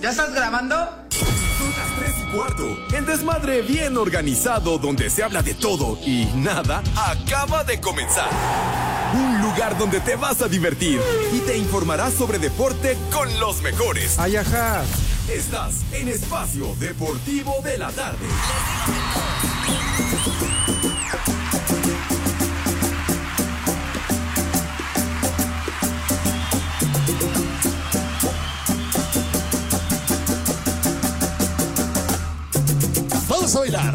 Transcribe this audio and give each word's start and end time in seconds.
¿Ya 0.00 0.10
estás 0.10 0.32
grabando? 0.32 0.76
Son 1.10 1.70
las 1.76 1.96
3 1.98 2.10
y 2.20 2.36
cuarto. 2.36 2.76
El 2.96 3.04
desmadre 3.04 3.62
bien 3.62 3.96
organizado 3.96 4.78
donde 4.78 5.10
se 5.10 5.24
habla 5.24 5.42
de 5.42 5.54
todo 5.54 5.98
y 6.06 6.26
nada 6.36 6.82
acaba 6.96 7.64
de 7.64 7.80
comenzar. 7.80 8.28
Un 9.14 9.42
lugar 9.42 9.76
donde 9.76 10.00
te 10.00 10.14
vas 10.14 10.40
a 10.40 10.46
divertir 10.48 11.00
y 11.32 11.40
te 11.40 11.56
informarás 11.56 12.14
sobre 12.14 12.38
deporte 12.38 12.96
con 13.12 13.28
los 13.40 13.60
mejores. 13.62 14.18
Ay, 14.20 14.36
ajá. 14.36 14.84
Estás 15.28 15.82
en 15.92 16.08
Espacio 16.08 16.76
Deportivo 16.78 17.56
de 17.64 17.78
la 17.78 17.90
Tarde. 17.90 18.26
Vamos 33.48 33.56
a 33.56 33.60
bailar. 33.60 33.94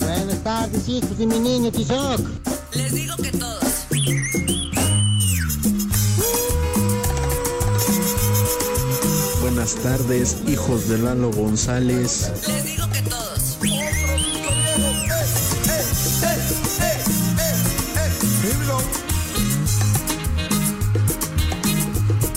Buenas 0.00 0.44
tardes, 0.44 0.86
hijos 0.86 1.16
de 1.16 1.26
mi 1.26 1.38
niño 1.38 1.72
Tizoc. 1.72 2.20
Les 2.74 2.92
digo 2.92 3.16
que 3.16 3.30
todos. 3.30 3.86
Buenas 9.40 9.76
tardes, 9.76 10.36
hijos 10.46 10.88
de 10.90 10.98
Lalo 10.98 11.30
González. 11.30 12.32
Les 12.46 12.64
digo 12.64 12.86
que 12.90 13.00
todos. 13.00 13.56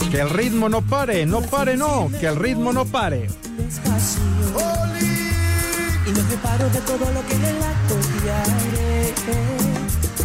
Que 0.09 0.21
el 0.21 0.29
ritmo 0.29 0.69
no 0.69 0.81
pare, 0.83 1.25
no 1.25 1.41
pare, 1.41 1.75
no, 1.75 2.09
que 2.17 2.27
el 2.27 2.37
ritmo 2.37 2.71
no 2.71 2.85
pare. 2.85 3.27
Preparo 6.57 6.73
de 6.73 6.81
todo 6.81 7.11
lo 7.13 7.27
que 7.27 7.35
en 7.35 7.45
el 7.45 7.63
acto 7.63 7.95
diaré. 8.23 9.13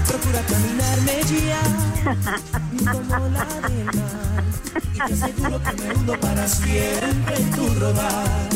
Procura 0.06 0.40
caminarme 0.48 1.20
ya 1.46 1.62
como 2.90 3.28
la 3.28 3.42
arena. 3.42 4.08
Y 4.94 4.98
te 4.98 5.12
aseguro 5.12 5.60
que 5.62 5.72
me 5.82 5.94
hundo 5.94 6.20
para 6.20 6.48
siempre 6.48 7.36
en 7.36 7.50
tu 7.50 7.74
rodar. 7.74 8.48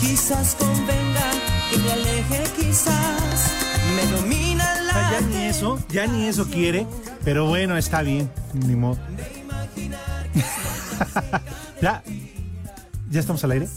Quizás 0.00 0.56
convenga 0.56 1.30
que 1.70 1.78
me 1.78 1.92
aleje, 1.92 2.42
quizás 2.56 3.52
me 3.94 4.06
domina 4.16 4.82
la. 4.82 5.12
Ya 5.12 5.20
ni 5.20 5.44
eso, 5.44 5.78
ya 5.90 6.06
ni 6.08 6.26
eso 6.26 6.46
quiere, 6.46 6.86
pero 7.24 7.46
bueno, 7.46 7.76
está 7.76 8.02
bien, 8.02 8.28
ni 8.52 8.74
modo. 8.74 8.98
ya, 11.80 12.02
ya 13.10 13.20
estamos 13.20 13.44
al 13.44 13.52
aire. 13.52 13.68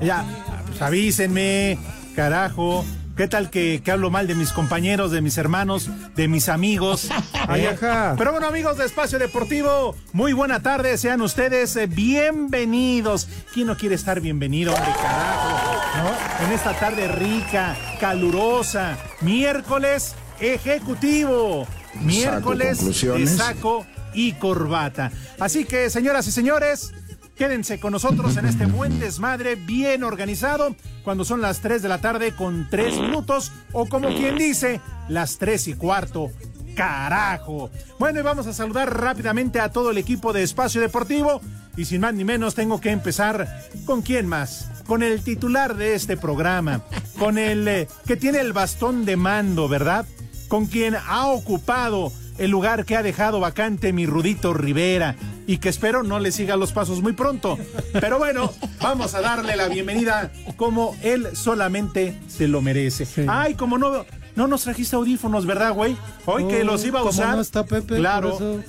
Ya, 0.00 0.24
pues 0.66 0.80
avísenme, 0.82 1.78
carajo. 2.16 2.84
¿Qué 3.16 3.28
tal 3.28 3.50
que, 3.50 3.82
que 3.84 3.90
hablo 3.90 4.10
mal 4.10 4.26
de 4.26 4.34
mis 4.34 4.50
compañeros, 4.50 5.10
de 5.10 5.20
mis 5.20 5.36
hermanos, 5.36 5.90
de 6.16 6.26
mis 6.26 6.48
amigos? 6.48 7.10
Ay, 7.48 7.66
ajá. 7.66 8.14
Pero 8.16 8.32
bueno, 8.32 8.46
amigos 8.46 8.78
de 8.78 8.86
Espacio 8.86 9.18
Deportivo, 9.18 9.94
muy 10.14 10.32
buena 10.32 10.60
tarde, 10.62 10.96
sean 10.96 11.20
ustedes 11.20 11.76
eh, 11.76 11.86
bienvenidos. 11.86 13.28
¿Quién 13.52 13.66
no 13.66 13.76
quiere 13.76 13.94
estar 13.94 14.20
bienvenido, 14.20 14.72
hombre, 14.72 14.90
carajo? 15.02 15.58
¿No? 15.98 16.46
En 16.46 16.52
esta 16.52 16.72
tarde 16.72 17.08
rica, 17.08 17.76
calurosa, 18.00 18.96
miércoles 19.20 20.14
ejecutivo, 20.40 21.66
miércoles 22.00 22.70
de 22.70 22.76
conclusiones. 22.76 23.36
saco 23.36 23.86
y 24.14 24.32
corbata. 24.32 25.12
Así 25.38 25.64
que, 25.66 25.90
señoras 25.90 26.26
y 26.26 26.32
señores, 26.32 26.92
Quédense 27.40 27.80
con 27.80 27.92
nosotros 27.92 28.36
en 28.36 28.44
este 28.44 28.66
buen 28.66 29.00
desmadre 29.00 29.54
bien 29.54 30.04
organizado 30.04 30.76
cuando 31.02 31.24
son 31.24 31.40
las 31.40 31.60
3 31.60 31.80
de 31.80 31.88
la 31.88 31.98
tarde 31.98 32.34
con 32.36 32.68
3 32.68 32.98
minutos 33.00 33.50
o 33.72 33.86
como 33.86 34.08
quien 34.08 34.36
dice, 34.36 34.82
las 35.08 35.38
3 35.38 35.68
y 35.68 35.72
cuarto. 35.72 36.30
Carajo. 36.76 37.70
Bueno, 37.98 38.20
y 38.20 38.22
vamos 38.22 38.46
a 38.46 38.52
saludar 38.52 38.94
rápidamente 38.94 39.58
a 39.58 39.70
todo 39.70 39.90
el 39.90 39.96
equipo 39.96 40.34
de 40.34 40.42
Espacio 40.42 40.82
Deportivo 40.82 41.40
y 41.78 41.86
sin 41.86 42.02
más 42.02 42.12
ni 42.12 42.24
menos 42.24 42.54
tengo 42.54 42.78
que 42.78 42.90
empezar 42.90 43.48
con 43.86 44.02
quién 44.02 44.26
más, 44.26 44.68
con 44.86 45.02
el 45.02 45.24
titular 45.24 45.78
de 45.78 45.94
este 45.94 46.18
programa, 46.18 46.82
con 47.18 47.38
el 47.38 47.66
eh, 47.68 47.88
que 48.04 48.16
tiene 48.16 48.40
el 48.40 48.52
bastón 48.52 49.06
de 49.06 49.16
mando, 49.16 49.66
¿verdad? 49.66 50.04
Con 50.48 50.66
quien 50.66 50.94
ha 50.94 51.28
ocupado 51.28 52.12
el 52.40 52.50
lugar 52.50 52.84
que 52.84 52.96
ha 52.96 53.02
dejado 53.02 53.38
vacante 53.38 53.92
mi 53.92 54.06
Rudito 54.06 54.52
Rivera 54.54 55.14
y 55.46 55.58
que 55.58 55.68
espero 55.68 56.02
no 56.02 56.18
le 56.18 56.32
siga 56.32 56.56
los 56.56 56.72
pasos 56.72 57.00
muy 57.02 57.12
pronto. 57.12 57.58
Pero 58.00 58.18
bueno, 58.18 58.52
vamos 58.80 59.14
a 59.14 59.20
darle 59.20 59.54
la 59.56 59.68
bienvenida 59.68 60.32
como 60.56 60.96
él 61.02 61.28
solamente 61.36 62.18
se 62.28 62.48
lo 62.48 62.60
merece. 62.62 63.06
Ay, 63.28 63.54
como 63.54 63.78
no, 63.78 64.04
no 64.36 64.46
nos 64.46 64.62
trajiste 64.64 64.96
audífonos, 64.96 65.46
¿verdad, 65.46 65.72
güey? 65.74 65.96
Hoy 66.26 66.46
que 66.48 66.62
Oh, 66.62 66.64
los 66.64 66.84
iba 66.84 67.00
a 67.00 67.02
¿cómo 67.02 67.10
usar. 67.12 67.36
no 67.36 67.42
está 67.42 67.64
Pepe? 67.64 67.96
Claro. 67.96 68.34
Eso. 68.34 68.60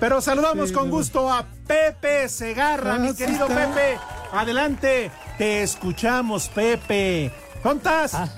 Pero 0.00 0.20
saludamos 0.20 0.68
Sí, 0.68 0.74
con 0.74 0.90
gusto 0.90 1.32
a 1.32 1.46
Pepe 1.66 2.28
Segarra, 2.28 2.94
Ah, 2.94 2.98
mi 2.98 3.14
querido 3.14 3.46
está. 3.46 3.72
Pepe. 3.74 3.98
Adelante, 4.32 5.10
te 5.38 5.62
escuchamos, 5.62 6.48
Pepe. 6.48 7.30
¿Contas? 7.62 8.14
Ah. 8.14 8.28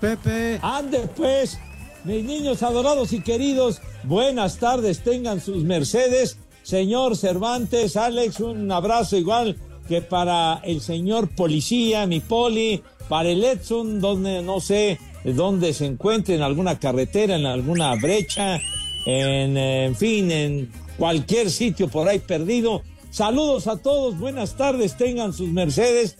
Pepe. 0.00 0.58
Ande 0.62 1.08
pues, 1.16 1.58
mis 2.06 2.24
niños 2.24 2.62
adorados 2.62 3.12
y 3.12 3.20
queridos, 3.20 3.82
buenas 4.04 4.58
tardes, 4.58 5.00
tengan 5.00 5.40
sus 5.40 5.64
mercedes. 5.64 6.38
Señor 6.62 7.16
Cervantes, 7.16 7.96
Alex, 7.96 8.38
un 8.40 8.70
abrazo 8.70 9.16
igual 9.16 9.56
que 9.88 10.02
para 10.02 10.60
el 10.64 10.80
señor 10.80 11.28
policía, 11.28 12.06
mi 12.06 12.20
poli, 12.20 12.82
para 13.08 13.28
el 13.28 13.42
Edson, 13.42 14.00
donde 14.00 14.40
no 14.42 14.60
sé 14.60 15.00
dónde 15.24 15.74
se 15.74 15.86
encuentre, 15.86 16.36
en 16.36 16.42
alguna 16.42 16.78
carretera, 16.78 17.34
en 17.34 17.46
alguna 17.46 17.96
brecha, 17.96 18.60
en, 19.04 19.56
en 19.56 19.96
fin, 19.96 20.30
en 20.30 20.70
cualquier 20.96 21.50
sitio 21.50 21.88
por 21.88 22.08
ahí 22.08 22.20
perdido. 22.20 22.82
Saludos 23.10 23.66
a 23.66 23.76
todos, 23.78 24.16
buenas 24.16 24.56
tardes, 24.56 24.96
tengan 24.96 25.32
sus 25.32 25.48
mercedes. 25.48 26.18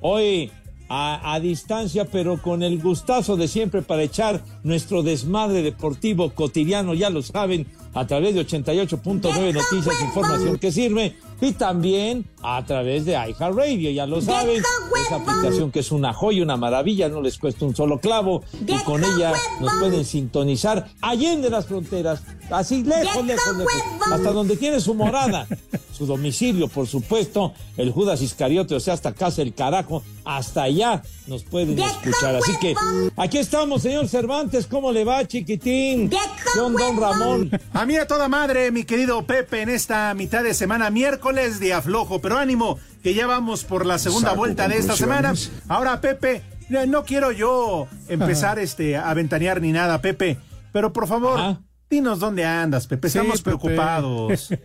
Hoy 0.00 0.50
a, 0.88 1.34
a 1.34 1.40
distancia, 1.40 2.04
pero 2.04 2.40
con 2.40 2.62
el 2.62 2.80
gustazo 2.80 3.36
de 3.36 3.48
siempre 3.48 3.82
para 3.82 4.02
echar 4.02 4.42
nuestro 4.62 5.02
desmadre 5.02 5.62
deportivo 5.62 6.30
cotidiano, 6.30 6.94
ya 6.94 7.10
lo 7.10 7.22
saben, 7.22 7.66
a 7.94 8.06
través 8.06 8.34
de 8.34 8.46
88.9 8.46 9.54
Noticias, 9.54 10.02
información 10.02 10.58
que 10.58 10.70
sirve, 10.70 11.16
y 11.40 11.52
también 11.52 12.24
a 12.42 12.64
través 12.64 13.04
de 13.04 13.12
iHeartRadio, 13.12 13.90
ya 13.90 14.06
lo 14.06 14.20
saben, 14.20 14.62
esa 15.04 15.16
aplicación 15.16 15.70
que 15.70 15.80
es 15.80 15.90
una 15.90 16.12
joya, 16.12 16.42
una 16.42 16.56
maravilla, 16.56 17.08
no 17.08 17.20
les 17.20 17.38
cuesta 17.38 17.64
un 17.64 17.74
solo 17.74 17.98
clavo, 17.98 18.42
y 18.66 18.76
con 18.84 19.02
ella 19.04 19.32
nos 19.60 19.72
pueden 19.74 20.04
sintonizar 20.04 20.88
allende 21.00 21.50
las 21.50 21.66
fronteras, 21.66 22.22
así 22.50 22.84
lejos, 22.84 23.26
lejos, 23.26 23.56
lejos, 23.56 23.72
hasta 24.10 24.30
donde 24.30 24.56
tiene 24.56 24.80
su 24.80 24.94
morada, 24.94 25.46
su 25.92 26.06
domicilio, 26.06 26.68
por 26.68 26.86
supuesto, 26.86 27.52
el 27.76 27.90
Judas 27.90 28.22
Iscariote, 28.22 28.74
o 28.74 28.80
sea, 28.80 28.94
hasta 28.94 29.12
casa 29.12 29.42
el 29.42 29.54
carajo, 29.54 30.02
hasta 30.24 30.62
allá 30.64 31.02
nos 31.26 31.42
pueden 31.42 31.78
escuchar. 31.78 32.36
Así 32.36 32.52
que 32.60 32.74
aquí 33.16 33.38
estamos, 33.38 33.82
señor 33.82 34.08
Cervantes, 34.08 34.66
¿cómo 34.66 34.92
le 34.92 35.04
va, 35.04 35.26
chiquitín? 35.26 36.10
¿Qué 36.10 36.60
onda, 36.60 36.84
don 36.84 36.96
Ramón? 36.96 37.50
A 37.72 37.86
mí 37.86 37.96
a 37.96 38.06
toda 38.06 38.28
madre, 38.28 38.70
mi 38.70 38.84
querido 38.84 39.24
Pepe, 39.24 39.62
en 39.62 39.70
esta 39.70 40.12
mitad 40.14 40.44
de 40.44 40.54
semana, 40.54 40.90
miércoles 40.90 41.25
de 41.34 41.72
aflojo, 41.74 42.20
pero 42.20 42.38
ánimo, 42.38 42.78
que 43.02 43.12
ya 43.14 43.26
vamos 43.26 43.64
por 43.64 43.84
la 43.84 43.98
segunda 43.98 44.28
Saco 44.30 44.38
vuelta 44.38 44.68
de 44.68 44.78
esta 44.78 44.96
semana. 44.96 45.34
Ahora, 45.68 46.00
Pepe, 46.00 46.42
no 46.88 47.04
quiero 47.04 47.32
yo 47.32 47.88
empezar 48.08 48.58
este, 48.58 48.96
a 48.96 49.12
ventanear 49.14 49.60
ni 49.60 49.72
nada, 49.72 50.00
Pepe, 50.00 50.38
pero 50.72 50.92
por 50.92 51.06
favor, 51.08 51.38
Ajá. 51.40 51.60
dinos 51.90 52.20
dónde 52.20 52.44
andas, 52.44 52.86
Pepe, 52.86 53.08
Sí, 53.08 53.18
estamos 53.18 53.42
Pepe. 53.42 53.56
preocupados. 53.58 54.48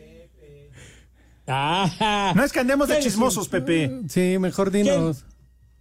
No 1.47 2.43
es 2.45 2.51
que 2.53 2.59
andemos 2.59 2.87
de 2.87 2.93
¿Qué 2.95 3.01
les 3.01 3.11
chismosos, 3.11 3.49
Pepe. 3.49 3.91
Sí, 4.07 4.37
mejor 4.39 4.71
dinos. 4.71 5.25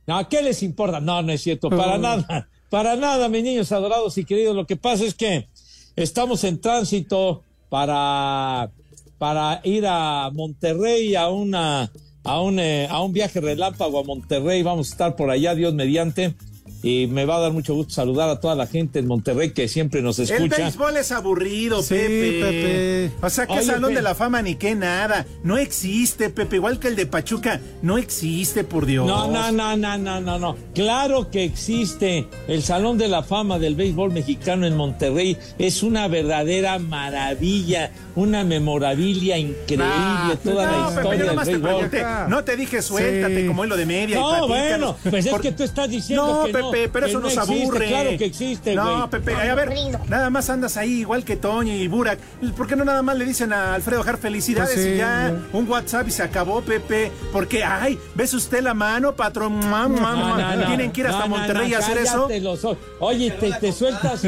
No, 0.06 0.28
¿qué 0.28 0.42
les 0.42 0.62
importa? 0.64 0.98
No, 1.00 1.22
no 1.22 1.30
es 1.30 1.42
cierto, 1.42 1.70
para 1.70 1.94
Oh. 1.94 1.98
nada, 1.98 2.48
para 2.70 2.96
nada, 2.96 3.28
mis 3.28 3.44
niños 3.44 3.70
adorados 3.70 4.18
y 4.18 4.24
queridos. 4.24 4.56
Lo 4.56 4.66
que 4.66 4.76
pasa 4.76 5.04
es 5.04 5.14
que 5.14 5.48
estamos 5.94 6.42
en 6.42 6.60
tránsito 6.60 7.44
para, 7.68 8.70
para 9.20 9.60
ir 9.64 9.84
a 9.86 10.30
Monterrey 10.32 11.14
a 11.14 11.28
una, 11.28 11.92
a 12.24 12.40
un, 12.40 12.58
eh, 12.58 12.88
a 12.90 13.02
un 13.02 13.12
viaje 13.12 13.38
relámpago 13.42 14.00
a 14.00 14.02
Monterrey. 14.02 14.62
Vamos 14.62 14.88
a 14.88 14.92
estar 14.92 15.14
por 15.14 15.30
allá, 15.30 15.54
Dios 15.54 15.74
mediante. 15.74 16.34
Y 16.82 17.08
me 17.08 17.26
va 17.26 17.36
a 17.36 17.40
dar 17.40 17.52
mucho 17.52 17.74
gusto 17.74 17.92
saludar 17.92 18.30
a 18.30 18.40
toda 18.40 18.54
la 18.54 18.66
gente 18.66 19.00
en 19.00 19.06
Monterrey 19.06 19.50
que 19.52 19.68
siempre 19.68 20.00
nos 20.00 20.18
El 20.18 20.30
escucha. 20.30 20.56
béisbol 20.62 20.96
es 20.96 21.12
aburrido, 21.12 21.82
Sí, 21.82 21.92
Pepe. 21.94 22.40
Pepe. 22.40 23.12
O 23.20 23.28
sea, 23.28 23.46
que 23.46 23.52
Oye, 23.52 23.64
Salón 23.64 23.82
Pepe. 23.90 23.94
de 23.96 24.02
la 24.02 24.14
Fama 24.14 24.40
ni 24.40 24.54
qué 24.54 24.74
nada. 24.74 25.26
No 25.44 25.58
existe, 25.58 26.30
Pepe. 26.30 26.56
Igual 26.56 26.78
que 26.78 26.88
el 26.88 26.96
de 26.96 27.04
Pachuca. 27.04 27.60
No 27.82 27.98
existe, 27.98 28.64
por 28.64 28.86
Dios. 28.86 29.06
No, 29.06 29.30
no, 29.30 29.52
no, 29.52 29.76
no, 29.76 29.98
no, 29.98 30.22
no, 30.22 30.38
no. 30.38 30.56
Claro 30.74 31.30
que 31.30 31.44
existe 31.44 32.26
el 32.48 32.62
Salón 32.62 32.96
de 32.96 33.08
la 33.08 33.24
Fama 33.24 33.58
del 33.58 33.74
Béisbol 33.74 34.10
Mexicano 34.12 34.66
en 34.66 34.74
Monterrey. 34.74 35.36
Es 35.58 35.82
una 35.82 36.08
verdadera 36.08 36.78
maravilla, 36.78 37.92
una 38.20 38.44
memorabilia 38.44 39.38
increíble, 39.38 39.86
No, 39.86 40.36
toda 40.38 40.66
no, 40.70 40.78
la 40.78 40.88
Pepe, 40.88 40.94
yo 40.94 41.00
historia 41.14 41.24
del 41.24 41.38
te 41.38 41.44
béisbol. 41.44 41.60
pregunté. 41.70 42.04
No 42.28 42.44
te 42.44 42.56
dije 42.56 42.82
suéltate 42.82 43.40
Sí. 43.42 43.46
como 43.46 43.64
hilo 43.64 43.76
de 43.76 43.86
media. 43.86 44.16
y 44.16 44.20
No, 44.20 44.28
platícanos. 44.46 44.48
bueno, 44.48 44.96
pues 45.10 45.26
es 45.26 45.30
Por- 45.32 45.40
que 45.40 45.52
tú 45.52 45.62
estás 45.64 45.88
diciendo 45.88 46.26
No, 46.26 46.44
que 46.44 46.52
Pepe, 46.52 46.86
no, 46.86 46.92
pero 46.92 47.06
que 47.06 47.10
eso 47.10 47.20
no 47.20 47.24
nos 47.28 47.36
existe. 47.36 47.62
aburre. 47.62 47.88
Claro 47.88 48.10
que 48.18 48.24
existe, 48.24 48.74
No. 48.74 49.10
Pepe, 49.10 49.34
a 49.34 49.54
ver, 49.54 49.72
nada 50.08 50.30
más 50.30 50.50
andas 50.50 50.76
ahí 50.76 51.00
igual 51.00 51.24
que 51.24 51.36
Toño 51.36 51.74
y 51.74 51.88
Burak. 51.88 52.18
¿Por 52.56 52.66
qué 52.66 52.76
no 52.76 52.84
nada 52.84 53.02
más 53.02 53.16
le 53.16 53.24
dicen 53.24 53.52
a 53.52 53.74
Alfredo 53.74 54.02
Jar 54.02 54.18
felicidades 54.18 54.74
Pues 54.74 54.84
sí, 54.86 54.92
y 54.92 54.96
ya 54.98 55.34
un 55.52 55.68
WhatsApp 55.68 56.08
y 56.08 56.10
se 56.10 56.22
acabó, 56.22 56.60
Pepe? 56.62 57.10
Porque, 57.32 57.64
ay, 57.64 57.98
¿ves 58.14 58.34
usted 58.34 58.62
la 58.62 58.74
mano, 58.74 59.14
patrón? 59.14 59.60
No. 59.60 60.66
Tienen 60.66 60.92
que 60.92 61.00
ir 61.00 61.06
hasta 61.06 61.26
Monterrey 61.26 61.70
no, 61.70 61.76
a 61.76 61.78
hacer 61.80 61.98
eso. 61.98 62.28
los. 62.40 62.66
Oye, 63.00 63.30
te, 63.32 63.52
te 63.52 63.72
sueltas, 63.72 64.22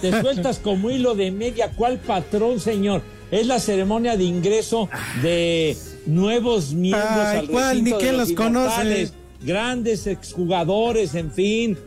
te 0.00 0.20
sueltas 0.20 0.58
como 0.58 0.90
hilo 0.90 1.14
de 1.14 1.30
media. 1.30 1.70
¿Cuál 1.76 1.98
patrón, 1.98 2.60
señor? 2.60 3.02
Es 3.30 3.46
la 3.46 3.58
ceremonia 3.58 4.16
de 4.16 4.24
ingreso 4.24 4.88
de 5.22 5.76
nuevos 6.06 6.72
miembros 6.72 7.10
Ay, 7.10 7.38
al 7.38 7.48
¿cuál? 7.48 7.84
Ni 7.84 7.92
quién 7.92 8.12
de 8.12 8.18
los 8.18 8.30
Inmortales. 8.30 9.10
conoce. 9.10 9.26
Grandes 9.42 10.06
exjugadores, 10.06 11.14
en 11.14 11.30
fin. 11.30 11.78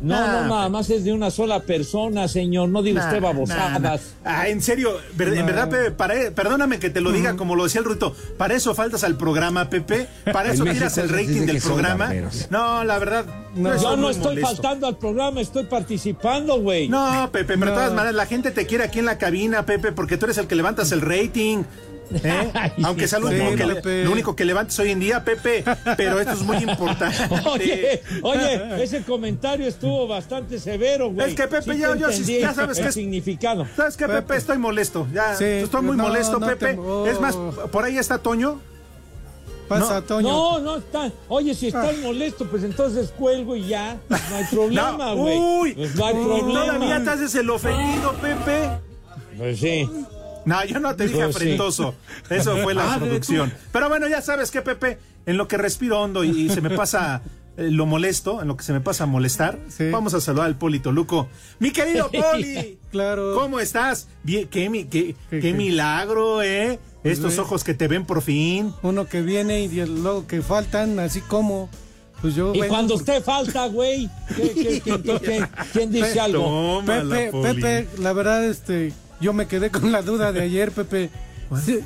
No, 0.00 0.14
Nah, 0.20 0.42
no, 0.42 0.48
nada 0.56 0.68
más 0.68 0.90
es 0.90 1.04
de 1.04 1.12
una 1.12 1.30
sola 1.30 1.60
persona, 1.60 2.28
señor. 2.28 2.68
No 2.68 2.82
diga 2.82 3.04
usted 3.04 3.20
Nah, 3.20 3.26
babosadas. 3.28 3.80
nah, 3.80 3.90
nah. 3.90 3.98
Ah, 4.24 4.48
en 4.48 4.60
serio, 4.60 4.90
ver- 5.14 5.32
en 5.34 5.46
verdad, 5.46 5.70
Pepe, 5.70 5.90
para- 5.92 6.30
perdóname 6.32 6.78
que 6.78 6.90
te 6.90 7.00
lo 7.00 7.10
diga 7.12 7.36
como 7.36 7.54
lo 7.56 7.64
decía 7.64 7.78
el 7.80 7.84
Ruito, 7.86 8.14
para 8.36 8.54
eso 8.54 8.74
faltas 8.74 9.02
al 9.04 9.16
programa, 9.16 9.70
Pepe, 9.70 10.06
para 10.32 10.52
eso 10.52 10.64
tiras 10.64 10.98
el 10.98 11.08
rating 11.08 11.46
del 11.46 11.60
programa. 11.62 12.12
No, 12.50 12.84
la 12.84 12.98
verdad, 12.98 13.24
no, 13.54 13.80
Yo 13.80 13.96
no 13.96 14.10
estoy 14.10 14.34
molesto. 14.36 14.50
faltando 14.56 14.86
al 14.88 14.98
programa, 14.98 15.40
estoy 15.40 15.64
participando, 15.64 16.60
güey. 16.60 16.88
No, 16.88 17.30
Pepe, 17.32 17.56
pero 17.56 17.66
de 17.66 17.70
No. 17.70 17.74
todas 17.74 17.92
maneras, 17.92 18.14
la 18.14 18.26
gente 18.26 18.50
te 18.50 18.66
quiere 18.66 18.84
aquí 18.84 18.98
en 18.98 19.06
la 19.06 19.16
cabina, 19.18 19.64
Pepe, 19.64 19.92
porque 19.92 20.16
tú 20.18 20.26
eres 20.26 20.38
el 20.38 20.46
que 20.46 20.54
levantas 20.56 20.92
el 20.92 21.00
rating. 21.00 21.62
¿Eh? 22.12 22.52
Aunque 22.84 23.08
sea 23.08 23.18
lo 23.18 23.28
sí, 23.28 23.34
único, 23.36 23.56
que 23.56 23.66
le- 23.66 24.04
lo 24.04 24.12
único 24.12 24.36
que 24.36 24.44
levantes 24.44 24.78
hoy 24.78 24.90
en 24.90 25.00
día, 25.00 25.24
Pepe, 25.24 25.64
pero 25.96 26.18
esto 26.20 26.32
es 26.34 26.42
muy 26.42 26.56
importante. 26.58 27.16
Oye, 27.50 28.02
oye, 28.22 28.82
ese 28.84 29.02
comentario 29.02 29.66
estuvo 29.66 30.06
bastante 30.06 30.58
severo, 30.58 31.10
güey. 31.10 31.28
Es 31.30 31.34
que, 31.34 31.48
Pepe, 31.48 31.72
Sí 31.74 31.78
ya- 31.78 31.94
yo 31.96 32.10
ya 32.10 32.54
sabes 32.54 32.78
que 32.78 32.88
es- 32.88 32.94
significado. 32.94 33.66
¿Sabes 33.76 33.96
qué, 33.96 34.06
Pepe? 34.08 34.36
Estoy 34.36 34.58
molesto. 34.58 35.06
Ya, 35.12 35.34
Sí, 35.36 35.44
estoy 35.44 35.82
muy 35.82 35.96
no, 35.96 36.04
molesto, 36.04 36.38
no 36.38 36.46
Pepe. 36.46 36.74
te- 36.74 36.78
oh. 36.78 37.06
Es 37.06 37.20
más, 37.20 37.36
por 37.70 37.84
ahí 37.84 37.98
está 37.98 38.18
Toño. 38.18 38.60
Pasa, 39.68 40.02
Toño. 40.02 40.28
No, 40.28 40.58
no 40.60 40.76
está. 40.76 41.10
Oye, 41.28 41.54
si 41.54 41.68
estás 41.68 41.96
molesto, 41.98 42.46
pues 42.50 42.62
entonces 42.64 43.10
cuelgo 43.18 43.56
y 43.56 43.68
ya. 43.68 43.96
No 44.10 44.16
hay 44.36 44.44
problema, 44.50 44.92
No, 44.98 45.16
güey. 45.16 45.38
uy, 45.38 45.72
pues 45.74 45.94
no 45.96 46.04
hay 46.06 46.14
uy, 46.16 46.24
problema. 46.40 46.66
Todavía 46.66 47.02
te 47.04 47.10
haces 47.10 47.34
el 47.34 47.48
ofendido, 47.48 48.12
Pepe. 48.20 48.68
Pues 49.38 49.58
sí. 49.58 49.88
No, 50.46 50.64
yo 50.64 50.78
no 50.80 50.94
te 50.96 51.04
dije 51.08 51.16
Pues 51.24 51.28
sí. 51.36 51.42
afrentoso. 51.42 51.94
Eso 52.30 52.56
fue 52.58 52.74
la 52.74 52.84
Ah, 52.94 52.98
producción. 52.98 53.52
Pero 53.72 53.88
bueno, 53.88 54.08
ya 54.08 54.20
sabes 54.22 54.50
que, 54.50 54.62
Pepe, 54.62 54.98
en 55.26 55.36
lo 55.36 55.48
que 55.48 55.56
respiro 55.56 56.00
hondo 56.00 56.24
y, 56.24 56.30
y 56.46 56.50
se 56.50 56.60
me 56.60 56.70
pasa 56.70 57.22
eh, 57.56 57.68
lo 57.70 57.86
molesto, 57.86 58.42
en 58.42 58.48
lo 58.48 58.56
que 58.56 58.64
se 58.64 58.72
me 58.72 58.80
pasa 58.80 59.04
a 59.04 59.06
molestar, 59.06 59.58
Sí. 59.68 59.90
vamos 59.90 60.12
a 60.14 60.20
saludar 60.20 60.46
al 60.46 60.56
Polito 60.58 60.92
Luco. 60.92 61.28
Mi 61.60 61.70
querido 61.70 62.10
Poli, 62.32 62.78
Claro. 62.90 63.34
¿cómo 63.34 63.58
estás? 63.60 64.08
Bien, 64.22 64.48
qué, 64.48 64.68
mi- 64.70 64.84
qué, 64.84 65.14
¿Qué- 65.30 65.40
qué 65.40 65.40
qué? 65.40 65.52
milagro, 65.52 66.42
¿eh? 66.42 66.78
Pues 67.02 67.18
Estos 67.18 67.36
ve. 67.36 67.42
ojos 67.42 67.64
que 67.64 67.74
te 67.74 67.86
ven 67.88 68.06
por 68.06 68.22
fin. 68.22 68.72
Uno 68.82 69.06
que 69.06 69.20
viene 69.22 69.60
y 69.62 69.68
luego 69.86 70.26
que 70.26 70.40
faltan, 70.42 70.98
así 70.98 71.20
como. 71.20 71.68
Pues 72.22 72.34
yo. 72.34 72.54
Y 72.54 72.60
vengo 72.60 72.72
cuando 72.74 72.94
usted 72.94 73.22
falta, 73.22 73.66
güey, 73.66 74.08
¿qué- 74.34 74.52
qué- 74.54 74.80
qué- 74.80 75.02
qué- 75.02 75.20
qué- 75.20 75.46
¿quién 75.74 75.92
dice 75.92 76.18
algo? 76.18 76.42
Tómala, 76.42 77.14
Pepe, 77.14 77.30
Poli. 77.30 77.60
Pepe, 77.60 77.88
la 78.00 78.12
verdad, 78.14 78.44
este, 78.46 78.94
yo 79.20 79.32
me 79.32 79.46
quedé 79.46 79.70
con 79.70 79.90
la 79.92 80.02
duda 80.02 80.32
de 80.32 80.42
ayer, 80.42 80.70
Pepe. 80.72 81.10
¿Sí, 81.64 81.80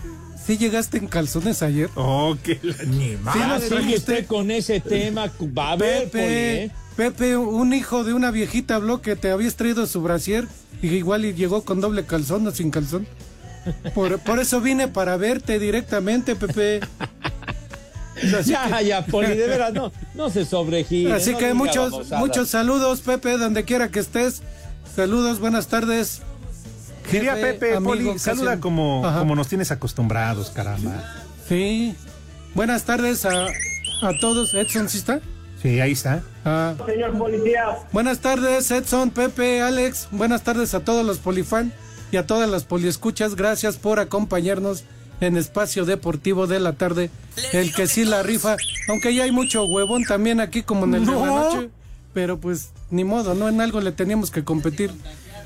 sí 0.44 0.56
llegaste 0.58 0.98
en 0.98 1.06
calzones 1.08 1.62
ayer? 1.62 1.90
Oh, 1.94 2.36
qué 2.42 2.58
la- 2.62 2.84
ni 2.84 3.16
más. 3.16 3.34
Sí, 3.34 3.40
no, 3.46 3.60
sigue 3.80 3.96
usted 3.96 4.26
con 4.26 4.50
ese 4.50 4.80
tema. 4.80 5.30
Va 5.56 5.72
a 5.72 5.76
ver, 5.76 6.04
Pepe, 6.04 6.64
¿eh? 6.64 6.70
Pepe, 6.96 7.36
un 7.36 7.72
hijo 7.74 8.02
de 8.04 8.12
una 8.12 8.30
viejita 8.30 8.74
habló 8.76 9.00
que 9.02 9.14
te 9.16 9.30
habías 9.30 9.54
traído 9.56 9.86
su 9.86 10.02
brasier 10.02 10.46
y 10.82 10.88
igual 10.88 11.24
y 11.24 11.32
llegó 11.34 11.64
con 11.64 11.80
doble 11.80 12.04
calzón 12.06 12.46
o 12.46 12.50
sin 12.50 12.70
calzón. 12.70 13.06
Por, 13.94 14.18
por 14.20 14.38
eso 14.38 14.60
vine 14.60 14.88
para 14.88 15.16
verte 15.16 15.58
directamente, 15.58 16.34
Pepe. 16.34 16.80
Así 18.36 18.50
Ya, 18.50 18.80
ya, 18.82 19.04
Poli, 19.06 19.28
de 19.36 19.46
veras, 19.46 19.72
no, 19.72 19.92
no 20.14 20.28
se 20.30 20.44
sobregire. 20.44 21.12
Así 21.12 21.32
no 21.32 21.38
que 21.38 21.54
muchos, 21.54 22.10
muchos 22.12 22.48
saludos, 22.48 23.00
Pepe, 23.00 23.38
donde 23.38 23.64
quiera 23.64 23.90
que 23.90 24.00
estés. 24.00 24.42
Saludos, 24.96 25.38
buenas 25.38 25.68
tardes. 25.68 26.22
Diría 27.10 27.34
Jefe, 27.36 27.54
Pepe, 27.54 27.74
amigo, 27.76 27.90
Poli, 27.92 28.18
saluda 28.18 28.60
como, 28.60 29.06
Ajá. 29.06 29.18
como 29.20 29.34
nos 29.36 29.48
tienes 29.48 29.70
acostumbrados, 29.70 30.50
caramba. 30.50 31.02
Sí. 31.48 31.94
Buenas 32.54 32.84
tardes 32.84 33.24
a, 33.24 33.46
a 33.46 34.12
todos. 34.20 34.54
Edson, 34.54 34.88
¿sí 34.88 34.98
está? 34.98 35.20
Sí, 35.62 35.80
ahí 35.80 35.92
está. 35.92 36.22
Ah. 36.44 36.74
Señor 36.86 37.16
policía, 37.18 37.64
Buenas 37.92 38.20
tardes, 38.20 38.70
Edson, 38.70 39.10
Pepe, 39.10 39.60
Alex. 39.62 40.08
Buenas 40.12 40.42
tardes 40.42 40.74
a 40.74 40.80
todos 40.80 41.04
los 41.04 41.18
polifan 41.18 41.72
y 42.12 42.16
a 42.16 42.26
todas 42.26 42.48
las 42.48 42.64
poliescuchas. 42.64 43.34
Gracias 43.34 43.76
por 43.76 43.98
acompañarnos 43.98 44.84
en 45.20 45.36
Espacio 45.36 45.84
Deportivo 45.84 46.46
de 46.46 46.60
la 46.60 46.74
Tarde. 46.74 47.10
El 47.52 47.70
que 47.70 47.82
que 47.82 47.86
sí 47.88 48.04
la 48.04 48.22
rifa. 48.22 48.56
Aunque 48.88 49.14
ya 49.14 49.24
hay 49.24 49.32
mucho 49.32 49.64
huevón 49.64 50.04
también 50.04 50.40
aquí 50.40 50.62
como 50.62 50.84
en 50.84 50.94
el 50.94 51.06
de 51.06 51.12
la 51.12 51.18
No. 51.18 51.26
noche. 51.54 51.70
Pero 52.14 52.38
pues 52.38 52.70
ni 52.90 53.04
modo, 53.04 53.34
¿no? 53.34 53.48
En 53.48 53.60
algo 53.60 53.80
le 53.80 53.92
teníamos 53.92 54.30
que 54.30 54.44
competir. 54.44 54.90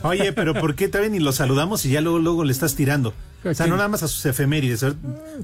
Oye, 0.05 0.33
pero 0.33 0.55
¿por 0.55 0.75
qué 0.75 0.89
también 0.89 1.13
ni 1.13 1.19
lo 1.21 1.33
saludamos 1.33 1.85
y 1.85 1.91
ya 1.91 2.01
luego, 2.01 2.19
luego 2.19 2.45
le 2.45 2.53
estás 2.53 2.75
tirando? 2.75 3.15
O 3.45 3.53
sea, 3.55 3.67
¿A 3.67 3.69
no 3.69 3.77
nada 3.77 3.89
más 3.89 4.03
a 4.05 4.09
sus 4.09 4.25
efemérides. 4.27 4.85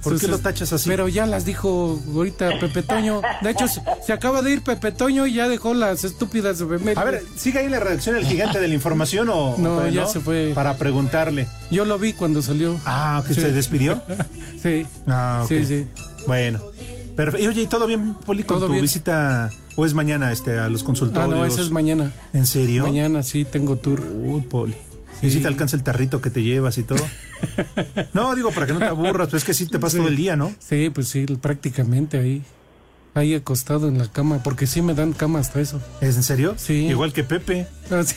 ¿Por 0.05 0.21
qué 0.21 0.29
lo 0.29 0.39
tachas 0.39 0.73
así? 0.73 0.89
Pero 0.89 1.09
ya 1.09 1.27
las 1.27 1.45
dijo 1.45 2.01
ahorita 2.15 2.61
Pepe 2.61 2.83
Toño. 2.85 3.23
De 3.43 3.51
hecho, 3.51 3.67
se, 3.67 4.13
acaba 4.13 4.41
de 4.43 4.53
ir 4.53 4.63
Pepe 4.63 4.93
Toño 4.93 5.27
y 5.27 5.35
ya 5.35 5.49
dejó 5.49 5.75
las 5.75 6.05
estúpidas 6.05 6.61
efemérides. 6.61 6.97
A 6.99 7.05
ver, 7.05 7.23
¿sigue 7.37 7.59
ahí 7.59 7.69
la 7.69 7.81
redacción 7.81 8.15
el 8.15 8.25
gigante 8.25 8.61
de 8.61 8.69
la 8.69 8.75
información 8.75 9.29
o 9.31 9.57
No, 9.59 9.79
o 9.79 9.89
ya 9.89 10.07
se 10.07 10.21
fue. 10.21 10.53
Para 10.55 10.77
preguntarle. 10.77 11.49
Yo 11.73 11.85
lo 11.85 11.99
vi 11.99 12.13
cuando 12.13 12.41
salió. 12.41 12.79
Ah, 12.85 13.25
¿que 13.27 13.35
Sí. 13.35 13.41
se 13.41 13.53
despidió? 13.53 14.01
Sí. 14.63 14.87
Ah, 15.07 15.41
ok. 15.45 15.49
Sí, 15.49 15.65
sí. 15.67 15.87
Bueno. 16.27 16.61
Perfecto. 17.17 17.45
Y 17.45 17.49
oye, 17.49 17.63
¿y 17.63 17.67
todo 17.67 17.87
bien, 17.87 18.15
Poli, 18.15 18.43
con 18.45 18.59
Todo 18.59 18.67
tu 18.67 18.73
bien. 18.73 18.83
visita? 18.83 19.51
¿O 19.81 19.87
es 19.87 19.95
mañana 19.95 20.33
este, 20.33 20.59
a 20.59 20.69
los 20.69 20.83
Ah, 20.83 20.87
consultorios? 20.87 21.31
no, 21.31 21.45
esa 21.45 21.61
es 21.61 21.71
mañana. 21.71 22.13
¿En 22.33 22.47
serio? 22.47 22.83
Mañana 22.83 23.23
sí 23.23 23.45
tengo 23.45 23.77
tour. 23.77 24.01
Uy, 24.01 24.41
Poli. 24.41 24.75
¿Y 25.23 25.31
si 25.31 25.39
te 25.39 25.47
alcanza 25.47 25.77
el 25.77 25.85
tarrito 25.85 26.21
que 26.21 26.31
te 26.31 26.43
llevas 26.43 26.79
y 26.79 26.83
todo? 26.83 26.99
no, 28.13 28.35
digo, 28.35 28.51
para 28.51 28.67
que 28.67 28.73
no 28.73 28.81
te 28.81 28.87
aburras, 28.87 29.29
pues 29.29 29.43
es 29.43 29.47
que 29.47 29.55
sí 29.55 29.67
te 29.67 29.79
pasas 29.79 29.93
Sí. 29.93 29.99
todo 29.99 30.09
el 30.09 30.17
día, 30.17 30.35
¿no? 30.35 30.53
Sí, 30.59 30.91
pues 30.91 31.07
sí, 31.07 31.27
prácticamente 31.41 32.19
ahí. 32.19 32.43
Ahí 33.15 33.35
acostado 33.35 33.87
en 33.89 33.99
la 33.99 34.07
cama, 34.11 34.43
porque 34.43 34.67
sí 34.67 34.83
me 34.83 34.95
dan 34.95 35.13
cama 35.13 35.39
hasta 35.39 35.61
eso. 35.61 35.81
¿Es 36.01 36.17
en 36.17 36.23
serio? 36.25 36.55
Sí. 36.57 36.87
Igual 36.87 37.13
que 37.13 37.23
Pepe. 37.23 37.67
Ah, 37.91 38.03
sí. 38.05 38.17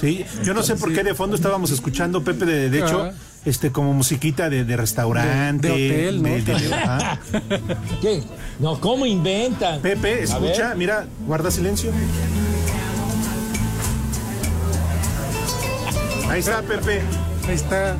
Sí, 0.00 0.24
yo 0.44 0.52
no 0.52 0.62
sé 0.64 0.74
por 0.76 0.92
qué 0.92 1.02
de 1.04 1.14
fondo 1.14 1.34
estábamos 1.36 1.70
escuchando, 1.70 2.22
Pepe, 2.24 2.44
de, 2.44 2.70
de 2.70 2.78
hecho, 2.80 3.02
Ah. 3.02 3.12
Este 3.46 3.72
como 3.72 3.94
musiquita 3.94 4.50
de, 4.50 4.64
de 4.64 4.76
restaurante. 4.76 5.68
De- 5.68 5.74
de 5.78 6.08
hotel, 6.08 6.22
¿no? 6.22 6.28
de- 6.28 6.42
de- 6.42 6.74
ajá. 6.74 7.20
¿Qué? 8.02 8.22
No, 8.58 8.78
¿cómo 8.80 9.06
inventan? 9.06 9.80
Pepe, 9.80 10.22
escucha, 10.24 10.74
mira, 10.74 11.06
guarda 11.26 11.50
silencio. 11.50 11.90
Ahí 16.28 16.40
está, 16.40 16.60
Pepe. 16.62 17.00
Ahí 17.48 17.54
está. 17.54 17.96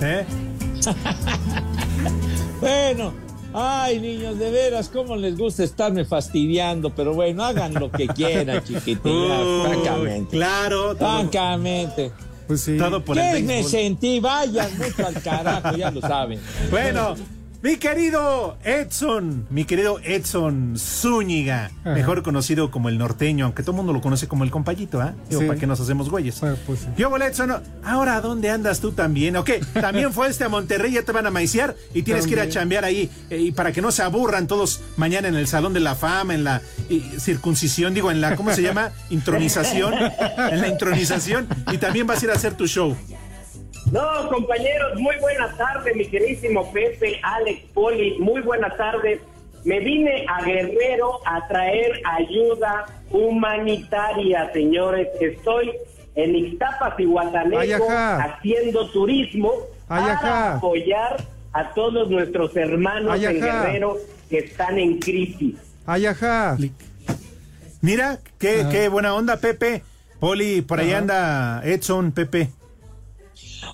¿Eh? 0.00 0.24
Bueno, 2.60 3.14
ay, 3.54 4.00
niños, 4.00 4.38
de 4.38 4.50
veras, 4.50 4.90
cómo 4.90 5.16
les 5.16 5.38
gusta 5.38 5.64
estarme 5.64 6.04
fastidiando, 6.04 6.90
pero 6.94 7.14
bueno, 7.14 7.42
hagan 7.42 7.72
lo 7.72 7.90
que 7.90 8.06
quieran, 8.06 8.62
chiquitillas, 8.64 9.02
Uy, 9.46 9.62
francamente. 9.66 10.36
claro, 10.36 10.94
todo, 10.94 11.08
Francamente. 11.08 12.12
Pues 12.50 12.62
sí. 12.62 12.76
todo 12.76 13.04
por 13.04 13.16
el 13.16 13.36
¿Qué 13.36 13.42
me 13.44 13.62
sentí? 13.62 14.18
Vayan 14.18 14.76
mucho 14.76 15.06
al 15.06 15.22
carajo, 15.22 15.76
ya 15.76 15.88
lo 15.92 16.00
saben. 16.00 16.40
Bueno, 16.68 17.14
mi 17.62 17.76
querido 17.76 18.56
Edson, 18.64 19.46
mi 19.50 19.66
querido 19.66 20.00
Edson 20.02 20.76
Zúñiga, 20.78 21.70
Ajá. 21.82 21.92
mejor 21.94 22.22
conocido 22.22 22.70
como 22.70 22.88
el 22.88 22.96
norteño, 22.96 23.44
aunque 23.44 23.62
todo 23.62 23.72
el 23.72 23.76
mundo 23.76 23.92
lo 23.92 24.00
conoce 24.00 24.28
como 24.28 24.44
el 24.44 24.50
compayito, 24.50 24.98
¿ah? 25.00 25.12
Digo, 25.28 25.42
Sí. 25.42 25.46
¿para 25.46 25.60
qué 25.60 25.66
nos 25.66 25.78
hacemos 25.78 26.08
güeyes? 26.08 26.42
Ah, 26.42 26.54
pues 26.66 26.80
sí. 26.80 26.86
Yo, 26.96 27.14
Edson, 27.18 27.52
ahora 27.84 28.16
¿a 28.16 28.20
dónde 28.22 28.48
andas 28.48 28.80
tú 28.80 28.92
también? 28.92 29.36
¿Ok? 29.36 29.50
También 29.78 30.10
fue 30.14 30.28
este 30.28 30.44
a 30.44 30.48
Monterrey, 30.48 30.92
ya 30.92 31.02
te 31.02 31.12
van 31.12 31.26
a 31.26 31.30
maiciar 31.30 31.76
y 31.92 32.02
tienes 32.02 32.24
que 32.26 32.32
ir 32.32 32.38
a 32.38 32.42
También. 32.44 32.54
chambear 32.60 32.84
ahí 32.84 33.10
eh, 33.28 33.36
y 33.38 33.52
para 33.52 33.72
que 33.72 33.82
no 33.82 33.92
se 33.92 34.02
aburran 34.02 34.46
todos 34.46 34.80
mañana 34.96 35.28
en 35.28 35.34
el 35.34 35.46
Salón 35.46 35.74
de 35.74 35.80
la 35.80 35.94
Fama, 35.94 36.34
en 36.34 36.44
la 36.44 36.62
eh, 36.88 37.02
circuncisión, 37.18 37.92
digo, 37.92 38.10
en 38.10 38.22
la, 38.22 38.36
¿cómo 38.36 38.54
se 38.54 38.62
llama? 38.62 38.90
Intronización. 39.10 39.92
En 40.50 40.60
la 40.62 40.68
intronización 40.68 41.46
y 41.70 41.76
también 41.76 42.06
vas 42.06 42.22
a 42.22 42.24
ir 42.24 42.30
a 42.30 42.34
hacer 42.34 42.54
tu 42.54 42.66
show. 42.66 42.96
No, 43.90 44.28
compañeros, 44.28 45.00
muy 45.00 45.16
buena 45.20 45.52
tarde, 45.56 45.92
mi 45.94 46.06
queridísimo 46.06 46.72
Pepe, 46.72 47.20
Alex, 47.22 47.62
Poli, 47.74 48.18
muy 48.20 48.40
buena 48.40 48.70
tarde. 48.76 49.20
Me 49.64 49.80
vine 49.80 50.24
a 50.28 50.42
Guerrero 50.44 51.20
a 51.26 51.46
traer 51.48 52.00
ayuda 52.04 52.86
humanitaria, 53.10 54.50
señores. 54.52 55.08
Estoy 55.20 55.72
en 56.14 56.36
Ixtapas 56.36 56.98
y 56.98 57.04
Guatanejo 57.04 57.88
haciendo 57.90 58.88
turismo 58.90 59.52
para 59.88 60.54
apoyar 60.54 61.24
a 61.52 61.70
todos 61.74 62.08
nuestros 62.08 62.56
hermanos 62.56 63.20
en. 63.22 63.40
Guerrero 63.40 63.96
que 64.28 64.38
están 64.38 64.78
en 64.78 64.98
crisis. 65.00 65.56
Ay, 65.84 66.06
ajá. 66.06 66.56
Mira, 67.80 68.20
qué, 68.38 68.66
qué 68.70 68.88
buena 68.88 69.14
onda, 69.14 69.38
Pepe. 69.38 69.82
Poli, 70.20 70.62
por 70.62 70.78
ahí 70.78 70.92
anda 70.92 71.60
Edson, 71.64 72.12
Pepe. 72.12 72.50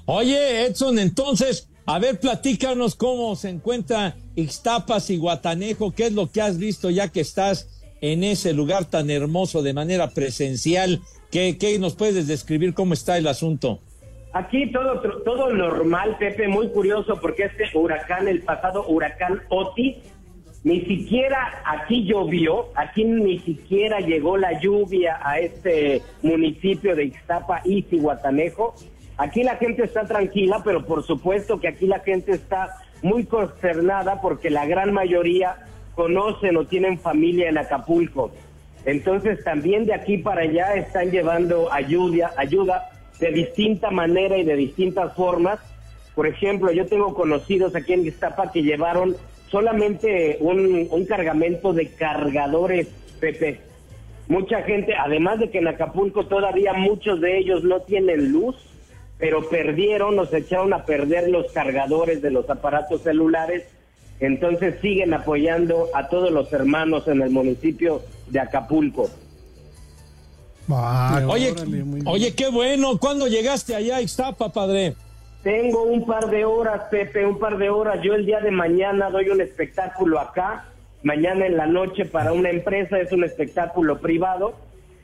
Oye, 0.07 0.67
Edson, 0.67 0.99
entonces, 0.99 1.69
a 1.87 1.99
ver, 1.99 2.19
platícanos 2.19 2.95
cómo 2.95 3.37
se 3.37 3.51
encuentra 3.51 4.17
Ixtapas 4.35 5.11
y 5.11 5.17
Guatanejo, 5.19 5.93
qué 5.93 6.07
es 6.07 6.13
lo 6.13 6.31
que 6.31 6.43
has 6.43 6.59
visto 6.59 6.91
ya 6.91 7.09
que 7.09 7.21
estás 7.21 7.69
en 8.01 8.25
ese 8.25 8.53
lugar 8.53 8.85
tan 8.87 9.11
hermoso 9.11 9.63
de 9.63 9.73
manera 9.73 10.11
presencial. 10.11 11.01
¿Qué, 11.31 11.77
nos 11.79 11.95
puedes 11.97 12.27
describir 12.27 12.75
cómo 12.75 12.95
está 12.95 13.19
el 13.19 13.27
asunto? 13.27 13.81
Aquí 14.33 14.71
todo 14.71 15.01
todo 15.25 15.51
normal, 15.53 16.17
Pepe, 16.19 16.47
muy 16.47 16.69
curioso 16.69 17.19
porque 17.21 17.45
este 17.45 17.65
huracán, 17.75 18.29
el 18.29 18.43
pasado 18.43 18.87
huracán 18.87 19.41
Otis, 19.49 19.97
ni 20.63 20.81
siquiera 20.83 21.63
aquí 21.65 22.05
llovió, 22.05 22.67
aquí 22.75 23.05
ni 23.05 23.39
siquiera 23.39 24.01
llegó 24.01 24.37
la 24.37 24.61
lluvia 24.61 25.19
a 25.23 25.39
este 25.39 26.03
municipio 26.23 26.95
de 26.95 27.05
Ixtapa 27.05 27.63
y 27.65 27.83
Cihuatanejo. 27.83 28.75
Aquí 29.19 29.43
la 29.43 29.57
gente 29.57 29.83
está 29.85 30.05
tranquila, 30.05 30.61
pero 30.65 30.85
por 30.85 31.03
supuesto 31.03 31.59
que 31.59 31.69
aquí 31.69 31.87
la 31.87 32.01
gente 32.01 32.33
está 32.33 32.77
muy 33.03 33.25
consternada 33.25 34.21
porque 34.21 34.51
la 34.51 34.67
gran 34.67 34.93
mayoría 34.93 35.57
conocen 35.95 36.57
o 36.57 36.67
tienen 36.67 36.99
familia 36.99 37.49
en 37.49 37.57
Acapulco. 37.57 38.31
Entonces 38.85 39.43
también 39.43 39.87
de 39.87 39.95
aquí 39.95 40.19
para 40.19 40.43
allá 40.43 40.75
están 40.75 41.11
llevando 41.11 41.73
ayuda, 41.73 42.33
ayuda 42.37 42.91
de 43.19 43.31
distinta 43.33 43.91
manera 43.91 44.37
y 44.37 44.45
de 44.45 44.55
distintas 44.55 45.15
formas. 45.15 45.59
Por 46.15 46.27
ejemplo, 46.27 46.71
yo 46.71 46.87
tengo 46.87 47.15
conocidos 47.15 47.75
aquí 47.75 47.95
en 47.95 48.07
Ixtapa 48.07 48.53
que 48.53 48.63
llevaron 48.63 49.17
solamente 49.49 50.37
un, 50.41 50.89
un 50.91 51.07
cargamento 51.07 51.73
de 51.73 51.89
cargadores, 51.89 52.89
Pepe. 53.19 53.61
Mucha 54.29 54.63
gente, 54.63 54.95
además 54.95 55.39
de 55.39 55.51
que 55.51 55.59
en 55.59 55.69
Acapulco 55.69 56.27
todavía 56.27 56.73
muchos 56.75 57.21
de 57.21 57.39
ellos 57.39 57.65
no 57.65 57.81
tienen 57.81 58.33
luz, 58.33 58.57
pero 59.19 59.49
perdieron, 59.49 60.17
nos 60.17 60.33
echaron 60.33 60.73
a 60.75 60.85
perder 60.85 61.29
los 61.31 61.51
cargadores 61.53 62.21
de 62.21 62.31
los 62.31 62.49
aparatos 62.51 63.03
celulares, 63.03 63.65
entonces 64.21 64.77
siguen 64.81 65.15
apoyando 65.15 65.89
a 65.95 66.09
todos 66.09 66.31
los 66.31 66.53
hermanos 66.53 67.09
en 67.09 67.23
el 67.23 67.31
municipio 67.31 68.03
de 68.29 68.41
Acapulco. 68.41 69.11
Ah, 70.69 71.23
Oye, 71.29 71.53
órale, 71.53 71.85
oye, 72.07 72.35
qué 72.35 72.49
bueno. 72.49 72.99
¿Cuándo 72.99 73.29
llegaste 73.29 73.75
allá 73.75 73.97
a 73.97 74.03
Ixtapa, 74.03 74.53
padre? 74.53 74.95
Tengo 75.43 75.85
un 75.85 76.05
par 76.05 76.29
de 76.29 76.45
horas, 76.45 76.83
Pepe, 76.91 77.25
un 77.25 77.39
par 77.39 77.57
de 77.57 77.71
horas. 77.71 78.01
Yo 78.03 78.15
el 78.15 78.27
día 78.27 78.41
de 78.41 78.51
mañana 78.51 79.11
doy 79.11 79.29
un 79.29 79.41
espectáculo 79.41 80.19
acá, 80.19 80.65
mañana 81.05 81.47
en 81.47 81.57
la 81.57 81.67
noche 81.67 82.05
para 82.05 82.33
una 82.33 82.51
empresa, 82.51 82.99
es 82.99 83.13
un 83.13 83.23
espectáculo 83.23 84.01
privado, 84.01 84.55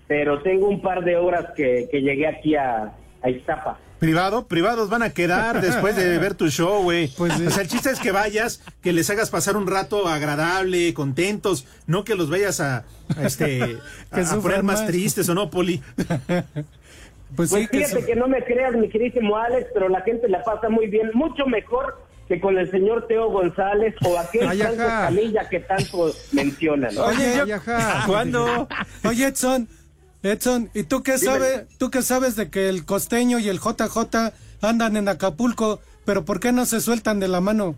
pero 0.09 0.43
tengo 0.43 0.69
un 0.69 0.83
par 0.83 1.05
de 1.05 1.17
horas 1.17 1.47
que, 1.55 1.89
que 1.93 2.03
llegué 2.03 2.27
aquí 2.27 2.57
a, 2.57 2.93
a 3.23 3.31
Iztapa. 3.31 3.79
Privado, 4.03 4.49
privados 4.49 4.91
van 4.91 5.05
a 5.05 5.11
quedar 5.11 5.61
después 5.61 5.95
de 5.95 6.19
ver 6.19 6.35
tu 6.35 6.49
show, 6.51 6.83
güey. 6.83 7.07
Pues 7.17 7.35
sí. 7.35 7.47
O 7.47 7.51
sea, 7.53 7.63
el 7.63 7.69
chiste 7.69 7.89
es 7.89 8.01
que 8.01 8.11
vayas, 8.11 8.61
que 8.83 8.93
les 8.93 9.09
hagas 9.11 9.31
pasar 9.31 9.57
un 9.57 9.69
rato 9.69 10.09
agradable, 10.09 10.93
contentos, 10.93 11.67
no 11.87 12.03
que 12.03 12.17
los 12.17 12.29
vayas 12.29 12.59
a, 12.59 12.79
a, 13.17 13.23
este, 13.25 13.63
a, 13.63 13.67
Que 14.17 14.21
a 14.23 14.37
poner 14.41 14.65
más 14.65 14.81
más. 14.81 14.87
tristes 14.89 15.29
o 15.29 15.35
no, 15.35 15.51
Poli. 15.51 15.81
Pues, 17.37 17.49
Pues 17.49 17.63
sí, 17.63 17.69
que 17.69 17.79
fíjate 17.79 18.01
su- 18.01 18.07
que 18.07 18.17
no 18.17 18.27
me 18.27 18.45
creas, 18.45 18.75
mi 18.75 18.89
queridísimo 18.91 19.37
Alex, 19.37 19.69
pero 19.73 19.89
la 19.89 20.03
gente 20.03 20.29
la 20.29 20.43
pasa 20.43 20.69
muy 20.69 20.89
bien, 20.89 21.11
mucho 21.15 21.47
mejor 21.47 21.99
que 22.29 22.39
con 22.41 22.59
el 22.59 22.71
señor 22.71 23.07
Teo 23.07 23.31
González 23.31 23.95
o 24.05 24.19
aquel 24.19 24.49
Ay, 24.49 24.59
Franco 24.59 24.83
ajá. 24.83 25.05
Camilla 25.07 25.49
que 25.49 25.61
tanto 25.61 26.13
mencionan. 26.33 26.99
Oye, 26.99 27.41
Ay, 27.41 27.53
ajá. 27.53 28.03
¿Cuándo? 28.07 28.69
Oye, 29.05 29.27
Edson, 29.29 29.67
Edson, 30.23 30.71
¿y 30.75 30.85
tú 30.85 31.03
qué 31.03 31.19
sabes? 31.19 31.67
¿Tú 31.79 31.91
qué 31.91 32.03
sabes 32.03 32.37
de 32.37 32.51
que 32.51 32.69
el 32.69 32.85
costeño 32.85 33.39
y 33.39 33.49
el 33.49 33.59
JJ 33.59 34.33
andan 34.61 34.97
en 34.97 35.09
Acapulco, 35.09 35.81
pero 36.05 36.25
por 36.25 36.39
qué 36.41 36.53
no 36.53 36.65
se 36.65 36.81
sueltan 36.81 37.19
de 37.21 37.29
la 37.29 37.41
mano? 37.41 37.75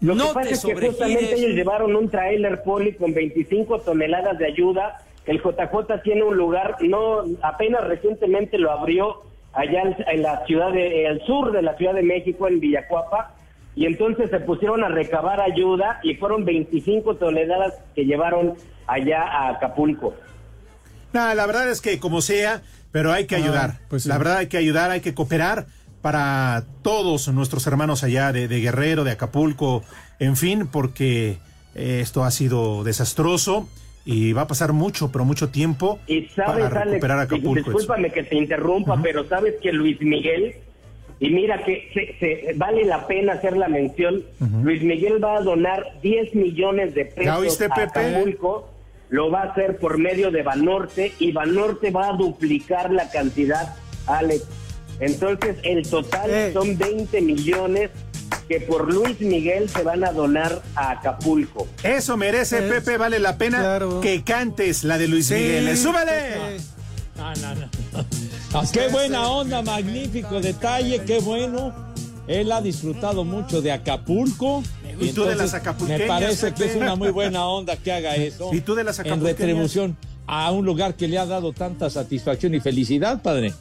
Lo 0.00 0.14
No 0.14 0.28
que 0.28 0.34
pasa 0.34 0.48
te 0.48 0.54
es 0.54 0.64
que 0.64 0.74
justamente 0.74 1.34
ellos 1.34 1.50
llevaron 1.52 1.96
un 1.96 2.08
trailer 2.08 2.62
poli 2.62 2.94
con 2.94 3.14
25 3.14 3.80
toneladas 3.80 4.38
de 4.38 4.46
ayuda. 4.46 5.02
El 5.26 5.38
JJ 5.38 6.02
tiene 6.02 6.22
un 6.22 6.36
lugar, 6.36 6.76
no 6.80 7.24
apenas 7.42 7.82
recientemente 7.84 8.58
lo 8.58 8.70
abrió 8.70 9.22
allá 9.52 9.82
en, 9.82 9.96
en 10.06 10.22
la 10.22 10.44
ciudad 10.46 10.72
de, 10.72 11.06
el 11.06 11.24
sur 11.24 11.52
de 11.52 11.62
la 11.62 11.76
Ciudad 11.76 11.94
de 11.94 12.02
México, 12.02 12.46
en 12.46 12.60
Villacuapa, 12.60 13.34
y 13.76 13.86
entonces 13.86 14.30
se 14.30 14.40
pusieron 14.40 14.84
a 14.84 14.88
recabar 14.88 15.40
ayuda 15.40 16.00
y 16.02 16.14
fueron 16.14 16.44
25 16.44 17.16
toneladas 17.16 17.74
que 17.94 18.04
llevaron 18.04 18.54
allá 18.86 19.22
a 19.22 19.48
Acapulco. 19.50 20.14
Nada, 21.14 21.34
la 21.34 21.46
verdad 21.46 21.70
es 21.70 21.80
que 21.80 21.98
como 21.98 22.20
sea, 22.20 22.60
pero 22.92 23.12
hay 23.12 23.24
que 23.26 23.36
Ah, 23.36 23.38
ayudar. 23.38 23.78
pues 23.88 24.02
sí. 24.02 24.08
La 24.10 24.18
verdad 24.18 24.36
hay 24.38 24.48
que 24.48 24.56
ayudar, 24.58 24.90
hay 24.90 25.00
que 25.00 25.14
cooperar 25.14 25.66
para 26.02 26.64
todos 26.82 27.28
nuestros 27.28 27.66
hermanos 27.66 28.04
allá 28.04 28.32
de, 28.32 28.48
de 28.48 28.60
Guerrero, 28.60 29.04
de 29.04 29.12
Acapulco, 29.12 29.82
en 30.18 30.36
fin, 30.36 30.66
porque 30.66 31.38
eh, 31.74 32.00
esto 32.02 32.24
ha 32.24 32.30
sido 32.30 32.84
desastroso 32.84 33.68
y 34.04 34.32
va 34.34 34.42
a 34.42 34.46
pasar 34.46 34.72
mucho, 34.74 35.10
pero 35.10 35.24
mucho 35.24 35.48
tiempo 35.48 35.98
Y 36.06 36.26
sabes, 36.34 36.64
para 36.64 36.80
Alex, 36.82 36.90
recuperar 36.90 37.18
Acapulco. 37.20 37.70
Discúlpame 37.70 38.10
que 38.10 38.22
te 38.24 38.34
interrumpa, 38.36 39.00
pero 39.02 39.26
sabes 39.28 39.54
que 39.62 39.72
Luis 39.72 39.98
Miguel, 40.02 40.56
y 41.20 41.30
mira 41.30 41.64
que 41.64 41.88
se- 41.94 42.18
se- 42.18 42.52
vale 42.56 42.84
la 42.84 43.06
pena 43.06 43.34
hacer 43.34 43.56
la 43.56 43.68
mención, 43.68 44.22
Luis 44.62 44.82
Miguel 44.82 45.22
va 45.24 45.36
a 45.38 45.40
donar 45.40 45.84
10 46.02 46.34
millones 46.34 46.94
de 46.94 47.06
pesos 47.06 47.24
¿Ya 47.24 47.38
oíste, 47.38 47.64
a 47.64 47.68
Pepe? 47.74 48.00
Acapulco, 48.00 48.68
lo 49.14 49.30
va 49.30 49.42
a 49.42 49.44
hacer 49.52 49.76
por 49.78 49.96
medio 49.98 50.32
de 50.32 50.42
Banorte, 50.42 51.14
y 51.20 51.30
Banorte 51.30 51.92
va 51.92 52.08
a 52.08 52.12
duplicar 52.16 52.90
la 52.90 53.08
cantidad, 53.12 53.76
Alex. 54.08 54.42
Entonces, 54.98 55.56
el 55.62 55.88
total 55.88 56.30
Eh. 56.30 56.50
son 56.52 56.76
20 56.76 57.20
millones 57.20 57.90
que 58.48 58.60
por 58.60 58.92
Luis 58.92 59.20
Miguel 59.20 59.68
se 59.68 59.84
van 59.84 60.02
a 60.04 60.10
donar 60.10 60.62
a 60.74 60.90
Acapulco. 60.90 61.68
Eso 61.84 62.16
merece, 62.16 62.58
Es- 62.66 62.72
Pepe, 62.72 62.96
vale 62.98 63.20
la 63.20 63.38
pena 63.38 63.58
Claro. 63.60 64.00
que 64.00 64.24
cantes 64.24 64.82
la 64.82 64.98
de 64.98 65.06
Luis 65.06 65.30
Miguel. 65.30 65.76
¡Súbale! 65.78 66.10
Pepe. 66.10 66.60
No, 67.16 67.32
no, 67.36 67.54
no. 67.54 68.70
Qué 68.72 68.88
buena 68.88 69.28
onda, 69.28 69.62
magnífico 69.62 70.40
detalle, 70.40 71.02
qué 71.04 71.20
bueno. 71.20 71.72
Él 72.26 72.50
ha 72.50 72.60
disfrutado 72.60 73.22
mucho 73.24 73.62
de 73.62 73.70
Acapulco. 73.70 74.62
¿Y 75.00 75.12
tú 75.12 75.24
de 75.24 75.34
las 75.36 75.54
acapulqueñas, 75.54 76.00
Me 76.00 76.06
parece 76.06 76.52
que 76.52 76.64
es 76.66 76.76
una 76.76 76.94
muy 76.94 77.10
buena 77.10 77.46
onda 77.46 77.76
que 77.76 77.92
haga 77.92 78.14
eso. 78.16 78.50
¿Y 78.52 78.60
tú 78.60 78.74
de 78.74 78.84
las 78.84 78.98
En 79.00 79.22
retribución 79.22 79.96
a 80.26 80.50
un 80.50 80.64
lugar 80.64 80.94
que 80.94 81.06
le 81.08 81.18
ha 81.18 81.26
dado 81.26 81.52
tanta 81.52 81.90
satisfacción 81.90 82.54
y 82.54 82.60
felicidad, 82.60 83.20
padre. 83.22 83.52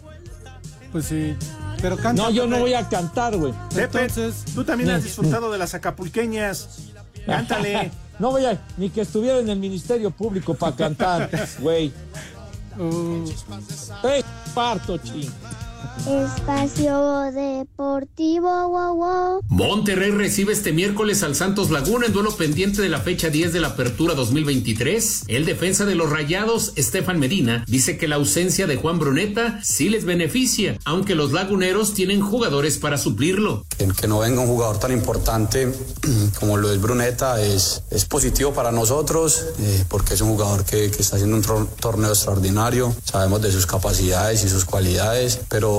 Pues 0.91 1.05
sí. 1.05 1.35
Pero 1.81 1.97
canta. 1.97 2.23
No, 2.23 2.29
yo 2.29 2.47
no 2.47 2.59
voy 2.59 2.73
a 2.73 2.87
cantar, 2.87 3.35
güey. 3.35 3.53
Pepe, 3.73 4.03
Entonces- 4.05 4.45
tú 4.53 4.63
también 4.63 4.91
has 4.91 5.03
disfrutado 5.03 5.51
de 5.51 5.57
las 5.57 5.73
acapulqueñas. 5.73 6.91
Cántale. 7.25 7.91
No 8.19 8.29
voy 8.29 8.45
a, 8.45 8.61
ni 8.77 8.91
que 8.91 9.01
estuviera 9.01 9.39
en 9.39 9.49
el 9.49 9.57
Ministerio 9.57 10.11
Público 10.11 10.53
para 10.53 10.75
cantar, 10.75 11.31
güey. 11.59 11.91
Uh, 12.77 13.27
Ey, 14.07 14.23
parto, 14.53 14.99
ching. 14.99 15.31
Espacio 16.07 17.31
Deportivo, 17.31 18.69
wow, 18.69 18.95
wow. 18.95 19.41
Monterrey 19.47 20.11
recibe 20.11 20.51
este 20.51 20.73
miércoles 20.73 21.23
al 21.23 21.35
Santos 21.35 21.71
Laguna 21.71 22.07
en 22.07 22.13
duelo 22.13 22.35
pendiente 22.35 22.81
de 22.81 22.89
la 22.89 22.99
fecha 22.99 23.29
10 23.29 23.53
de 23.53 23.61
la 23.61 23.69
Apertura 23.69 24.13
2023. 24.13 25.23
El 25.27 25.45
defensa 25.45 25.85
de 25.85 25.95
los 25.95 26.09
Rayados, 26.09 26.73
Estefan 26.75 27.19
Medina, 27.19 27.63
dice 27.67 27.97
que 27.97 28.07
la 28.07 28.15
ausencia 28.15 28.67
de 28.67 28.75
Juan 28.75 28.99
Bruneta 28.99 29.59
sí 29.63 29.89
les 29.89 30.05
beneficia, 30.05 30.77
aunque 30.85 31.15
los 31.15 31.31
laguneros 31.31 31.93
tienen 31.93 32.21
jugadores 32.21 32.77
para 32.77 32.97
suplirlo. 32.97 33.65
Que, 33.77 33.87
que 33.87 34.07
no 34.07 34.19
venga 34.19 34.41
un 34.41 34.47
jugador 34.47 34.79
tan 34.79 34.91
importante 34.91 35.71
como 36.39 36.57
lo 36.57 36.71
es 36.71 36.81
Bruneta 36.81 37.41
es, 37.41 37.83
es 37.91 38.05
positivo 38.05 38.53
para 38.53 38.71
nosotros 38.71 39.45
eh, 39.59 39.85
porque 39.87 40.13
es 40.13 40.21
un 40.21 40.29
jugador 40.29 40.65
que, 40.65 40.91
que 40.91 41.01
está 41.01 41.15
haciendo 41.15 41.37
un 41.37 41.67
torneo 41.79 42.09
extraordinario. 42.09 42.93
Sabemos 43.03 43.41
de 43.41 43.51
sus 43.51 43.65
capacidades 43.65 44.43
y 44.43 44.49
sus 44.49 44.65
cualidades, 44.65 45.39
pero 45.49 45.72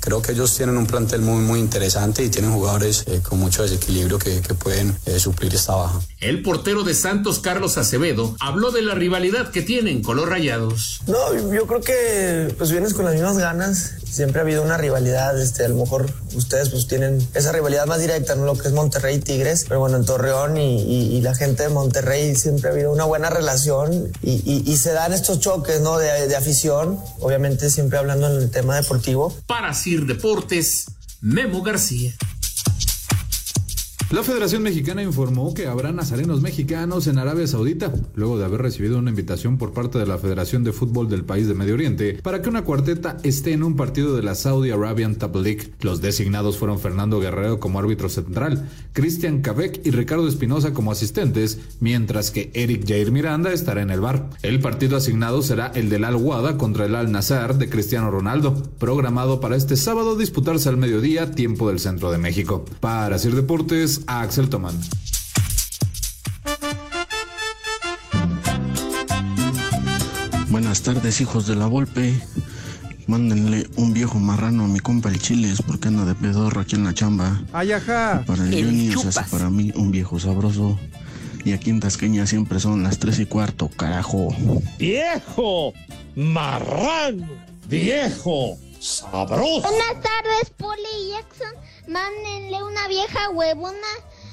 creo 0.00 0.20
que 0.22 0.32
ellos 0.32 0.54
tienen 0.56 0.76
un 0.76 0.86
plantel 0.86 1.20
muy, 1.22 1.40
muy 1.42 1.60
interesante 1.60 2.22
y 2.24 2.28
tienen 2.28 2.52
jugadores 2.52 3.04
eh, 3.06 3.20
con 3.26 3.38
mucho 3.38 3.62
desequilibrio 3.62 4.18
que, 4.18 4.40
que 4.40 4.54
pueden 4.54 4.96
eh, 5.06 5.18
suplir 5.18 5.54
esta 5.54 5.74
baja. 5.74 6.00
El 6.20 6.42
portero 6.42 6.82
de 6.84 6.94
Santos, 6.94 7.38
Carlos 7.38 7.78
Acevedo, 7.78 8.34
habló 8.40 8.70
de 8.70 8.82
la 8.82 8.94
rivalidad 8.94 9.50
que 9.50 9.62
tienen 9.62 10.02
con 10.02 10.16
los 10.16 10.28
Rayados. 10.28 11.00
No, 11.06 11.34
yo 11.52 11.66
creo 11.66 11.80
que 11.80 12.54
pues 12.58 12.70
vienes 12.70 12.94
con 12.94 13.04
las 13.04 13.14
mismas 13.14 13.38
ganas 13.38 13.92
siempre 14.08 14.40
ha 14.40 14.42
habido 14.42 14.62
una 14.62 14.76
rivalidad, 14.76 15.40
este, 15.40 15.64
a 15.64 15.68
lo 15.68 15.76
mejor 15.76 16.10
ustedes 16.34 16.68
pues 16.68 16.86
tienen 16.86 17.26
esa 17.34 17.50
rivalidad 17.52 17.86
más 17.86 17.98
directa, 18.00 18.34
¿no? 18.34 18.44
Lo 18.44 18.58
que 18.58 18.68
es 18.68 18.74
Monterrey 18.74 19.16
y 19.16 19.20
Tigres, 19.20 19.64
pero 19.66 19.80
bueno, 19.80 19.96
en 19.96 20.04
Torreón 20.04 20.58
y, 20.58 20.82
y- 20.82 21.16
y 21.16 21.20
la 21.22 21.34
gente 21.34 21.62
de 21.62 21.68
Monterrey 21.70 22.34
siempre 22.36 22.68
ha 22.68 22.72
habido 22.72 22.92
una 22.92 23.04
buena 23.04 23.30
relación 23.30 24.12
y, 24.22 24.32
y- 24.44 24.62
y 24.66 24.76
se 24.76 24.92
dan 24.92 25.12
estos 25.14 25.40
choques, 25.40 25.80
¿no? 25.80 25.96
De, 25.98 26.28
de 26.28 26.36
afición, 26.36 26.98
obviamente 27.20 27.70
siempre 27.70 27.98
hablando 27.98 28.26
en 28.28 28.36
el 28.42 28.50
tema 28.50 28.76
deportivo. 28.76 29.31
Para 29.46 29.74
Sir 29.74 30.06
Deportes, 30.06 30.86
Memo 31.20 31.62
García. 31.62 32.14
La 34.12 34.22
Federación 34.22 34.62
Mexicana 34.62 35.02
informó 35.02 35.54
que 35.54 35.66
habrá 35.66 35.90
nazarenos 35.90 36.42
mexicanos 36.42 37.06
en 37.06 37.16
Arabia 37.16 37.46
Saudita, 37.46 37.90
luego 38.14 38.38
de 38.38 38.44
haber 38.44 38.60
recibido 38.60 38.98
una 38.98 39.08
invitación 39.08 39.56
por 39.56 39.72
parte 39.72 39.98
de 39.98 40.06
la 40.06 40.18
Federación 40.18 40.64
de 40.64 40.74
Fútbol 40.74 41.08
del 41.08 41.24
país 41.24 41.48
de 41.48 41.54
Medio 41.54 41.72
Oriente 41.72 42.18
para 42.22 42.42
que 42.42 42.50
una 42.50 42.60
cuarteta 42.60 43.16
esté 43.22 43.54
en 43.54 43.62
un 43.62 43.74
partido 43.74 44.14
de 44.14 44.22
la 44.22 44.34
Saudi 44.34 44.70
Arabian 44.70 45.14
Top 45.14 45.36
League. 45.36 45.72
Los 45.80 46.02
designados 46.02 46.58
fueron 46.58 46.78
Fernando 46.78 47.20
Guerrero 47.20 47.58
como 47.58 47.78
árbitro 47.78 48.10
central, 48.10 48.68
Cristian 48.92 49.40
Cabec 49.40 49.80
y 49.82 49.92
Ricardo 49.92 50.28
Espinosa 50.28 50.74
como 50.74 50.92
asistentes, 50.92 51.60
mientras 51.80 52.30
que 52.30 52.50
Eric 52.52 52.86
Jair 52.86 53.12
Miranda 53.12 53.50
estará 53.50 53.80
en 53.80 53.88
el 53.88 54.00
bar. 54.00 54.28
El 54.42 54.60
partido 54.60 54.98
asignado 54.98 55.40
será 55.40 55.68
el 55.74 55.88
del 55.88 56.04
Al 56.04 56.16
Wada 56.16 56.58
contra 56.58 56.84
el 56.84 56.96
Al 56.96 57.12
Nazar 57.12 57.56
de 57.56 57.70
Cristiano 57.70 58.10
Ronaldo, 58.10 58.62
programado 58.78 59.40
para 59.40 59.56
este 59.56 59.76
sábado 59.76 60.16
disputarse 60.16 60.68
al 60.68 60.76
mediodía, 60.76 61.30
tiempo 61.30 61.70
del 61.70 61.80
centro 61.80 62.12
de 62.12 62.18
México. 62.18 62.66
Para 62.80 63.18
Sir 63.18 63.34
Deportes, 63.34 64.01
Axel 64.06 64.48
Tomán. 64.48 64.78
Buenas 70.48 70.82
tardes, 70.82 71.20
hijos 71.20 71.46
de 71.46 71.56
la 71.56 71.66
Volpe. 71.66 72.14
Mándenle 73.06 73.66
un 73.76 73.92
viejo 73.92 74.18
marrano 74.18 74.64
a 74.64 74.68
mi 74.68 74.80
compa 74.80 75.08
el 75.08 75.20
Chiles 75.20 75.60
porque 75.62 75.88
anda 75.88 76.04
de 76.04 76.14
pedorro 76.14 76.60
aquí 76.60 76.76
en 76.76 76.84
la 76.84 76.94
chamba. 76.94 77.42
Ayaja. 77.52 78.22
Para 78.26 78.44
el, 78.44 78.64
Johnny 78.64 78.92
se 78.92 79.08
hace 79.08 79.30
para 79.30 79.50
mí 79.50 79.72
un 79.74 79.90
viejo 79.90 80.20
sabroso. 80.20 80.78
Y 81.44 81.52
aquí 81.52 81.70
en 81.70 81.80
Tasqueña 81.80 82.26
siempre 82.26 82.60
son 82.60 82.82
las 82.82 82.98
tres 82.98 83.18
y 83.18 83.26
cuarto, 83.26 83.68
carajo. 83.68 84.28
¡Viejo! 84.78 85.72
¡Marrano! 86.14 87.26
¡Viejo! 87.66 88.56
¡Sabroso! 88.78 89.62
Buenas 89.62 90.02
tardes, 90.02 90.50
Poli 90.56 90.82
y 91.04 91.10
Jackson. 91.10 91.54
Mándenle 91.86 92.62
una 92.62 92.86
vieja 92.86 93.30
huevona 93.30 93.74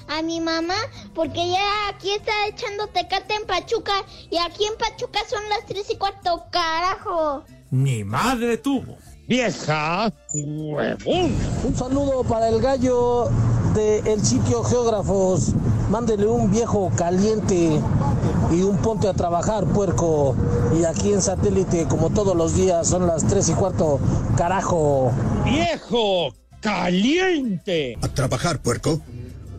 a 0.08 0.22
mi 0.22 0.40
mamá 0.40 0.76
porque 1.16 1.50
ya 1.50 1.90
aquí 1.90 2.12
está 2.12 2.32
echando 2.48 2.88
tecate 2.88 3.34
en 3.34 3.48
Pachuca 3.48 3.94
y 4.30 4.38
aquí 4.38 4.66
en 4.66 4.78
Pachuca 4.78 5.20
son 5.28 5.42
las 5.50 5.66
tres 5.66 5.90
y 5.90 5.98
cuarto, 5.98 6.46
carajo. 6.52 7.44
¡Mi 7.72 8.04
madre 8.04 8.58
tuvo! 8.58 8.98
¡Vieja! 9.28 10.12
¡Huevón! 10.34 11.36
Un 11.64 11.76
saludo 11.76 12.24
para 12.24 12.50
el 12.50 12.62
gallo 12.62 13.30
del 13.74 14.24
sitio 14.24 14.64
Geógrafos. 14.64 15.54
Mándele 15.90 16.28
un 16.28 16.52
viejo 16.52 16.92
caliente 16.96 17.80
y 18.52 18.62
un 18.62 18.78
ponte 18.78 19.08
a 19.08 19.14
trabajar, 19.14 19.66
puerco. 19.66 20.36
Y 20.80 20.84
aquí 20.84 21.14
en 21.14 21.22
satélite, 21.22 21.88
como 21.88 22.12
todos 22.12 22.36
los 22.36 22.56
días, 22.56 22.88
son 22.88 23.08
las 23.08 23.26
tres 23.26 23.50
y 23.50 23.54
cuarto. 23.54 24.00
Carajo. 24.38 25.12
¡Viejo! 25.46 26.32
¡Caliente! 26.62 27.98
A 28.02 28.10
trabajar, 28.10 28.60
puerco. 28.60 29.02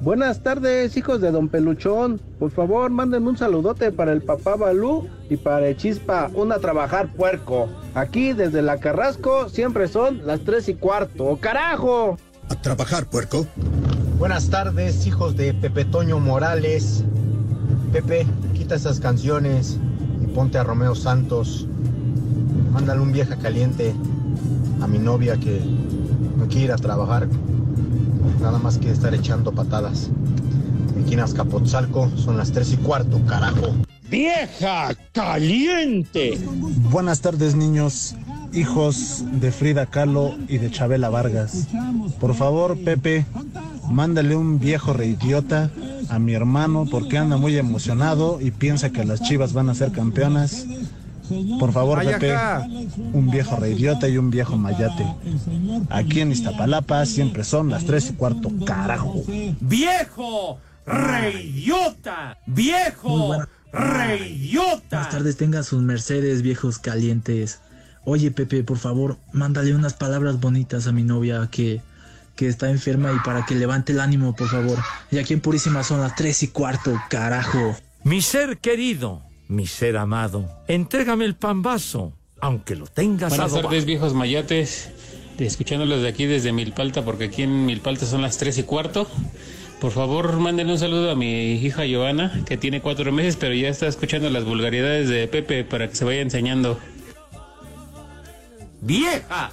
Buenas 0.03 0.43
tardes, 0.43 0.97
hijos 0.97 1.21
de 1.21 1.31
Don 1.31 1.49
Peluchón. 1.49 2.21
Por 2.39 2.51
favor, 2.51 2.91
mándenme 2.91 3.29
un 3.29 3.39
saludote 3.39 3.91
para 3.93 4.13
el 4.13 4.23
papá 4.23 4.57
Balú 4.57 5.09
y 5.29 5.37
para 5.37 5.69
el 5.69 5.77
Chispa, 5.77 6.31
un 6.35 6.53
a 6.53 6.59
trabajar 6.59 7.13
puerco. 7.13 7.69
Aquí 7.95 8.33
desde 8.33 8.63
la 8.63 8.79
Carrasco 8.79 9.49
siempre 9.49 9.89
son 9.89 10.27
las 10.27 10.41
tres 10.41 10.69
y 10.69 10.75
cuarto. 10.75 11.39
¡Carajo! 11.41 12.19
A 12.49 12.55
trabajar, 12.55 13.07
puerco. 13.07 13.47
Buenas 14.19 14.51
tardes, 14.51 15.07
hijos 15.07 15.37
de 15.37 15.55
Pepe 15.55 15.87
Toño 15.87 16.19
Morales. 16.19 17.05
Pepe, 17.93 18.27
quita 18.55 18.75
esas 18.75 19.01
canciones 19.01 19.79
y 20.23 20.27
ponte 20.29 20.59
a 20.59 20.65
Romeo 20.65 20.95
Santos. 20.95 21.67
Mándale 22.73 23.01
un 23.01 23.13
vieja 23.13 23.37
caliente 23.37 23.95
a 24.81 24.87
mi 24.87 24.99
novia 24.99 25.37
que 25.39 25.61
no 26.41 26.49
quiere 26.49 26.65
ir 26.65 26.73
a 26.73 26.77
trabajar. 26.77 27.29
Nada 28.41 28.59
más 28.59 28.79
quiere 28.79 28.95
estar 28.95 29.15
echando 29.15 29.53
patadas. 29.53 30.09
Aquí 31.01 31.15
en 31.15 31.21
Azcapotzalco 31.21 32.11
son 32.17 32.39
las 32.39 32.51
tres 32.51 32.73
y 32.73 32.77
cuarto, 32.79 33.21
carajo. 33.27 33.75
¡Vieja! 34.11 34.89
¡Caliente! 35.13 36.39
Buenas 36.91 37.21
tardes, 37.21 37.55
niños, 37.55 38.17
hijos 38.53 39.23
de 39.33 39.53
Frida 39.53 39.87
Kahlo 39.87 40.35
y 40.49 40.59
de 40.59 40.71
Chabela 40.71 41.11
Vargas. 41.11 41.69
Por 42.19 42.35
favor, 42.35 42.77
Pepe, 42.83 43.27
mándale 43.91 44.35
un 44.35 44.59
viejo 44.59 44.95
reidiota 44.95 45.71
a 46.09 46.19
mi 46.19 46.33
hermano 46.33 46.87
porque 46.91 47.19
anda 47.19 47.37
muy 47.37 47.57
emocionado 47.57 48.41
y 48.41 48.51
piensa 48.51 48.91
que 48.91 49.05
las 49.05 49.23
chivas 49.23 49.53
van 49.53 49.69
a 49.69 49.75
ser 49.75 49.93
campeonas. 49.93 50.67
Por 51.59 51.73
favor, 51.73 52.03
Pepe, 52.05 52.37
un 53.13 53.31
viejo 53.31 53.57
reidiota 53.57 54.09
y 54.09 54.19
un 54.19 54.31
viejo 54.31 54.57
mayate. 54.57 55.07
Aquí 55.89 56.21
en 56.21 56.33
Iztapalapa 56.33 57.07
siempre 57.07 57.45
son 57.45 57.71
las 57.71 57.85
tres 57.85 58.11
y 58.11 58.15
cuarto, 58.15 58.51
carajo. 58.65 59.23
¡Viejo! 59.61 60.59
¡Reyota! 60.87 62.39
¡Viejo! 62.47 63.37
¡Reyota! 63.73 64.87
Buenas 64.91 65.11
tardes, 65.11 65.37
tengan 65.37 65.65
sus 65.65 65.83
Mercedes 65.83 66.43
viejos 66.43 66.79
calientes. 66.79 67.61
Oye, 68.05 68.31
Pepe, 68.31 68.65
por 68.65 68.79
favor, 68.79 69.19
mándale 69.33 69.75
unas 69.75 69.95
palabras 69.95 70.41
bonitas 70.41 70.87
a 70.87 70.93
mi 70.93 71.05
novia 71.05 71.49
que, 71.51 71.81
que 72.35 72.49
está 72.49 72.71
enferma 72.71 73.13
y 73.13 73.19
para 73.25 73.45
que 73.45 73.55
levante 73.55 73.93
el 73.93 74.01
ánimo, 74.01 74.35
por 74.35 74.49
favor. 74.49 74.79
Y 75.11 75.19
aquí 75.19 75.35
en 75.35 75.41
Purísima 75.41 75.85
son 75.85 76.01
las 76.01 76.17
tres 76.17 76.43
y 76.43 76.49
cuarto, 76.49 77.01
carajo. 77.09 77.77
Mi 78.03 78.23
ser 78.23 78.59
querido, 78.59 79.23
mi 79.51 79.67
ser 79.67 79.97
amado, 79.97 80.49
entrégame 80.69 81.25
el 81.25 81.35
pambazo, 81.35 82.13
aunque 82.41 82.77
lo 82.77 82.87
tengas 82.87 83.31
Buenas 83.31 83.49
adobado. 83.49 83.69
tardes, 83.69 83.85
viejos 83.85 84.15
mayates. 84.15 84.91
Escuchándolos 85.39 86.03
de 86.03 86.09
aquí 86.09 86.27
desde 86.27 86.53
Milpalta, 86.53 87.03
porque 87.03 87.25
aquí 87.25 87.43
en 87.43 87.65
Milpalta 87.65 88.05
son 88.07 88.21
las 88.23 88.37
tres 88.37 88.59
y 88.59 88.63
cuarto. 88.63 89.09
Por 89.81 89.91
favor, 89.91 90.39
mándenle 90.39 90.75
un 90.75 90.79
saludo 90.79 91.11
a 91.11 91.15
mi 91.15 91.55
hija 91.55 91.87
Giovanna, 91.87 92.43
que 92.45 92.59
tiene 92.59 92.81
cuatro 92.83 93.11
meses, 93.11 93.37
pero 93.37 93.55
ya 93.55 93.69
está 93.69 93.87
escuchando 93.89 94.29
las 94.29 94.45
vulgaridades 94.45 95.09
de 95.09 95.27
Pepe 95.29 95.65
para 95.65 95.89
que 95.89 95.97
se 95.97 96.05
vaya 96.05 96.21
enseñando. 96.21 96.79
¡Vieja! 98.83 99.51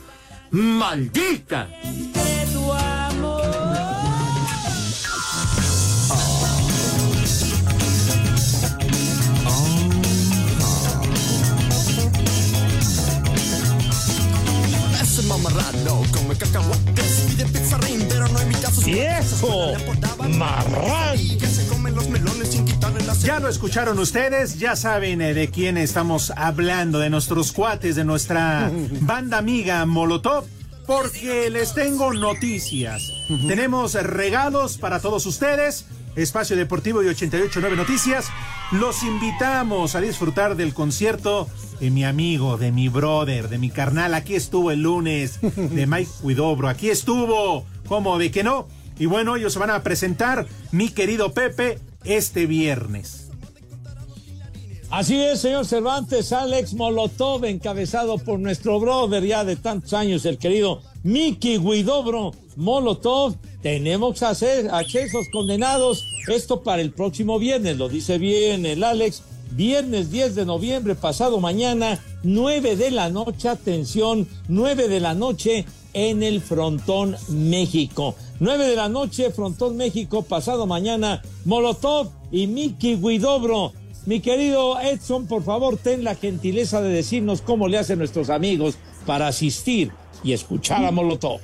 ¡Maldita! 0.51 1.69
Ese 15.47 15.55
mamarrano 15.55 16.03
come 16.11 16.35
cacahuates 16.35 17.25
pide 17.27 17.45
pizarrín, 17.45 18.05
pero 18.09 18.27
no 18.27 18.41
invita 18.41 18.67
a 18.67 18.71
sus 18.71 18.83
¡Viejo! 18.83 19.73
¡Marrán! 20.29 21.17
Que 21.39 21.47
se 21.47 21.65
comen 21.67 21.95
los 21.95 22.09
melones 22.09 22.49
sin 22.49 22.65
quitarle 22.65 23.01
la 23.05 23.13
Ya 23.13 23.39
lo 23.39 23.47
escucharon 23.47 23.97
ustedes, 23.99 24.59
ya 24.59 24.75
saben 24.75 25.21
eh, 25.21 25.33
de 25.33 25.49
quién 25.49 25.77
estamos 25.77 26.33
hablando, 26.35 26.99
de 26.99 27.09
nuestros 27.09 27.53
cuates, 27.53 27.95
de 27.95 28.03
nuestra 28.03 28.69
banda 29.01 29.37
amiga 29.37 29.85
Molotov, 29.85 30.45
porque 30.85 31.49
les 31.49 31.73
tengo 31.73 32.13
noticias. 32.13 33.01
Tenemos 33.47 33.93
regalos 33.93 34.77
para 34.77 34.99
todos 34.99 35.25
ustedes. 35.25 35.85
Espacio 36.17 36.55
Deportivo 36.55 37.03
y 37.03 37.07
889 37.07 37.77
Noticias. 37.77 38.29
Los 38.71 39.03
invitamos 39.03 39.95
a 39.95 40.01
disfrutar 40.01 40.55
del 40.55 40.73
concierto 40.73 41.47
de 41.79 41.91
mi 41.91 42.03
amigo, 42.03 42.57
de 42.57 42.71
mi 42.71 42.89
brother, 42.89 43.49
de 43.49 43.59
mi 43.59 43.69
carnal. 43.69 44.15
Aquí 44.15 44.33
estuvo 44.35 44.71
el 44.71 44.81
lunes, 44.81 45.39
de 45.41 45.87
Mike 45.87 46.09
Huidobro. 46.23 46.67
Aquí 46.67 46.89
estuvo. 46.89 47.65
¿Cómo 47.87 48.17
de 48.17 48.31
que 48.31 48.43
no? 48.43 48.67
Y 48.97 49.05
bueno, 49.05 49.35
ellos 49.35 49.53
se 49.53 49.59
van 49.59 49.69
a 49.69 49.83
presentar, 49.83 50.47
mi 50.71 50.89
querido 50.89 51.33
Pepe, 51.33 51.79
este 52.03 52.47
viernes. 52.47 53.26
Así 54.89 55.15
es, 55.15 55.41
señor 55.41 55.65
Cervantes, 55.65 56.31
Alex 56.31 56.73
Molotov, 56.73 57.43
encabezado 57.43 58.17
por 58.17 58.39
nuestro 58.39 58.79
brother 58.79 59.21
ya 59.25 59.43
de 59.43 59.57
tantos 59.57 59.91
años, 59.91 60.25
el 60.25 60.37
querido 60.37 60.81
Miki 61.03 61.57
Guidobro 61.57 62.31
Molotov. 62.55 63.35
Tenemos 63.61 64.17
que 64.17 64.25
hacer 64.25 64.69
accesos 64.71 65.27
condenados. 65.33 66.05
Esto 66.29 66.63
para 66.63 66.81
el 66.81 66.93
próximo 66.93 67.37
viernes, 67.37 67.77
lo 67.77 67.89
dice 67.89 68.17
bien 68.17 68.65
el 68.65 68.81
Alex. 68.81 69.23
Viernes 69.51 70.09
10 70.09 70.35
de 70.35 70.45
noviembre, 70.45 70.95
pasado 70.95 71.39
mañana, 71.41 71.99
9 72.23 72.77
de 72.77 72.91
la 72.91 73.09
noche, 73.09 73.49
atención, 73.49 74.27
9 74.47 74.87
de 74.87 74.99
la 75.01 75.15
noche 75.15 75.65
en 75.93 76.23
el 76.23 76.41
Frontón 76.41 77.17
México. 77.29 78.15
9 78.39 78.67
de 78.67 78.75
la 78.75 78.87
noche, 78.87 79.31
Frontón 79.31 79.75
México, 79.75 80.21
pasado 80.21 80.65
mañana, 80.65 81.21
Molotov 81.43 82.09
y 82.31 82.47
Miki 82.47 82.95
Guidobro. 82.95 83.73
Mi 84.07 84.21
querido 84.21 84.79
Edson, 84.79 85.27
por 85.27 85.43
favor, 85.43 85.75
ten 85.75 86.05
la 86.05 86.15
gentileza 86.15 86.81
de 86.81 86.87
decirnos 86.87 87.41
cómo 87.41 87.67
le 87.67 87.77
hacen 87.77 87.99
nuestros 87.99 88.29
amigos 88.29 88.79
para 89.05 89.27
asistir 89.27 89.91
y 90.23 90.31
escuchar 90.31 90.85
a 90.85 90.91
Molotov. 90.91 91.41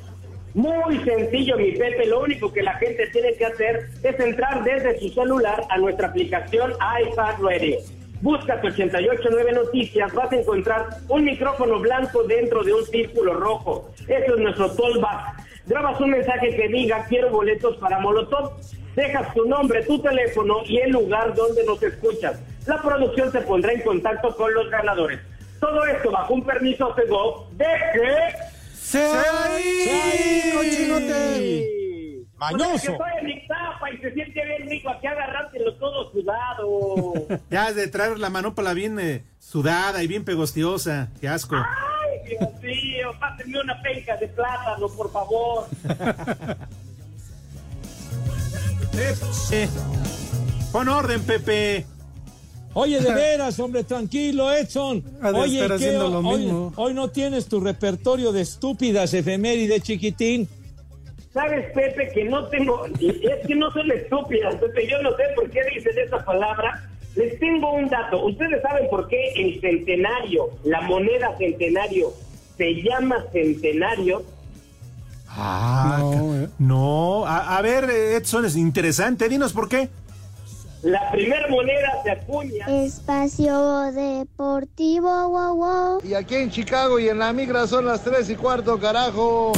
Muy 0.54 0.98
sencillo, 1.04 1.58
mi 1.58 1.74
Pepe. 1.74 2.06
Lo 2.06 2.22
único 2.22 2.54
que 2.54 2.64
la 2.64 2.76
gente 2.76 3.08
tiene 3.08 3.34
que 3.34 3.48
hacer 3.48 3.90
es 4.02 4.18
entrar 4.18 4.64
desde 4.64 4.98
su 4.98 5.10
celular 5.10 5.66
a 5.70 5.78
nuestra 5.78 6.08
aplicación 6.08 6.72
iPad 6.72 7.36
Radio. 7.42 7.80
Buscas 8.22 8.64
889 8.64 9.52
Noticias, 9.52 10.14
vas 10.14 10.32
a 10.32 10.36
encontrar 10.38 10.88
un 11.10 11.26
micrófono 11.26 11.82
blanco 11.82 12.24
dentro 12.24 12.64
de 12.64 12.76
un 12.76 12.86
círculo 12.86 13.34
rojo. 13.34 13.92
Eso 14.08 14.36
es 14.36 14.40
nuestro 14.40 14.72
tollback. 14.72 15.36
Grabas 15.66 16.00
un 16.00 16.12
mensaje 16.12 16.56
que 16.56 16.70
diga 16.70 17.06
quiero 17.10 17.30
boletos 17.30 17.76
para 17.76 18.00
Molotov. 18.00 18.54
Dejas 18.96 19.34
tu 19.34 19.46
nombre, 19.46 19.84
tu 19.84 20.00
teléfono 20.00 20.58
y 20.66 20.78
el 20.78 20.92
lugar 20.92 21.34
donde 21.34 21.66
nos 21.66 21.82
escuchas. 21.82 22.40
La 22.68 22.82
producción 22.82 23.32
se 23.32 23.42
pondrá 23.42 23.74
en 23.74 23.82
contacto 23.82 24.36
con 24.36 24.54
los 24.54 24.70
ganadores. 24.70 25.20
Todo 25.60 25.86
esto 25.86 26.12
bajo 26.12 26.34
un 26.34 26.46
permiso 26.46 26.94
Segov 26.96 27.50
de 27.52 27.66
que... 27.94 28.74
¡Se 28.74 29.00
cochinote! 30.54 31.84
Mañoso. 32.38 32.88
que 32.88 32.92
estoy 32.92 33.12
en 33.20 33.26
mi 33.26 33.48
tapa 33.48 33.90
y 33.92 33.98
se 33.98 34.14
siente 34.14 34.46
bien 34.46 34.70
rico 34.70 34.90
aquí 34.90 35.08
agarrártelo 35.08 35.74
todo 35.76 36.12
sudado. 36.12 37.14
ya 37.50 37.68
has 37.68 37.76
de 37.76 37.88
traer 37.88 38.20
la 38.20 38.30
manopla 38.30 38.74
bien 38.74 39.00
eh, 39.00 39.24
sudada 39.40 40.04
y 40.04 40.08
bien 40.08 40.26
pegostiosa. 40.26 41.10
Qué 41.22 41.30
asco. 41.30 41.56
Ay, 41.56 42.20
Dios 42.30 42.62
mío, 42.62 43.12
pásenme 43.20 43.62
una 43.62 43.82
penca 43.82 44.18
de 44.18 44.28
plátano, 44.28 44.88
por 44.90 45.12
favor. 45.12 45.68
eh, 49.52 49.68
pon 50.72 50.88
orden, 50.90 51.22
Pepe. 51.24 51.86
Oye, 52.74 53.00
de 53.00 53.14
veras, 53.16 53.60
hombre, 53.60 53.84
tranquilo, 53.84 54.52
Edson. 54.52 55.04
Oye, 55.34 55.62
estar 55.62 55.78
¿qué? 55.78 55.86
haciendo 55.86 56.10
lo 56.10 56.20
hoy, 56.20 56.40
mismo. 56.40 56.74
hoy 56.76 56.94
no 56.94 57.10
tienes 57.10 57.48
tu 57.48 57.60
repertorio 57.60 58.32
de 58.32 58.42
estúpidas 58.42 59.14
efemérides, 59.14 59.84
chiquitín. 59.84 60.48
¿Sabes, 61.34 61.72
Pepe, 61.74 62.10
que 62.14 62.26
no 62.26 62.48
tengo, 62.50 62.86
es 62.86 63.48
que 63.48 63.56
no 63.56 63.72
son 63.72 63.92
estúpidas, 63.92 64.56
Pepe, 64.56 64.88
yo 64.88 65.02
no 65.02 65.10
sé 65.18 65.24
por 65.36 65.50
qué 65.50 65.62
dicen 65.74 65.98
esa 65.98 66.24
palabra. 66.24 66.90
Les 67.16 67.40
tengo 67.40 67.74
un 67.74 67.88
dato. 67.90 68.26
¿Ustedes 68.26 68.60
saben 68.64 68.90
por 68.90 69.08
qué 69.08 69.34
el 69.36 69.62
centenario, 69.62 70.50
la 70.64 70.82
moneda 70.82 71.36
centenario, 71.38 72.12
se 72.58 72.82
llama 72.82 73.24
centenario? 73.32 74.24
Ah, 75.36 75.98
no, 76.00 76.48
no. 76.60 77.26
A, 77.26 77.58
a 77.58 77.62
ver, 77.62 77.90
Edson, 77.90 78.46
es 78.46 78.56
interesante. 78.56 79.28
Dinos 79.30 79.54
por 79.54 79.68
qué. 79.68 79.90
La 80.84 81.12
primera 81.12 81.48
moneda 81.48 82.04
se 82.04 82.12
acuña. 82.12 82.66
Espacio 82.68 83.92
Deportivo, 83.94 85.30
wow, 85.30 85.56
wow. 85.56 86.02
Y 86.04 86.14
aquí 86.14 86.36
en 86.36 86.52
Chicago 86.52 87.00
y 87.00 87.08
en 87.08 87.20
la 87.20 87.32
migra 87.32 87.68
son 87.68 87.86
las 87.86 88.04
tres 88.04 88.30
y 88.30 88.36
cuarto, 88.36 88.78
carajo. 88.80 89.54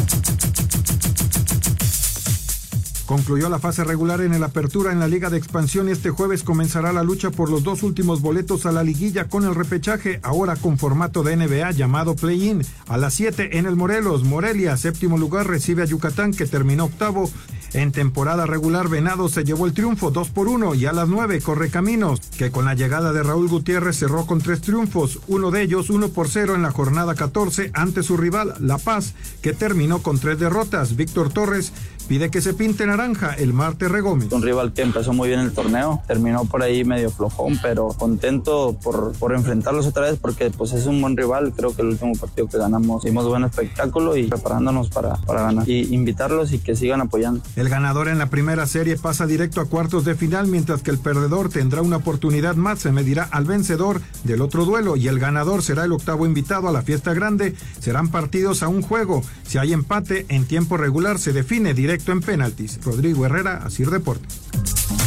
Concluyó 3.05 3.49
la 3.49 3.59
fase 3.59 3.83
regular 3.83 4.21
en 4.21 4.33
el 4.33 4.43
Apertura 4.43 4.91
en 4.91 4.99
la 4.99 5.07
Liga 5.07 5.29
de 5.29 5.37
Expansión 5.37 5.87
y 5.87 5.91
este 5.91 6.09
jueves 6.09 6.41
comenzará 6.41 6.91
la 6.91 7.03
lucha 7.03 7.29
por 7.29 7.51
los 7.51 7.63
dos 7.63 7.83
últimos 7.83 8.19
boletos 8.21 8.65
a 8.65 8.71
la 8.71 8.83
liguilla 8.83 9.27
con 9.27 9.43
el 9.43 9.53
repechaje, 9.53 10.19
ahora 10.23 10.55
con 10.55 10.79
formato 10.79 11.21
de 11.21 11.35
NBA 11.35 11.71
llamado 11.71 12.15
Play-In. 12.15 12.65
A 12.87 12.97
las 12.97 13.13
7 13.13 13.59
en 13.59 13.67
el 13.67 13.75
Morelos, 13.75 14.23
Morelia, 14.23 14.75
séptimo 14.75 15.19
lugar, 15.19 15.47
recibe 15.47 15.83
a 15.83 15.85
Yucatán 15.85 16.31
que 16.31 16.47
terminó 16.47 16.85
octavo. 16.85 17.29
En 17.73 17.91
temporada 17.91 18.45
regular, 18.45 18.87
Venado 18.87 19.27
se 19.27 19.43
llevó 19.43 19.65
el 19.65 19.73
triunfo 19.73 20.09
2 20.09 20.29
por 20.29 20.47
1 20.47 20.75
y 20.75 20.85
a 20.85 20.93
las 20.93 21.09
9 21.09 21.41
Correcaminos, 21.41 22.21
que 22.37 22.49
con 22.49 22.63
la 22.63 22.73
llegada 22.73 23.11
de 23.11 23.21
Raúl 23.21 23.49
Gutiérrez 23.49 23.97
cerró 23.97 24.25
con 24.25 24.39
tres 24.39 24.61
triunfos, 24.61 25.19
uno 25.27 25.51
de 25.51 25.61
ellos 25.61 25.89
1 25.89 26.09
por 26.09 26.29
0 26.29 26.55
en 26.55 26.61
la 26.61 26.71
jornada 26.71 27.15
14 27.15 27.71
ante 27.73 28.01
su 28.01 28.15
rival 28.15 28.55
La 28.61 28.77
Paz, 28.77 29.13
que 29.41 29.51
terminó 29.51 30.01
con 30.01 30.19
tres 30.19 30.39
derrotas. 30.39 30.95
Víctor 30.95 31.33
Torres 31.33 31.73
pide 32.07 32.29
que 32.29 32.41
se 32.41 32.53
pinte 32.53 32.85
naranja 32.85 33.33
el 33.33 33.53
Marte 33.53 33.87
Regómez. 33.87 34.31
Un 34.31 34.41
rival 34.41 34.73
que 34.73 34.81
empezó 34.81 35.13
muy 35.13 35.29
bien 35.29 35.39
el 35.39 35.51
torneo, 35.51 36.01
terminó 36.07 36.45
por 36.45 36.61
ahí 36.61 36.83
medio 36.83 37.09
flojón, 37.09 37.59
pero 37.61 37.89
contento 37.89 38.77
por, 38.83 39.13
por 39.13 39.33
enfrentarlos 39.33 39.87
otra 39.87 40.03
vez 40.03 40.19
porque 40.19 40.51
pues 40.51 40.73
es 40.73 40.85
un 40.85 41.01
buen 41.01 41.17
rival. 41.17 41.53
Creo 41.55 41.75
que 41.75 41.81
el 41.81 41.89
último 41.89 42.13
partido 42.15 42.47
que 42.47 42.57
ganamos 42.57 43.03
hicimos 43.03 43.27
buen 43.27 43.43
espectáculo 43.43 44.15
y 44.15 44.27
preparándonos 44.27 44.89
para, 44.89 45.15
para 45.15 45.43
ganar. 45.43 45.67
Y 45.67 45.93
invitarlos 45.93 46.53
y 46.53 46.59
que 46.59 46.75
sigan 46.75 47.01
apoyando. 47.01 47.41
El 47.55 47.69
ganador 47.69 48.07
en 48.07 48.17
la 48.17 48.27
primera 48.27 48.65
serie 48.67 48.97
pasa 48.97 49.25
directo 49.25 49.61
a 49.61 49.65
cuartos 49.65 50.05
de 50.05 50.15
final, 50.15 50.47
mientras 50.47 50.81
que 50.81 50.91
el 50.91 50.99
perdedor 50.99 51.49
tendrá 51.49 51.81
una 51.81 51.97
oportunidad 51.97 52.55
más, 52.55 52.79
se 52.79 52.91
medirá 52.91 53.23
al 53.23 53.45
vencedor 53.45 54.01
del 54.23 54.41
otro 54.41 54.65
duelo 54.65 54.95
y 54.95 55.07
el 55.07 55.19
ganador 55.19 55.63
será 55.63 55.85
el 55.85 55.91
octavo 55.91 56.25
invitado 56.25 56.67
a 56.67 56.71
la 56.71 56.81
fiesta 56.81 57.13
grande. 57.13 57.55
Serán 57.79 58.09
partidos 58.09 58.63
a 58.63 58.67
un 58.67 58.81
juego. 58.81 59.23
Si 59.47 59.57
hay 59.57 59.73
empate 59.73 60.25
en 60.29 60.45
tiempo 60.45 60.77
regular 60.77 61.19
se 61.19 61.33
define 61.33 61.73
directo 61.73 61.94
en 62.11 62.21
penaltis. 62.21 62.79
Rodrigo 62.83 63.25
Herrera, 63.25 63.57
Asir 63.65 63.89
Deportes. 63.89 65.04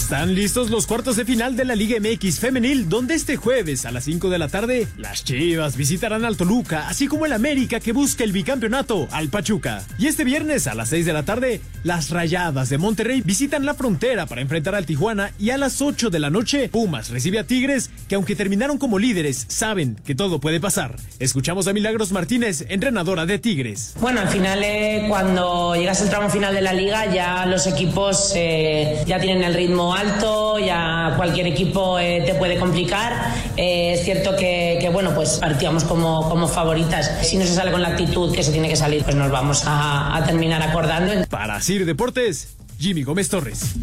Están 0.00 0.34
listos 0.34 0.70
los 0.70 0.86
cuartos 0.86 1.16
de 1.16 1.26
final 1.26 1.56
de 1.56 1.64
la 1.66 1.76
Liga 1.76 1.98
MX 2.00 2.40
Femenil, 2.40 2.88
donde 2.88 3.14
este 3.14 3.36
jueves 3.36 3.84
a 3.84 3.92
las 3.92 4.04
5 4.04 4.30
de 4.30 4.38
la 4.38 4.48
tarde 4.48 4.88
las 4.96 5.22
Chivas 5.24 5.76
visitarán 5.76 6.24
al 6.24 6.38
Toluca, 6.38 6.88
así 6.88 7.06
como 7.06 7.26
el 7.26 7.32
América 7.32 7.80
que 7.80 7.92
busca 7.92 8.24
el 8.24 8.32
bicampeonato 8.32 9.06
al 9.12 9.28
Pachuca. 9.28 9.84
Y 9.98 10.06
este 10.06 10.24
viernes 10.24 10.66
a 10.66 10.74
las 10.74 10.88
6 10.88 11.04
de 11.04 11.12
la 11.12 11.24
tarde, 11.24 11.60
las 11.84 12.10
Rayadas 12.10 12.70
de 12.70 12.78
Monterrey 12.78 13.20
visitan 13.20 13.66
la 13.66 13.74
frontera 13.74 14.26
para 14.26 14.40
enfrentar 14.40 14.74
al 14.74 14.86
Tijuana 14.86 15.32
y 15.38 15.50
a 15.50 15.58
las 15.58 15.82
8 15.82 16.08
de 16.08 16.18
la 16.18 16.30
noche, 16.30 16.70
Pumas 16.70 17.10
recibe 17.10 17.38
a 17.38 17.44
Tigres, 17.44 17.90
que 18.08 18.14
aunque 18.14 18.34
terminaron 18.34 18.78
como 18.78 18.98
líderes, 18.98 19.44
saben 19.48 19.96
que 20.04 20.14
todo 20.14 20.40
puede 20.40 20.60
pasar. 20.60 20.96
Escuchamos 21.18 21.68
a 21.68 21.74
Milagros 21.74 22.10
Martínez, 22.10 22.64
entrenadora 22.70 23.26
de 23.26 23.38
Tigres. 23.38 23.94
Bueno, 24.00 24.22
al 24.22 24.28
final, 24.28 24.60
eh, 24.64 25.04
cuando 25.08 25.76
llegas 25.76 26.00
al 26.00 26.08
tramo 26.08 26.30
final 26.30 26.54
de 26.54 26.62
la 26.62 26.72
liga, 26.72 27.06
ya 27.14 27.44
los 27.44 27.66
equipos 27.66 28.32
eh, 28.34 29.04
ya 29.06 29.20
tienen 29.20 29.44
el 29.44 29.54
ritmo 29.54 29.89
alto, 29.92 30.58
ya 30.58 31.14
cualquier 31.16 31.46
equipo 31.46 31.98
eh, 31.98 32.22
te 32.24 32.34
puede 32.34 32.58
complicar. 32.58 33.12
Eh, 33.56 33.92
es 33.92 34.04
cierto 34.04 34.36
que, 34.36 34.78
que, 34.80 34.88
bueno, 34.88 35.14
pues 35.14 35.38
partíamos 35.38 35.84
como, 35.84 36.28
como 36.28 36.48
favoritas. 36.48 37.10
Si 37.22 37.36
no 37.36 37.44
se 37.44 37.54
sale 37.54 37.72
con 37.72 37.82
la 37.82 37.88
actitud 37.88 38.34
que 38.34 38.42
se 38.42 38.52
tiene 38.52 38.68
que 38.68 38.76
salir, 38.76 39.02
pues 39.04 39.16
nos 39.16 39.30
vamos 39.30 39.64
a, 39.66 40.16
a 40.16 40.24
terminar 40.24 40.62
acordando. 40.62 41.12
Para 41.28 41.60
Sir 41.60 41.84
Deportes, 41.86 42.56
Jimmy 42.78 43.02
Gómez 43.02 43.28
Torres. 43.28 43.74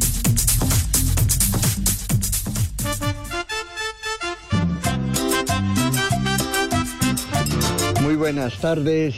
Muy 8.02 8.16
buenas 8.16 8.58
tardes 8.60 9.16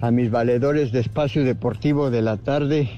a 0.00 0.10
mis 0.10 0.30
valedores 0.30 0.92
de 0.92 1.00
espacio 1.00 1.44
deportivo 1.44 2.10
de 2.10 2.22
la 2.22 2.36
tarde, 2.36 2.90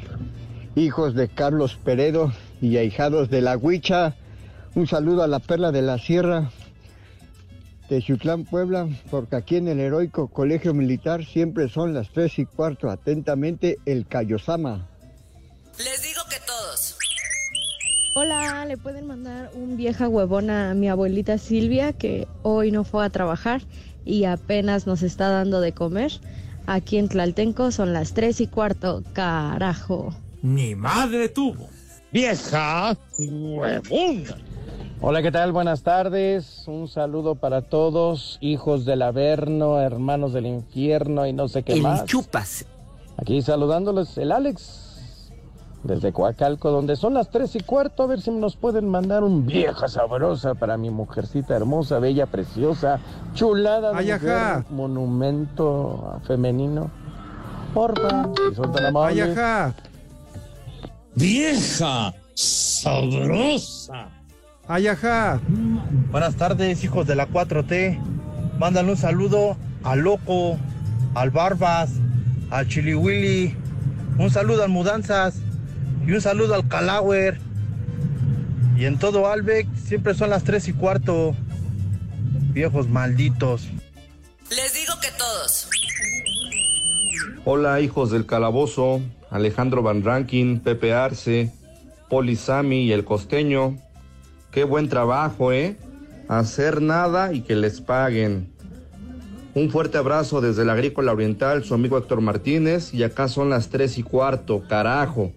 hijos 0.74 1.14
de 1.14 1.28
Carlos 1.28 1.78
Peredo 1.82 2.32
y 2.60 2.76
ahijados 2.76 3.30
de 3.30 3.40
la 3.40 3.56
Huicha. 3.56 4.16
Un 4.74 4.86
saludo 4.86 5.22
a 5.22 5.28
la 5.28 5.38
Perla 5.38 5.72
de 5.72 5.82
la 5.82 5.98
Sierra 5.98 6.50
de 7.88 8.02
Chutlán, 8.02 8.44
Puebla, 8.44 8.88
porque 9.10 9.36
aquí 9.36 9.56
en 9.56 9.68
el 9.68 9.80
heroico 9.80 10.28
Colegio 10.28 10.72
Militar 10.74 11.24
siempre 11.24 11.68
son 11.68 11.94
las 11.94 12.10
tres 12.10 12.38
y 12.38 12.46
cuarto. 12.46 12.90
Atentamente, 12.90 13.78
el 13.84 14.06
Cayosama. 14.06 14.88
Les 15.78 16.02
digo 16.02 16.22
que 16.30 16.36
todos. 16.46 16.96
Hola, 18.16 18.64
le 18.64 18.76
pueden 18.76 19.06
mandar 19.06 19.50
un 19.54 19.76
vieja 19.76 20.08
huevona 20.08 20.70
a 20.70 20.74
mi 20.74 20.88
abuelita 20.88 21.36
Silvia 21.36 21.92
que 21.92 22.28
hoy 22.42 22.70
no 22.70 22.84
fue 22.84 23.04
a 23.04 23.10
trabajar 23.10 23.62
y 24.04 24.24
apenas 24.24 24.86
nos 24.86 25.02
está 25.02 25.28
dando 25.28 25.60
de 25.60 25.72
comer. 25.72 26.12
Aquí 26.66 26.96
en 26.96 27.08
Tlaltenco 27.08 27.70
son 27.72 27.92
las 27.92 28.14
tres 28.14 28.40
y 28.40 28.46
cuarto, 28.46 29.02
carajo. 29.12 30.14
Ni 30.42 30.74
madre 30.74 31.28
tuvo. 31.28 31.68
Vieja 32.14 32.96
huevona. 33.18 34.36
Hola, 35.00 35.20
¿qué 35.20 35.32
tal? 35.32 35.50
Buenas 35.50 35.82
tardes. 35.82 36.62
Un 36.68 36.86
saludo 36.86 37.34
para 37.34 37.62
todos, 37.62 38.38
hijos 38.40 38.84
del 38.84 39.02
Averno, 39.02 39.80
hermanos 39.80 40.32
del 40.32 40.46
infierno 40.46 41.26
y 41.26 41.32
no 41.32 41.48
sé 41.48 41.64
qué 41.64 41.72
El 41.72 41.82
más. 41.82 42.04
chupas. 42.04 42.66
Aquí 43.16 43.42
saludándoles 43.42 44.16
el 44.16 44.30
Alex 44.30 45.32
desde 45.82 46.12
Coacalco, 46.12 46.70
donde 46.70 46.94
son 46.94 47.14
las 47.14 47.30
tres 47.30 47.56
y 47.56 47.60
cuarto. 47.60 48.04
A 48.04 48.06
ver 48.06 48.20
si 48.20 48.30
nos 48.30 48.54
pueden 48.54 48.88
mandar 48.88 49.24
un 49.24 49.44
vieja 49.44 49.88
sabrosa 49.88 50.54
para 50.54 50.76
mi 50.76 50.90
mujercita 50.90 51.56
hermosa, 51.56 51.98
bella, 51.98 52.26
preciosa, 52.26 53.00
chulada 53.34 53.92
de 53.92 54.12
mujer, 54.12 54.64
monumento 54.70 56.20
femenino. 56.28 56.92
Porfa, 57.74 58.28
si 58.50 58.54
son 58.54 58.70
tan 58.70 58.86
amables. 58.86 59.36
Vieja 61.16 62.12
sabrosa. 62.34 64.08
Ay, 64.66 64.88
ajá. 64.88 65.40
Buenas 66.10 66.34
tardes, 66.36 66.82
hijos 66.82 67.06
de 67.06 67.14
la 67.14 67.28
4T. 67.28 67.98
Mándale 68.58 68.90
un 68.90 68.96
saludo 68.96 69.56
al 69.82 70.00
Loco, 70.00 70.58
al 71.14 71.30
Barbas, 71.30 71.90
al 72.50 72.66
Chili 72.68 72.94
Willy. 72.94 73.54
Un 74.18 74.30
saludo 74.30 74.64
al 74.64 74.70
Mudanzas 74.70 75.36
y 76.06 76.12
un 76.12 76.20
saludo 76.20 76.54
al 76.54 76.66
Calauer. 76.66 77.38
Y 78.76 78.86
en 78.86 78.98
todo 78.98 79.30
Albec 79.30 79.68
siempre 79.76 80.14
son 80.14 80.30
las 80.30 80.42
3 80.44 80.68
y 80.68 80.72
cuarto. 80.72 81.34
viejos 82.52 82.88
malditos. 82.88 83.68
Les 84.50 84.74
digo 84.74 84.94
que 85.00 85.08
todos. 85.16 85.68
Hola, 87.44 87.80
hijos 87.80 88.10
del 88.10 88.26
calabozo, 88.26 89.00
Alejandro 89.34 89.82
Van 89.82 90.04
Rankin, 90.04 90.60
Pepe 90.60 90.92
Arce, 90.92 91.50
Poli 92.08 92.36
Sami 92.36 92.84
y 92.84 92.92
el 92.92 93.04
costeño. 93.04 93.76
Qué 94.52 94.62
buen 94.62 94.88
trabajo, 94.88 95.50
¿eh? 95.50 95.76
Hacer 96.28 96.80
nada 96.80 97.32
y 97.32 97.40
que 97.40 97.56
les 97.56 97.80
paguen. 97.80 98.52
Un 99.56 99.70
fuerte 99.70 99.98
abrazo 99.98 100.40
desde 100.40 100.64
la 100.64 100.74
Agrícola 100.74 101.10
Oriental, 101.10 101.64
su 101.64 101.74
amigo 101.74 101.98
Héctor 101.98 102.20
Martínez, 102.20 102.94
y 102.94 103.02
acá 103.02 103.26
son 103.26 103.50
las 103.50 103.70
tres 103.70 103.98
y 103.98 104.04
cuarto, 104.04 104.62
carajo. 104.68 105.32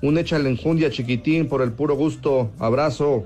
Un 0.00 0.16
échale 0.16 0.48
enjundia 0.48 0.88
chiquitín 0.88 1.46
por 1.46 1.60
el 1.60 1.72
puro 1.72 1.94
gusto. 1.94 2.50
Abrazo. 2.58 3.24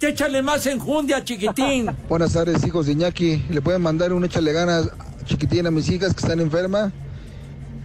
Échale 0.00 0.42
más 0.42 0.64
enjundia, 0.66 1.24
chiquitín. 1.24 1.90
Buenas 2.08 2.34
tardes, 2.34 2.64
hijos 2.64 2.86
de 2.86 2.92
Iñaki. 2.92 3.42
¿Le 3.50 3.60
pueden 3.62 3.82
mandar 3.82 4.12
un 4.12 4.24
échale 4.24 4.52
ganas 4.52 4.88
chiquitín 5.24 5.66
a 5.66 5.72
mis 5.72 5.90
hijas 5.90 6.14
que 6.14 6.20
están 6.20 6.38
enfermas? 6.38 6.92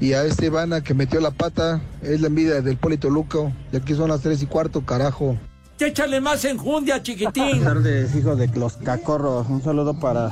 Y 0.06 0.14
a 0.14 0.24
este 0.24 0.46
Ivana 0.46 0.84
que 0.84 0.94
metió 0.94 1.20
la 1.20 1.32
pata, 1.32 1.82
es 2.04 2.22
la 2.22 2.28
envidia 2.28 2.62
del 2.62 2.78
Polito 2.78 3.10
Luco. 3.10 3.52
Y 3.74 3.78
aquí 3.78 3.96
son 3.96 4.10
las 4.12 4.22
tres 4.22 4.40
y 4.44 4.46
cuarto, 4.46 4.86
carajo. 4.86 5.36
Échale 5.80 6.22
más 6.22 6.46
enjundia, 6.46 7.02
chiquitín. 7.02 7.44
Buenas 7.44 7.64
tardes, 7.64 8.16
hijos 8.16 8.38
de 8.38 8.48
los 8.50 8.78
cacorros. 8.78 9.48
Un 9.50 9.64
saludo 9.64 10.00
para. 10.00 10.32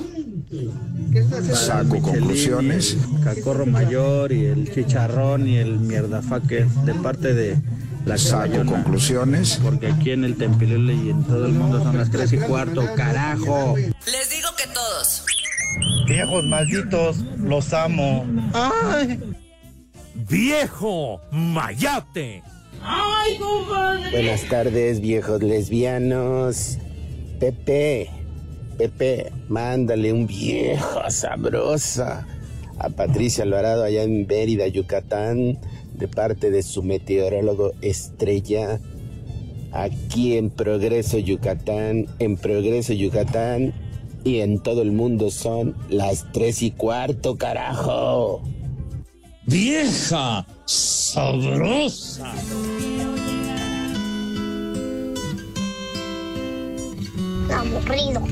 Saco 1.55 1.99
conclusiones. 2.03 2.97
Cacorro 3.23 3.65
mayor 3.65 4.31
y 4.31 4.45
el 4.45 4.71
chicharrón 4.71 5.47
y 5.47 5.57
el 5.57 5.79
mierdafaque 5.79 6.67
de 6.85 6.93
parte 6.93 7.33
de 7.33 7.59
la 8.05 8.19
Saco 8.19 8.43
caballona. 8.43 8.71
conclusiones. 8.73 9.59
Porque 9.63 9.87
aquí 9.87 10.11
en 10.11 10.23
el 10.23 10.37
Tempilele 10.37 10.93
y 10.93 11.09
en 11.09 11.23
todo 11.23 11.47
el 11.47 11.53
mundo 11.53 11.81
son 11.81 11.97
las 11.97 12.11
tres 12.11 12.31
y 12.31 12.37
cuarto, 12.37 12.87
carajo. 12.95 13.73
Les 13.75 14.29
digo 14.29 14.49
que 14.55 14.71
todos. 14.71 15.25
Viejos 16.07 16.43
malditos, 16.45 17.17
los 17.39 17.73
amo. 17.73 18.23
¡Viejo 20.29 21.19
mayate! 21.31 22.43
¡Ay, 22.81 23.37
compadre! 23.37 24.11
Buenas 24.11 24.47
tardes, 24.47 25.01
viejos 25.01 25.43
lesbianos. 25.43 26.77
Pepe, 27.39 28.09
Pepe, 28.77 29.31
mándale 29.49 30.13
un 30.13 30.25
vieja 30.27 31.09
sabrosa 31.09 32.25
a 32.79 32.89
Patricia 32.89 33.43
Alvarado 33.43 33.83
allá 33.83 34.03
en 34.03 34.25
Mérida, 34.25 34.67
Yucatán, 34.67 35.59
de 35.93 36.07
parte 36.07 36.51
de 36.51 36.63
su 36.63 36.83
meteorólogo 36.83 37.73
estrella. 37.81 38.79
Aquí 39.73 40.37
en 40.37 40.51
Progreso, 40.51 41.17
Yucatán, 41.17 42.05
en 42.19 42.37
Progreso, 42.37 42.93
Yucatán 42.93 43.73
y 44.23 44.39
en 44.39 44.59
todo 44.59 44.83
el 44.83 44.93
mundo 44.93 45.31
son 45.31 45.75
las 45.89 46.31
tres 46.31 46.61
y 46.61 46.71
cuarto, 46.71 47.37
carajo. 47.37 48.41
¡Vieja 49.45 50.45
sabrosa! 50.65 52.33
Aburrido. 57.51 58.25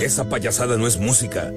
Esa 0.00 0.28
payasada 0.28 0.76
no 0.76 0.86
es 0.86 0.98
música. 0.98 1.50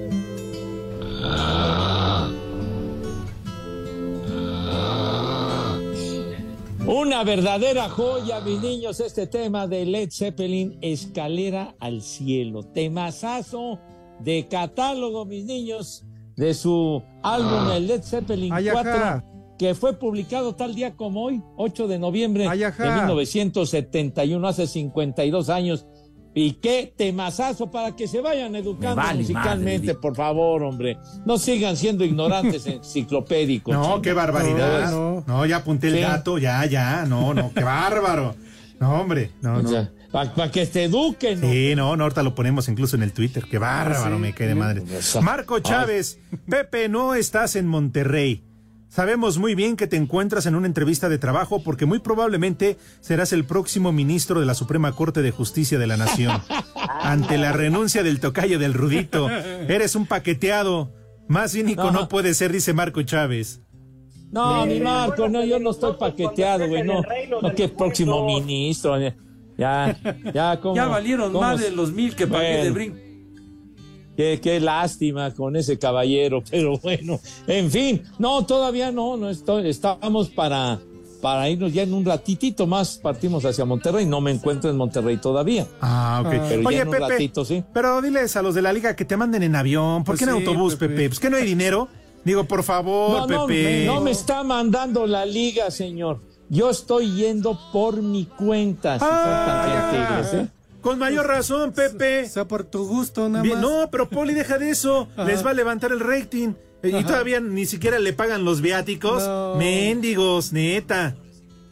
Una 6.88 7.22
verdadera 7.22 7.90
joya, 7.90 8.40
mis 8.40 8.62
niños, 8.62 8.98
este 9.00 9.26
tema 9.26 9.66
de 9.66 9.84
Led 9.84 10.08
Zeppelin, 10.10 10.78
Escalera 10.80 11.74
al 11.80 12.00
Cielo. 12.00 12.62
Temazazo 12.62 13.78
de 14.20 14.48
catálogo, 14.48 15.26
mis 15.26 15.44
niños, 15.44 16.06
de 16.34 16.54
su 16.54 17.02
álbum 17.22 17.72
el 17.72 17.88
Led 17.88 18.02
Zeppelin 18.02 18.54
Ay, 18.54 18.68
4, 18.72 18.90
ajá. 18.90 19.24
que 19.58 19.74
fue 19.74 19.98
publicado 19.98 20.54
tal 20.54 20.74
día 20.74 20.96
como 20.96 21.24
hoy, 21.24 21.42
8 21.58 21.88
de 21.88 21.98
noviembre 21.98 22.48
Ay, 22.48 22.60
de 22.60 22.64
ajá. 22.64 23.02
1971, 23.04 24.48
hace 24.48 24.66
52 24.66 25.50
años. 25.50 25.86
Y 26.40 26.52
qué 26.52 26.92
temazazo 26.96 27.70
para 27.70 27.96
que 27.96 28.06
se 28.06 28.20
vayan 28.20 28.54
educando 28.54 28.96
vale 28.96 29.20
musicalmente, 29.22 29.88
madre. 29.88 30.00
por 30.00 30.14
favor, 30.14 30.62
hombre. 30.62 30.96
No 31.26 31.36
sigan 31.38 31.76
siendo 31.76 32.04
ignorantes 32.04 32.66
enciclopédicos. 32.66 33.74
No, 33.74 34.00
qué 34.00 34.12
barbaridad. 34.12 34.90
No, 35.26 35.46
ya 35.46 35.56
apunté 35.56 35.88
el 35.88 36.00
dato, 36.00 36.38
ya, 36.38 36.64
ya. 36.66 37.04
No, 37.06 37.34
no, 37.34 37.52
qué 37.52 37.64
bárbaro. 37.64 38.36
No, 38.78 39.00
hombre, 39.00 39.32
no, 39.40 39.60
no. 39.62 39.88
Para 40.12 40.50
que 40.50 40.64
te 40.66 40.84
eduquen. 40.84 41.40
Sí, 41.40 41.74
no, 41.76 41.96
no, 41.96 42.04
ahorita 42.04 42.22
lo 42.22 42.34
ponemos 42.34 42.68
incluso 42.68 42.96
en 42.96 43.02
el 43.02 43.12
Twitter. 43.12 43.44
Qué 43.50 43.58
bárbaro, 43.58 44.16
Sí. 44.16 44.20
me 44.22 44.32
quede 44.34 44.54
madre. 44.54 44.82
Marco. 45.20 45.58
Chávez, 45.58 46.18
Pepe, 46.48 46.88
no 46.88 47.14
estás 47.14 47.56
en 47.56 47.66
Monterrey. 47.66 48.42
Sabemos 48.88 49.38
muy 49.38 49.54
bien 49.54 49.76
que 49.76 49.86
te 49.86 49.96
encuentras 49.96 50.46
en 50.46 50.54
una 50.54 50.66
entrevista 50.66 51.08
de 51.08 51.18
trabajo 51.18 51.62
porque 51.62 51.84
muy 51.84 51.98
probablemente 51.98 52.78
serás 53.00 53.32
el 53.34 53.44
próximo 53.44 53.92
ministro 53.92 54.40
de 54.40 54.46
la 54.46 54.54
Suprema 54.54 54.92
Corte 54.92 55.20
de 55.20 55.30
Justicia 55.30 55.78
de 55.78 55.86
la 55.86 55.96
Nación. 55.98 56.40
Ante 57.02 57.36
la 57.36 57.52
renuncia 57.52 58.02
del 58.02 58.18
tocayo 58.18 58.58
del 58.58 58.74
Rudito, 58.74 59.28
eres 59.30 59.94
un 59.94 60.06
paqueteado. 60.06 60.90
Más 61.28 61.52
cínico 61.52 61.84
no, 61.84 61.92
No. 61.92 62.08
puede 62.08 62.32
ser, 62.32 62.50
dice 62.50 62.72
Marco 62.72 63.02
Chávez. 63.02 63.60
No, 64.30 64.64
mi 64.66 64.80
Marco, 64.80 65.28
no, 65.28 65.44
yo 65.44 65.58
no 65.58 65.70
estoy 65.70 65.94
paqueteado, 65.98 66.66
güey, 66.68 66.82
no. 66.82 67.02
No, 67.42 67.54
qué 67.54 67.68
próximo 67.68 68.24
ministro. 68.26 68.98
Ya, 69.58 69.96
ya, 70.32 70.58
como. 70.62 70.74
Ya 70.74 70.86
valieron 70.86 71.32
más 71.34 71.60
de 71.60 71.70
los 71.70 71.92
mil 71.92 72.16
que 72.16 72.26
pagué 72.26 72.64
de 72.64 72.70
brinco. 72.70 72.96
Qué, 74.18 74.40
qué 74.42 74.58
lástima 74.58 75.32
con 75.32 75.54
ese 75.54 75.78
caballero, 75.78 76.42
pero 76.50 76.76
bueno, 76.78 77.20
en 77.46 77.70
fin, 77.70 78.02
no, 78.18 78.44
todavía 78.44 78.90
no, 78.90 79.16
no 79.16 79.30
estoy, 79.30 79.68
estábamos 79.68 80.28
para, 80.28 80.80
para 81.22 81.48
irnos 81.48 81.72
ya 81.72 81.82
en 81.84 81.94
un 81.94 82.04
ratitito 82.04 82.66
más, 82.66 82.98
partimos 82.98 83.44
hacia 83.44 83.64
Monterrey, 83.64 84.06
no 84.06 84.20
me 84.20 84.32
encuentro 84.32 84.70
en 84.70 84.76
Monterrey 84.76 85.18
todavía. 85.18 85.68
Ah, 85.80 86.24
ok. 86.26 86.30
Pero 86.48 86.62
ya 86.62 86.68
Oye, 86.68 86.80
en 86.80 86.88
un 86.88 86.94
Pepe, 86.94 87.08
ratito, 87.10 87.44
sí. 87.44 87.62
pero 87.72 88.02
diles 88.02 88.34
a 88.34 88.42
los 88.42 88.56
de 88.56 88.62
la 88.62 88.72
liga 88.72 88.96
que 88.96 89.04
te 89.04 89.16
manden 89.16 89.44
en 89.44 89.54
avión. 89.54 90.02
¿Por 90.02 90.16
Pues 90.16 90.18
qué 90.18 90.24
en 90.24 90.36
sí, 90.36 90.44
autobús, 90.44 90.74
Pepe. 90.74 90.94
Pepe? 90.96 91.08
Pues 91.10 91.20
que 91.20 91.30
no 91.30 91.36
hay 91.36 91.44
dinero. 91.44 91.86
Digo, 92.24 92.42
por 92.42 92.64
favor, 92.64 93.20
No, 93.20 93.26
no, 93.28 93.46
Pepe. 93.46 93.84
no 93.86 94.00
me 94.00 94.10
está 94.10 94.42
mandando 94.42 95.06
la 95.06 95.24
liga, 95.24 95.70
señor. 95.70 96.20
Yo 96.48 96.70
estoy 96.70 97.14
yendo 97.14 97.56
por 97.72 98.02
mi 98.02 98.24
cuenta, 98.24 98.94
si 98.98 99.04
tan 99.04 99.92
gentiles, 99.92 100.34
¿eh? 100.34 100.48
Con 100.90 100.98
mayor 100.98 101.26
razón, 101.26 101.72
Pepe. 101.72 102.24
O 102.24 102.28
sea, 102.28 102.44
por 102.46 102.64
tu 102.64 102.86
gusto, 102.86 103.28
nada 103.28 103.44
más. 103.44 103.58
no, 103.60 103.88
pero 103.90 104.08
Poli, 104.08 104.34
deja 104.34 104.58
de 104.58 104.70
eso. 104.70 105.08
Ajá. 105.16 105.24
Les 105.24 105.44
va 105.44 105.50
a 105.50 105.54
levantar 105.54 105.92
el 105.92 106.00
rating. 106.00 106.54
Eh, 106.82 106.90
Y 107.00 107.04
todavía 107.04 107.40
ni 107.40 107.66
siquiera 107.66 107.98
le 107.98 108.12
pagan 108.12 108.44
los 108.44 108.60
viáticos. 108.60 109.22
No. 109.26 109.54
Mendigos, 109.56 110.52
neta. 110.52 111.16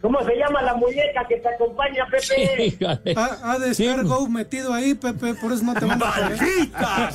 ¿Cómo 0.03 0.23
se 0.25 0.37
llama 0.37 0.63
la 0.63 0.75
muñeca 0.75 1.27
que 1.29 1.37
te 1.37 1.49
acompaña, 1.49 2.07
Pepe? 2.11 3.15
Ha, 3.17 3.53
ha 3.53 3.59
de 3.59 3.71
estar 3.71 4.05
Go 4.05 4.29
metido 4.29 4.73
ahí, 4.73 4.95
Pepe, 4.95 5.35
por 5.35 5.53
eso 5.53 5.65
no 5.65 5.75
te 5.75 5.85
van 5.85 6.01
a 6.01 6.13
pagar. 6.13 6.35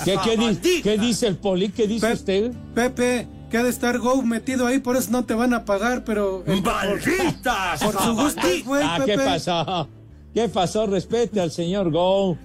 ¿Qué, 0.03 0.17
qué 0.23 0.37
di- 0.37 0.81
qué 0.81 0.97
dice 0.97 1.27
el 1.27 1.37
poli? 1.37 1.69
¿Qué 1.69 1.87
dice 1.87 2.11
usted? 2.11 2.51
Pepe, 2.73 3.27
que 3.49 3.57
ha 3.57 3.63
de 3.63 3.69
estar 3.69 3.97
Go 3.99 4.21
metido 4.23 4.67
ahí, 4.67 4.79
por 4.79 4.97
eso 4.97 5.11
no 5.11 5.23
te 5.23 5.33
van 5.35 5.53
a 5.53 5.63
pagar, 5.63 6.03
pero... 6.03 6.43
¡Malditas! 6.45 7.81
Por, 7.83 7.93
por 7.93 8.03
su 8.03 8.15
gusto, 8.15 8.41
güey, 8.65 8.83
Ah, 8.83 8.97
Pepe. 8.99 9.11
¿qué 9.17 9.17
pasó? 9.25 9.87
¿Qué 10.33 10.47
pasó? 10.49 10.85
Respete 10.87 11.41
al 11.41 11.51
señor 11.51 11.91
Go. 11.91 12.37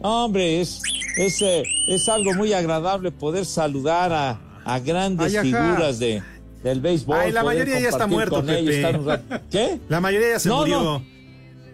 Hombre, 0.00 0.60
es, 0.60 0.80
es, 1.16 1.40
eh, 1.42 1.62
es 1.88 2.08
algo 2.08 2.34
muy 2.34 2.52
agradable 2.52 3.10
poder 3.12 3.44
saludar 3.44 4.12
a, 4.12 4.40
a 4.64 4.78
grandes 4.80 5.34
Ay, 5.36 5.50
figuras 5.52 5.98
de, 5.98 6.22
del 6.62 6.80
béisbol. 6.80 7.16
Ay, 7.18 7.32
la 7.32 7.44
mayoría 7.44 7.78
ya 7.80 7.88
está 7.88 8.06
muerto, 8.06 8.40
ellos, 8.48 8.74
Pepe. 8.74 8.92
rato. 9.04 9.40
¿Qué? 9.50 9.78
La 9.88 10.00
mayoría 10.00 10.30
ya 10.30 10.38
se 10.40 10.48
No, 10.48 10.58
murió. 10.58 10.82
no. 10.82 11.12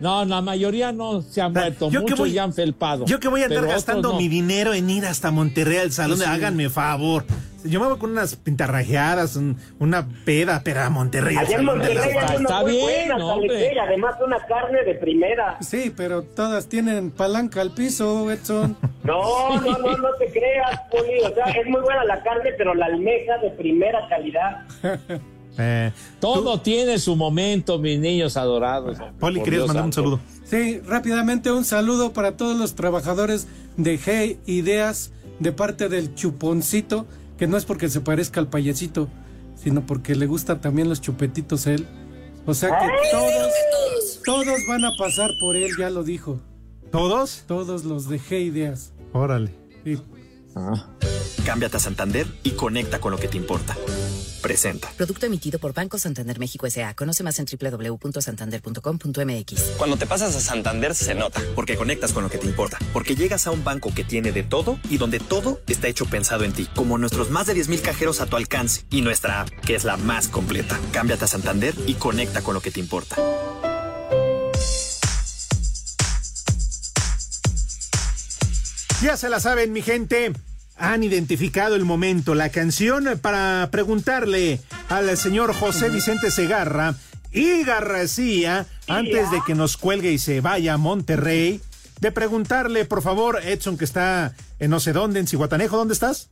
No, 0.00 0.24
la 0.24 0.40
mayoría 0.40 0.92
no 0.92 1.22
se 1.22 1.40
ha 1.42 1.48
muerto. 1.48 1.90
yo 1.90 2.02
Muchos 2.02 2.18
voy- 2.20 2.32
ya 2.32 2.44
han 2.44 2.52
felpado. 2.54 3.04
Yo 3.04 3.18
que 3.18 3.26
voy 3.28 3.42
a 3.42 3.46
andar 3.46 3.66
gastando 3.66 4.12
no. 4.12 4.18
mi 4.18 4.28
dinero 4.28 4.72
en 4.72 4.88
ir 4.88 5.04
hasta 5.04 5.30
Monterrey 5.32 5.78
al 5.78 5.90
salón, 5.92 6.18
Sí, 6.18 6.24
sí. 6.24 6.30
háganme 6.30 6.70
favor. 6.70 7.24
Yo 7.68 7.80
me 7.80 7.86
voy 7.88 7.98
con 7.98 8.10
unas 8.10 8.36
pintarrajeadas, 8.36 9.36
un- 9.36 9.56
una 9.78 10.06
peda, 10.24 10.62
pero 10.64 10.80
a 10.82 10.90
Monterrey. 10.90 11.36
al 11.36 11.46
Allá 11.46 11.56
en 11.58 11.64
Monterrey 11.64 11.98
hay 11.98 12.36
Está 12.36 12.62
muy 12.62 12.72
bien, 12.72 13.08
buena, 13.16 13.82
además 13.82 14.14
una 14.24 14.38
carne 14.46 14.82
de 14.84 14.94
primera. 14.94 15.58
Sí, 15.60 15.92
pero 15.96 16.22
todas 16.22 16.68
tienen 16.68 17.10
palanca 17.10 17.60
al 17.60 17.72
piso, 17.72 18.30
Edson. 18.30 18.76
No, 19.04 19.60
no, 19.60 19.78
no, 19.78 19.96
no 19.98 20.08
te 20.18 20.26
creas, 20.30 20.80
Poli. 20.90 21.20
O 21.24 21.34
sea, 21.34 21.44
es 21.46 21.66
muy 21.66 21.80
buena 21.80 22.04
la 22.04 22.22
carne, 22.22 22.50
pero 22.56 22.74
la 22.74 22.86
almeja 22.86 23.38
de 23.38 23.50
primera 23.50 24.00
calidad. 24.08 24.62
Eh, 25.60 25.90
Todo 26.20 26.60
tiene 26.60 27.00
su 27.00 27.16
momento, 27.16 27.80
mis 27.80 27.98
niños 27.98 28.36
adorados. 28.36 28.96
Poli, 29.18 29.42
querías 29.42 29.66
mandar 29.66 29.84
un 29.86 29.92
saludo. 29.92 30.20
Sí, 30.44 30.80
rápidamente 30.86 31.50
un 31.50 31.64
saludo 31.64 32.12
para 32.12 32.36
todos 32.36 32.56
los 32.56 32.76
trabajadores 32.76 33.48
de 33.76 33.98
Hey 33.98 34.38
Ideas 34.46 35.10
de 35.40 35.50
parte 35.50 35.88
del 35.88 36.14
Chuponcito, 36.14 37.06
que 37.38 37.46
no 37.46 37.56
es 37.56 37.64
porque 37.64 37.88
se 37.88 38.00
parezca 38.00 38.40
al 38.40 38.48
payasito, 38.48 39.08
sino 39.56 39.86
porque 39.86 40.14
le 40.14 40.26
gustan 40.26 40.60
también 40.60 40.88
los 40.88 41.00
chupetitos 41.00 41.66
a 41.66 41.72
él. 41.72 41.86
O 42.44 42.54
sea 42.54 42.70
que 42.78 42.86
todos, 43.10 44.22
todos 44.24 44.58
van 44.68 44.84
a 44.84 44.90
pasar 44.98 45.30
por 45.40 45.56
él, 45.56 45.70
ya 45.78 45.88
lo 45.88 46.02
dijo. 46.02 46.40
¿Todos? 46.90 47.44
Todos 47.46 47.84
los 47.84 48.08
dejé 48.08 48.40
ideas. 48.40 48.92
Órale. 49.12 49.54
Sí. 49.84 49.98
Cámbiate 51.44 51.76
a 51.76 51.80
Santander 51.80 52.26
y 52.42 52.52
conecta 52.52 53.00
con 53.00 53.12
lo 53.12 53.18
que 53.18 53.28
te 53.28 53.36
importa. 53.36 53.76
Presenta. 54.42 54.90
Producto 54.96 55.26
emitido 55.26 55.58
por 55.58 55.74
Banco 55.74 55.98
Santander 55.98 56.38
México 56.38 56.66
S.A. 56.66 56.94
Conoce 56.94 57.22
más 57.22 57.38
en 57.38 57.46
www.santander.com.mx. 57.46 59.62
Cuando 59.76 59.96
te 59.96 60.06
pasas 60.06 60.36
a 60.36 60.40
Santander 60.40 60.94
se 60.94 61.14
nota, 61.14 61.42
porque 61.54 61.76
conectas 61.76 62.12
con 62.12 62.22
lo 62.22 62.30
que 62.30 62.38
te 62.38 62.46
importa, 62.46 62.78
porque 62.92 63.16
llegas 63.16 63.46
a 63.46 63.50
un 63.50 63.64
banco 63.64 63.92
que 63.94 64.04
tiene 64.04 64.32
de 64.32 64.42
todo 64.42 64.78
y 64.88 64.98
donde 64.98 65.20
todo 65.20 65.60
está 65.66 65.88
hecho 65.88 66.06
pensado 66.06 66.44
en 66.44 66.52
ti, 66.52 66.68
como 66.74 66.98
nuestros 66.98 67.30
más 67.30 67.46
de 67.46 67.54
10.000 67.54 67.82
cajeros 67.82 68.20
a 68.20 68.26
tu 68.26 68.36
alcance 68.36 68.84
y 68.90 69.02
nuestra 69.02 69.42
app, 69.42 69.48
que 69.48 69.74
es 69.74 69.84
la 69.84 69.96
más 69.96 70.28
completa. 70.28 70.78
Cámbiate 70.92 71.24
a 71.24 71.28
Santander 71.28 71.74
y 71.86 71.94
conecta 71.94 72.42
con 72.42 72.54
lo 72.54 72.60
que 72.60 72.70
te 72.70 72.80
importa. 72.80 73.16
Ya 79.02 79.16
se 79.16 79.28
la 79.28 79.38
saben, 79.38 79.72
mi 79.72 79.80
gente. 79.80 80.32
Han 80.78 81.02
identificado 81.02 81.74
el 81.74 81.84
momento, 81.84 82.34
la 82.34 82.50
canción 82.50 83.18
para 83.20 83.68
preguntarle 83.70 84.60
al 84.88 85.16
señor 85.16 85.52
José 85.52 85.90
Vicente 85.90 86.30
Segarra 86.30 86.94
y 87.32 87.64
García, 87.64 88.66
antes 88.86 89.30
de 89.30 89.40
que 89.46 89.54
nos 89.54 89.76
cuelgue 89.76 90.12
y 90.12 90.18
se 90.18 90.40
vaya 90.40 90.74
a 90.74 90.78
Monterrey, 90.78 91.60
de 92.00 92.12
preguntarle, 92.12 92.84
por 92.84 93.02
favor, 93.02 93.40
Edson, 93.42 93.76
que 93.76 93.84
está 93.84 94.34
en 94.58 94.70
no 94.70 94.80
sé 94.80 94.92
dónde, 94.92 95.20
en 95.20 95.26
Cihuatanejo, 95.26 95.76
¿dónde 95.76 95.94
estás? 95.94 96.28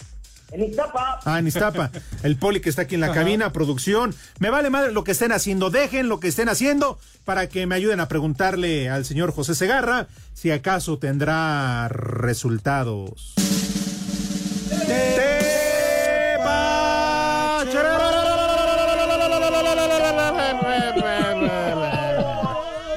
En 0.53 0.63
Iztapa. 0.63 1.21
Ah, 1.25 1.39
en 1.39 1.49
Iztapa. 1.49 1.91
El 2.23 2.37
poli 2.37 2.61
que 2.61 2.71
está 2.71 2.83
aquí 2.83 2.95
en 2.95 3.01
la 3.01 3.13
cabina, 3.13 3.53
producción. 3.53 4.15
Me 4.39 4.51
vale 4.51 4.71
madre 4.71 4.93
lo 4.93 5.03
que 5.03 5.13
estén 5.13 5.33
haciendo. 5.33 5.71
Dejen 5.71 6.09
lo 6.09 6.21
que 6.21 6.29
estén 6.29 6.49
haciendo 6.49 6.99
para 7.25 7.49
que 7.49 7.67
me 7.67 7.75
ayuden 7.75 7.99
a 7.99 8.07
preguntarle 8.07 8.89
al 8.89 9.05
señor 9.05 9.33
José 9.33 9.57
Segarra 9.57 10.07
si 10.35 10.53
acaso 10.53 10.99
tendrá 10.99 11.89
resultados. 11.89 13.35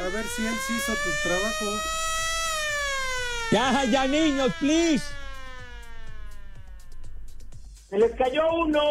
A 0.01 0.09
ver 0.13 0.25
si 0.35 0.45
él 0.45 0.53
sí 0.67 0.73
hizo 0.77 0.93
tu 0.93 1.09
trabajo. 1.27 1.65
Ya, 3.51 3.83
ya, 3.85 4.07
niños, 4.07 4.51
please. 4.59 5.03
Se 7.89 7.97
les 7.97 8.11
cayó 8.15 8.43
uno. 8.53 8.81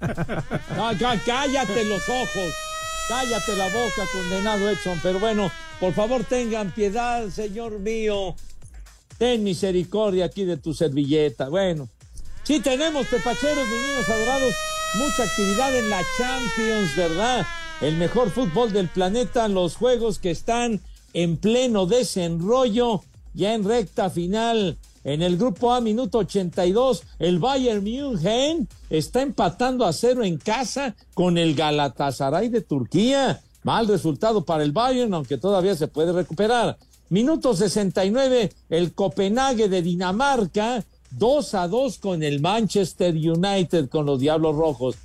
No, 0.76 0.92
ya, 0.92 1.18
cállate 1.24 1.84
los 1.84 2.06
ojos. 2.08 2.54
Cállate 3.08 3.56
la 3.56 3.68
boca, 3.68 4.02
condenado 4.12 4.68
Edson. 4.68 5.00
Pero 5.02 5.18
bueno, 5.18 5.50
por 5.80 5.92
favor 5.94 6.24
tengan 6.24 6.70
piedad, 6.72 7.28
señor 7.30 7.78
mío. 7.78 8.34
Ten 9.16 9.44
misericordia 9.44 10.26
aquí 10.26 10.44
de 10.44 10.56
tu 10.56 10.74
servilleta. 10.74 11.48
Bueno, 11.48 11.88
sí 12.44 12.60
tenemos, 12.60 13.08
tepacheros, 13.08 13.66
mis 13.66 13.88
niños 13.88 14.08
adorados, 14.08 14.54
mucha 14.94 15.24
actividad 15.24 15.76
en 15.76 15.90
la 15.90 16.02
Champions, 16.16 16.96
¿verdad? 16.96 17.46
El 17.80 17.96
mejor 17.96 18.30
fútbol 18.30 18.72
del 18.72 18.88
planeta, 18.88 19.48
los 19.48 19.76
juegos 19.76 20.18
que 20.18 20.30
están 20.30 20.80
en 21.12 21.36
pleno 21.36 21.86
desenrollo, 21.86 23.02
ya 23.34 23.54
en 23.54 23.64
recta 23.64 24.10
final. 24.10 24.78
En 25.02 25.20
el 25.20 25.36
grupo 25.36 25.72
A, 25.72 25.80
minuto 25.80 26.18
82, 26.18 27.02
el 27.18 27.38
Bayern 27.38 27.84
München 27.84 28.68
está 28.88 29.20
empatando 29.20 29.84
a 29.84 29.92
cero 29.92 30.24
en 30.24 30.38
casa 30.38 30.94
con 31.12 31.36
el 31.36 31.54
Galatasaray 31.54 32.48
de 32.48 32.62
Turquía. 32.62 33.42
Mal 33.64 33.86
resultado 33.86 34.44
para 34.44 34.62
el 34.62 34.72
Bayern, 34.72 35.12
aunque 35.12 35.36
todavía 35.36 35.74
se 35.74 35.88
puede 35.88 36.12
recuperar. 36.12 36.78
Minuto 37.10 37.54
69, 37.54 38.52
el 38.70 38.94
Copenhague 38.94 39.68
de 39.68 39.82
Dinamarca, 39.82 40.84
2 41.18 41.54
a 41.54 41.68
2 41.68 41.98
con 41.98 42.22
el 42.22 42.40
Manchester 42.40 43.14
United, 43.14 43.88
con 43.88 44.06
los 44.06 44.20
Diablos 44.20 44.56
Rojos. 44.56 44.96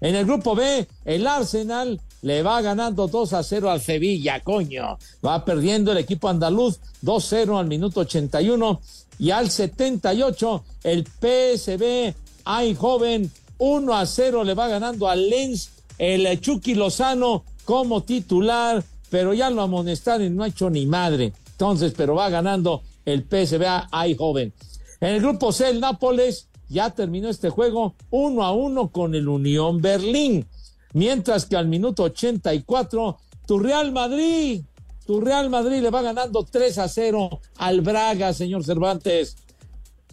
En 0.00 0.14
el 0.14 0.26
grupo 0.26 0.54
B, 0.54 0.86
el 1.04 1.26
Arsenal 1.26 2.00
le 2.22 2.42
va 2.42 2.60
ganando 2.60 3.08
2 3.08 3.32
a 3.32 3.42
0 3.42 3.70
al 3.70 3.80
Sevilla, 3.80 4.40
coño. 4.40 4.98
Va 5.24 5.44
perdiendo 5.44 5.92
el 5.92 5.98
equipo 5.98 6.28
andaluz 6.28 6.80
2-0 7.02 7.58
al 7.58 7.66
minuto 7.66 8.00
81 8.00 8.80
y 9.18 9.30
al 9.30 9.50
78 9.50 10.64
el 10.84 11.04
PSB 11.04 12.14
Eindhoven 12.46 13.30
1 13.58 13.94
a 13.94 14.06
0 14.06 14.44
le 14.44 14.54
va 14.54 14.68
ganando 14.68 15.08
al 15.08 15.30
Lens 15.30 15.70
el 15.98 16.40
Chucky 16.40 16.74
Lozano 16.74 17.44
como 17.64 18.02
titular, 18.02 18.84
pero 19.08 19.32
ya 19.32 19.48
lo 19.50 19.62
amonestaron 19.62 20.26
y 20.26 20.30
no 20.30 20.44
ha 20.44 20.48
hecho 20.48 20.68
ni 20.68 20.86
madre. 20.86 21.32
Entonces, 21.52 21.94
pero 21.96 22.14
va 22.14 22.28
ganando 22.28 22.82
el 23.06 23.22
PSV 23.22 23.64
Eindhoven. 23.92 24.52
En 25.00 25.08
el 25.14 25.20
grupo 25.20 25.52
C, 25.52 25.68
el 25.70 25.80
Nápoles 25.80 26.48
ya 26.68 26.90
terminó 26.90 27.28
este 27.28 27.50
juego 27.50 27.94
1 28.10 28.42
a 28.42 28.52
1 28.52 28.88
con 28.88 29.14
el 29.14 29.28
Unión 29.28 29.80
Berlín. 29.80 30.46
Mientras 30.92 31.44
que 31.46 31.56
al 31.56 31.68
minuto 31.68 32.04
84, 32.04 33.18
tu 33.46 33.58
Real 33.58 33.92
Madrid, 33.92 34.62
tu 35.06 35.20
Real 35.20 35.50
Madrid 35.50 35.82
le 35.82 35.90
va 35.90 36.02
ganando 36.02 36.42
3 36.44 36.78
a 36.78 36.88
0 36.88 37.40
al 37.58 37.80
Braga, 37.82 38.32
señor 38.32 38.64
Cervantes. 38.64 39.36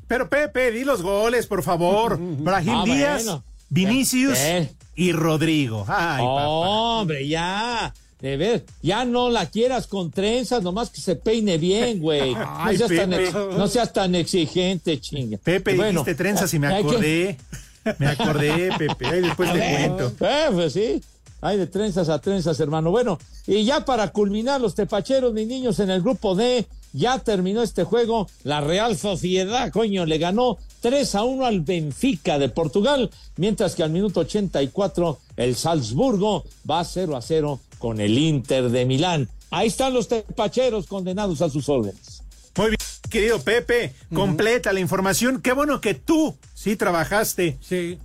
Pero 0.08 0.30
Pepe, 0.30 0.72
di 0.72 0.84
los 0.84 1.02
goles, 1.02 1.48
por 1.48 1.64
favor. 1.64 2.18
Brahim 2.20 2.74
Ah, 2.76 2.84
Díaz, 2.86 3.24
bueno. 3.26 3.44
Vinicius 3.70 4.38
Eh. 4.38 4.70
y 4.96 5.12
Rodrigo. 5.14 5.86
Ay, 5.88 6.24
papá. 6.24 6.48
Hombre, 6.50 7.28
ya. 7.28 7.94
De 8.24 8.38
ver, 8.38 8.64
ya 8.82 9.04
no 9.04 9.30
la 9.30 9.50
quieras 9.50 9.86
con 9.86 10.10
trenzas, 10.10 10.64
nomás 10.64 10.90
que 10.90 11.02
se 11.02 11.18
peine 11.18 11.58
bien, 11.58 12.00
güey. 12.00 12.34
No, 12.36 12.46
Ay, 12.58 12.78
seas 12.78 12.90
tan 12.96 13.14
ex- 13.14 13.34
no 13.34 13.68
seas 13.68 13.92
tan 13.92 14.16
exigente, 14.16 14.98
chinga. 15.02 15.38
Pepe, 15.44 15.76
Bueno, 15.76 16.00
dijiste 16.00 16.16
trenzas 16.16 16.54
y 16.54 16.60
me 16.60 16.70
que- 16.70 16.74
acordé. 16.76 17.38
Me 18.00 18.08
acordé, 18.08 18.70
Pepe. 18.78 19.06
Ahí 19.08 19.20
después 19.22 19.52
te 19.52 19.60
cuento. 19.60 20.14
Eh, 20.26 20.46
pues 20.54 20.72
sí. 20.72 21.04
Hay 21.42 21.58
de 21.58 21.68
trenzas 21.68 22.08
a 22.08 22.20
trenzas, 22.20 22.58
hermano. 22.62 22.92
Bueno, 22.92 23.20
y 23.46 23.66
ya 23.66 23.84
para 23.84 24.08
culminar 24.14 24.62
los 24.62 24.74
tepacheros, 24.74 25.34
mis 25.34 25.46
niños, 25.46 25.78
en 25.82 25.90
el 25.90 26.02
grupo 26.02 26.34
D, 26.34 26.66
ya 26.94 27.20
terminó 27.20 27.62
este 27.62 27.84
juego. 27.84 28.30
La 28.46 28.62
Real 28.62 28.98
Sociedad, 28.98 29.70
coño, 29.70 30.06
le 30.06 30.18
ganó 30.18 30.58
3 30.80 31.14
a 31.16 31.24
1 31.26 31.46
al 31.46 31.60
Benfica 31.60 32.40
de 32.40 32.48
Portugal, 32.48 33.10
mientras 33.36 33.76
que 33.76 33.84
al 33.84 33.90
minuto 33.90 34.22
84 34.22 35.20
el 35.36 35.58
Salzburgo 35.58 36.46
va 36.70 36.86
0 36.86 37.18
a 37.18 37.22
0 37.22 37.60
con 37.84 38.00
el 38.00 38.18
Inter 38.18 38.70
de 38.70 38.86
Milán. 38.86 39.28
Ahí 39.52 39.68
están 39.68 39.94
los 39.94 40.08
tepacheros 40.08 40.88
condenados 40.88 41.42
a 41.42 41.50
sus 41.50 41.68
órdenes. 41.68 42.24
Muy 42.56 42.68
bien, 42.68 42.78
querido 43.10 43.42
Pepe. 43.42 43.92
Completa 44.16 44.72
la 44.72 44.80
información. 44.80 45.42
Qué 45.42 45.52
bueno 45.52 45.82
que 45.82 45.94
tú 45.94 46.34
sí 46.54 46.78
trabajaste. 46.78 47.58
Sí. 47.60 48.00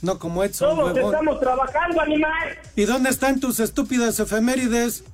No 0.00 0.18
como 0.18 0.42
Edson. 0.42 0.74
Todos 0.74 0.94
huevón. 0.94 1.12
estamos 1.14 1.38
trabajando, 1.38 2.00
animal. 2.00 2.58
¿Y 2.76 2.86
dónde 2.86 3.10
están 3.10 3.40
tus 3.40 3.60
estúpidas 3.60 4.18
efemérides? 4.20 5.04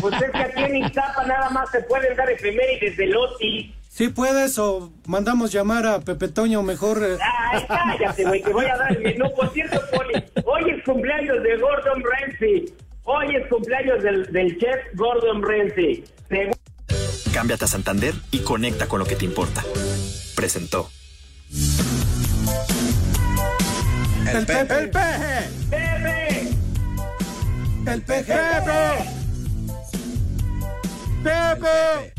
Pues 0.00 0.14
es 0.20 0.30
que 0.32 0.38
aquí 0.38 0.62
en 0.64 0.76
Iztapa 0.86 1.24
nada 1.24 1.48
más 1.50 1.70
se 1.70 1.80
pueden 1.82 2.16
dar 2.16 2.28
efemérides 2.28 2.96
de 2.96 3.06
Loti. 3.06 3.72
¿Sí 3.88 4.08
puedes 4.08 4.58
o 4.58 4.90
mandamos 5.06 5.52
llamar 5.52 5.86
a 5.86 6.00
Pepe 6.00 6.26
Toño 6.26 6.64
mejor? 6.64 7.04
eh? 7.04 7.18
Ay, 7.52 7.64
cállate, 7.68 8.24
güey, 8.24 8.42
que 8.42 8.52
voy 8.52 8.66
a 8.66 8.76
dar 8.76 8.96
el 8.96 9.00
menú. 9.00 9.32
Por 9.36 9.52
cierto, 9.52 9.80
Poli, 9.92 10.24
hoy 10.44 10.70
es 10.70 10.84
cumpleaños 10.84 11.40
de 11.44 11.56
Gordon 11.56 12.02
Ramsay. 12.02 12.87
Hoy 13.10 13.36
es 13.36 13.46
cumpleaños 13.48 14.02
del, 14.02 14.30
del 14.32 14.58
chef 14.58 14.76
Gordon 14.94 15.42
Ramsay. 15.42 16.04
Cámbiate 17.32 17.64
a 17.64 17.68
Santander 17.68 18.12
y 18.30 18.40
conecta 18.40 18.86
con 18.86 18.98
lo 18.98 19.06
que 19.06 19.16
te 19.16 19.24
importa. 19.24 19.64
Presentó. 20.36 20.90
El 24.30 24.44
Pepe. 24.44 24.60
El 24.60 24.90
Pepe. 24.90 25.00
Pepe. 25.70 26.48
El 27.86 28.02
peje. 28.02 28.34
Pepe. 28.34 29.04
Pepe. 31.24 32.14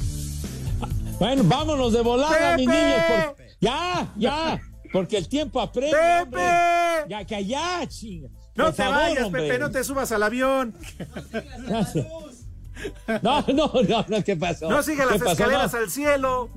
Bueno, 1.19 1.43
vámonos 1.45 1.93
de 1.93 2.01
volada, 2.01 2.57
mis 2.57 2.67
niños. 2.67 3.01
por- 3.07 3.35
Ya, 3.61 4.11
ya, 4.17 4.59
porque 4.91 5.17
el 5.17 5.27
tiempo 5.29 5.61
apremia, 5.61 5.91
Pepe. 5.91 6.23
hombre. 6.23 7.09
Ya, 7.09 7.25
que 7.25 7.45
ya, 7.45 7.85
chinga. 7.87 8.29
No 8.59 8.65
Por 8.65 8.73
te 8.73 8.83
favor, 8.83 8.97
vayas, 8.97 9.23
hombre. 9.23 9.41
Pepe, 9.43 9.59
no 9.59 9.71
te 9.71 9.83
subas 9.85 10.11
al 10.11 10.21
avión. 10.23 10.75
No, 13.21 13.41
no, 13.53 13.71
no, 13.87 14.05
no, 14.07 14.23
¿qué 14.23 14.35
pasó? 14.35 14.69
No 14.69 14.83
sigas 14.83 15.09
las 15.09 15.21
escaleras 15.21 15.73
No. 15.73 15.79
al 15.79 15.89
cielo. 15.89 16.49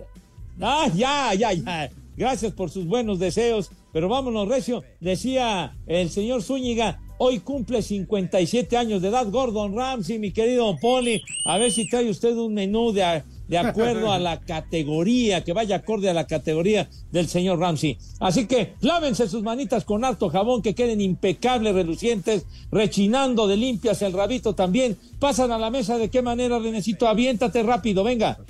Ah, 0.60 0.88
ya, 0.94 1.32
ya, 1.34 1.52
ya. 1.52 1.90
Gracias 2.16 2.52
por 2.52 2.70
sus 2.70 2.86
buenos 2.86 3.18
deseos. 3.20 3.70
Pero 3.92 4.08
vámonos, 4.08 4.48
Recio. 4.48 4.82
Decía 5.00 5.76
el 5.86 6.10
señor 6.10 6.42
Zúñiga, 6.42 7.00
hoy 7.24 7.38
cumple 7.38 7.82
57 7.82 8.76
años 8.76 9.00
de 9.00 9.06
edad 9.06 9.30
Gordon 9.30 9.76
Ramsay, 9.76 10.18
mi 10.18 10.32
querido 10.32 10.76
Poli. 10.80 11.22
A 11.44 11.56
ver 11.56 11.70
si 11.70 11.88
trae 11.88 12.10
usted 12.10 12.36
un 12.36 12.52
menú 12.52 12.92
de, 12.92 13.22
de 13.46 13.58
acuerdo 13.58 14.10
a 14.10 14.18
la 14.18 14.40
categoría, 14.40 15.44
que 15.44 15.52
vaya 15.52 15.76
acorde 15.76 16.10
a 16.10 16.14
la 16.14 16.26
categoría 16.26 16.90
del 17.12 17.28
señor 17.28 17.60
Ramsey. 17.60 17.96
Así 18.18 18.46
que 18.46 18.72
lávense 18.80 19.28
sus 19.28 19.44
manitas 19.44 19.84
con 19.84 20.04
harto 20.04 20.30
jabón, 20.30 20.62
que 20.62 20.74
queden 20.74 21.00
impecables, 21.00 21.76
relucientes, 21.76 22.44
rechinando 22.72 23.46
de 23.46 23.56
limpias 23.56 24.02
el 24.02 24.14
rabito 24.14 24.56
también. 24.56 24.98
Pasan 25.20 25.52
a 25.52 25.58
la 25.58 25.70
mesa, 25.70 25.98
¿de 25.98 26.10
qué 26.10 26.22
manera, 26.22 26.58
Renecito? 26.58 27.06
Aviéntate 27.06 27.62
rápido, 27.62 28.02
venga. 28.02 28.40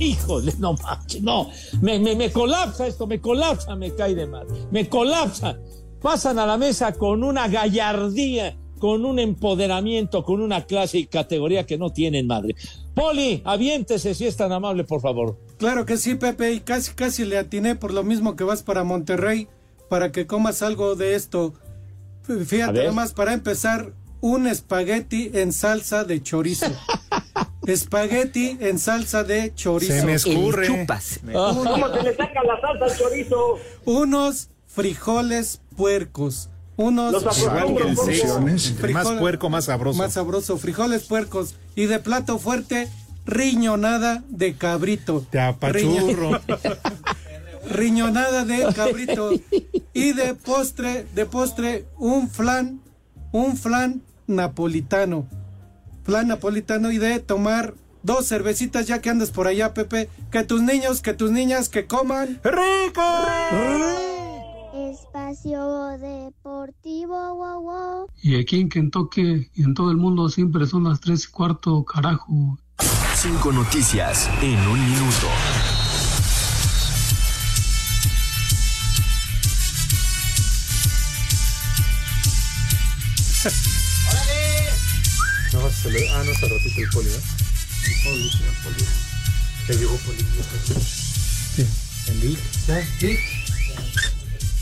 Híjole, 0.00 0.54
no 0.58 0.72
manches, 0.72 1.22
no. 1.22 1.50
Me, 1.82 1.98
me, 1.98 2.16
me 2.16 2.32
colapsa 2.32 2.86
esto, 2.86 3.06
me 3.06 3.20
colapsa, 3.20 3.76
me 3.76 3.94
cae 3.94 4.14
de 4.14 4.26
mal. 4.26 4.46
Me 4.70 4.88
colapsa. 4.88 5.58
Pasan 6.00 6.38
a 6.38 6.46
la 6.46 6.56
mesa 6.56 6.94
con 6.94 7.22
una 7.22 7.46
gallardía, 7.48 8.56
con 8.78 9.04
un 9.04 9.18
empoderamiento, 9.18 10.24
con 10.24 10.40
una 10.40 10.64
clase 10.64 10.98
y 10.98 11.06
categoría 11.06 11.66
que 11.66 11.76
no 11.76 11.90
tienen 11.90 12.26
madre. 12.26 12.56
Poli, 12.94 13.42
aviéntese 13.44 14.14
si 14.14 14.26
es 14.26 14.36
tan 14.36 14.50
amable, 14.52 14.84
por 14.84 15.02
favor. 15.02 15.38
Claro 15.58 15.84
que 15.84 15.98
sí, 15.98 16.14
Pepe, 16.14 16.54
y 16.54 16.60
casi 16.60 16.94
casi 16.94 17.26
le 17.26 17.36
atiné 17.36 17.76
por 17.76 17.92
lo 17.92 18.02
mismo 18.02 18.34
que 18.36 18.44
vas 18.44 18.62
para 18.62 18.82
Monterrey, 18.82 19.48
para 19.90 20.10
que 20.10 20.26
comas 20.26 20.62
algo 20.62 20.96
de 20.96 21.14
esto. 21.14 21.52
Fíjate 22.46 22.84
nomás, 22.84 23.12
para 23.12 23.34
empezar, 23.34 23.92
un 24.22 24.46
espagueti 24.46 25.30
en 25.34 25.52
salsa 25.52 26.04
de 26.04 26.22
chorizo. 26.22 26.66
espagueti 27.66 28.56
en 28.60 28.78
salsa 28.78 29.24
de 29.24 29.54
chorizo. 29.54 29.92
Se 29.92 30.04
me 30.04 30.14
escurre. 30.14 30.66
Chupas. 30.66 31.20
¿Cómo 31.32 31.94
se 31.94 32.02
le 32.02 32.16
saca 32.16 32.42
la 32.44 32.60
salsa 32.60 32.84
al 32.84 32.96
chorizo? 32.96 33.58
Unos 33.84 34.48
frijoles 34.66 35.60
puercos. 35.76 36.48
Unos 36.76 37.12
Los 37.12 37.24
acostumbro, 37.26 37.94
Funciones. 37.94 38.70
Entre 38.70 38.92
más 38.94 39.10
puerco, 39.12 39.50
más 39.50 39.66
sabroso. 39.66 39.98
Más 39.98 40.14
sabroso, 40.14 40.56
frijoles 40.56 41.04
puercos. 41.04 41.54
Y 41.74 41.86
de 41.86 41.98
plato 41.98 42.38
fuerte, 42.38 42.88
riñonada 43.26 44.24
de 44.28 44.54
cabrito. 44.54 45.26
Te 45.30 45.40
apachurro. 45.40 46.40
riñonada 47.70 48.46
de 48.46 48.72
cabrito. 48.74 49.30
Y 49.92 50.12
de 50.12 50.34
postre, 50.34 51.06
de 51.14 51.26
postre, 51.26 51.84
un 51.98 52.30
flan, 52.30 52.80
un 53.32 53.58
flan 53.58 54.02
napolitano. 54.26 55.26
Flan 56.10 56.26
napolitano 56.26 56.90
y 56.90 56.98
de 56.98 57.20
tomar 57.20 57.74
dos 58.02 58.26
cervecitas 58.26 58.88
ya 58.88 59.00
que 59.00 59.10
andas 59.10 59.30
por 59.30 59.46
allá, 59.46 59.74
Pepe. 59.74 60.08
Que 60.32 60.42
tus 60.42 60.60
niños, 60.60 61.02
que 61.02 61.14
tus 61.14 61.30
niñas, 61.30 61.68
que 61.68 61.86
coman. 61.86 62.40
¡Rico! 62.42 63.00
Espacio 64.90 65.96
Deportivo, 65.98 67.36
wow, 67.36 67.62
wow. 67.62 68.06
Y 68.20 68.40
aquí 68.40 68.58
en 68.58 68.68
Kentucky 68.68 69.52
y 69.54 69.62
en 69.62 69.74
todo 69.74 69.92
el 69.92 69.98
mundo 69.98 70.28
siempre 70.30 70.66
son 70.66 70.82
las 70.82 70.98
tres 70.98 71.26
y 71.26 71.30
cuarto, 71.30 71.84
carajo. 71.84 72.58
Cinco 73.14 73.52
noticias 73.52 74.28
en 74.42 74.58
un 74.66 74.80
minuto. 74.90 75.28
Se. 85.82 86.08
Ah, 86.10 86.22
no, 86.24 86.34
se 86.34 86.48
ratito 86.48 86.80
el 86.80 86.90
poli, 86.90 87.08
¿eh? 87.08 87.20
Poli, 88.04 88.30
señor 88.30 88.54
Poli. 88.64 88.84
Ya 89.68 89.74
llegó 89.74 89.96
poli. 89.96 90.26
Sí. 91.56 91.66
¿En 92.08 92.36
¿Ya? 92.66 92.86
¿Sí? 92.98 93.18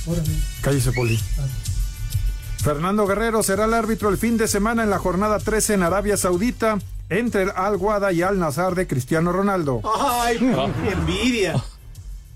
Órale. 0.07 0.31
Cállese, 0.61 0.93
Poli. 0.93 1.21
Fernando 2.63 3.07
Guerrero 3.07 3.43
será 3.43 3.67
el 3.67 3.75
árbitro 3.75 4.09
el 4.09 4.19
fin 4.19 4.37
de 4.37 4.49
semana 4.49 4.83
en 4.83 4.91
la 4.91 4.99
jornada 4.99 5.39
13 5.39 5.75
en 5.75 5.83
Arabia 5.83 6.17
Saudita 6.17 6.79
entre 7.09 7.43
el 7.43 7.53
Al 7.55 7.77
Wada 7.77 8.13
y 8.13 8.23
Al 8.23 8.39
Nazar 8.39 8.75
de 8.75 8.87
Cristiano 8.87 9.33
Ronaldo. 9.33 9.81
¡Ay, 9.85 10.39
qué 10.39 10.91
envidia! 10.91 11.63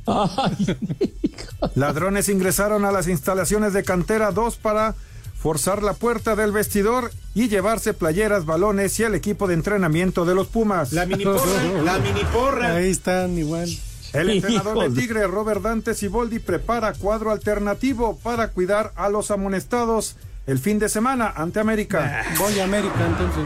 Ladrones 1.74 2.28
ingresaron 2.28 2.84
a 2.84 2.92
las 2.92 3.08
instalaciones 3.08 3.72
de 3.72 3.84
Cantera 3.84 4.32
2 4.32 4.56
para 4.56 4.94
forzar 5.42 5.82
la 5.82 5.94
puerta 5.94 6.36
del 6.36 6.52
vestidor 6.52 7.10
y 7.34 7.48
llevarse 7.48 7.94
playeras, 7.94 8.46
balones 8.46 8.98
y 9.00 9.02
el 9.02 9.16
equipo 9.16 9.48
de 9.48 9.54
entrenamiento 9.54 10.24
de 10.24 10.36
los 10.36 10.46
Pumas. 10.46 10.92
La 10.92 11.04
mini 11.04 11.24
porra, 11.24 11.82
la 11.82 11.98
mini 11.98 12.22
porra. 12.32 12.76
Ahí 12.76 12.90
están 12.90 13.36
igual. 13.36 13.68
El 14.12 14.30
entrenador 14.30 14.76
Híjole. 14.76 14.90
de 14.90 15.00
Tigre, 15.00 15.26
Robert 15.26 15.62
Dante 15.62 15.94
Siboldi, 15.94 16.38
prepara 16.38 16.92
cuadro 16.92 17.32
alternativo 17.32 18.18
para 18.22 18.48
cuidar 18.48 18.92
a 18.94 19.08
los 19.08 19.32
amonestados 19.32 20.16
el 20.46 20.60
fin 20.60 20.78
de 20.78 20.88
semana 20.88 21.32
ante 21.34 21.58
América. 21.58 22.24
Voy 22.38 22.60
a 22.60 22.64
América 22.64 23.04
entonces. 23.04 23.44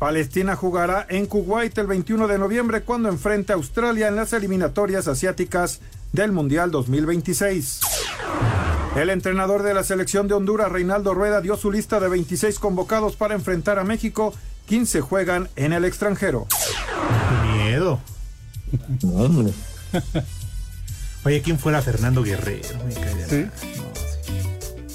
Palestina 0.00 0.56
jugará 0.56 1.06
en 1.10 1.26
Kuwait 1.26 1.76
el 1.78 1.86
21 1.86 2.26
de 2.26 2.38
noviembre 2.38 2.80
cuando 2.82 3.08
enfrente 3.08 3.52
a 3.52 3.56
Australia 3.56 4.08
en 4.08 4.16
las 4.16 4.32
eliminatorias 4.32 5.06
asiáticas 5.06 5.80
del 6.12 6.32
Mundial 6.32 6.70
2026. 6.70 7.80
El 8.96 9.08
entrenador 9.08 9.62
de 9.62 9.72
la 9.72 9.84
selección 9.84 10.26
de 10.26 10.34
Honduras, 10.34 10.70
Reinaldo 10.70 11.14
Rueda, 11.14 11.40
dio 11.40 11.56
su 11.56 11.70
lista 11.70 12.00
de 12.00 12.08
26 12.08 12.58
convocados 12.58 13.14
para 13.16 13.34
enfrentar 13.34 13.78
a 13.78 13.84
México. 13.84 14.34
15 14.66 15.00
juegan 15.00 15.48
en 15.56 15.72
el 15.72 15.84
extranjero. 15.84 16.46
Miedo. 17.54 18.00
Oye, 21.24 21.42
¿quién 21.42 21.58
fuera 21.58 21.82
Fernando 21.82 22.22
Guerrero? 22.22 22.68
Me 22.86 22.94
cae 22.94 23.14
de 23.14 23.28
Sí. 23.28 23.46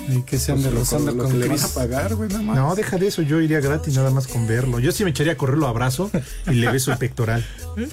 Y 0.08 0.22
que 0.22 0.38
se 0.38 0.52
ande 0.52 0.70
rozando 0.70 1.12
lo 1.12 1.24
con 1.24 1.32
que 1.32 1.38
le 1.39 1.48
vas 1.48 1.64
a 1.64 1.74
pagar, 1.74 2.14
güey, 2.14 2.30
nada 2.30 2.43
más. 2.43 2.56
No, 2.58 2.76
deja 2.76 2.98
de 2.98 3.08
eso, 3.08 3.24
yo 3.24 3.41
iría 3.41 3.60
gratis 3.60 3.96
nada 3.96 4.12
más 4.12 4.28
con 4.28 4.46
verlo. 4.46 4.80
Yo 4.80 4.91
sí 4.91 5.04
me 5.04 5.10
echaría 5.10 5.34
a 5.34 5.38
correr, 5.38 5.58
lo 5.58 5.68
abrazo 5.68 6.12
y 6.46 6.54
le 6.54 6.72
beso 6.72 6.91
el 6.91 6.98
pectoral. 7.00 7.43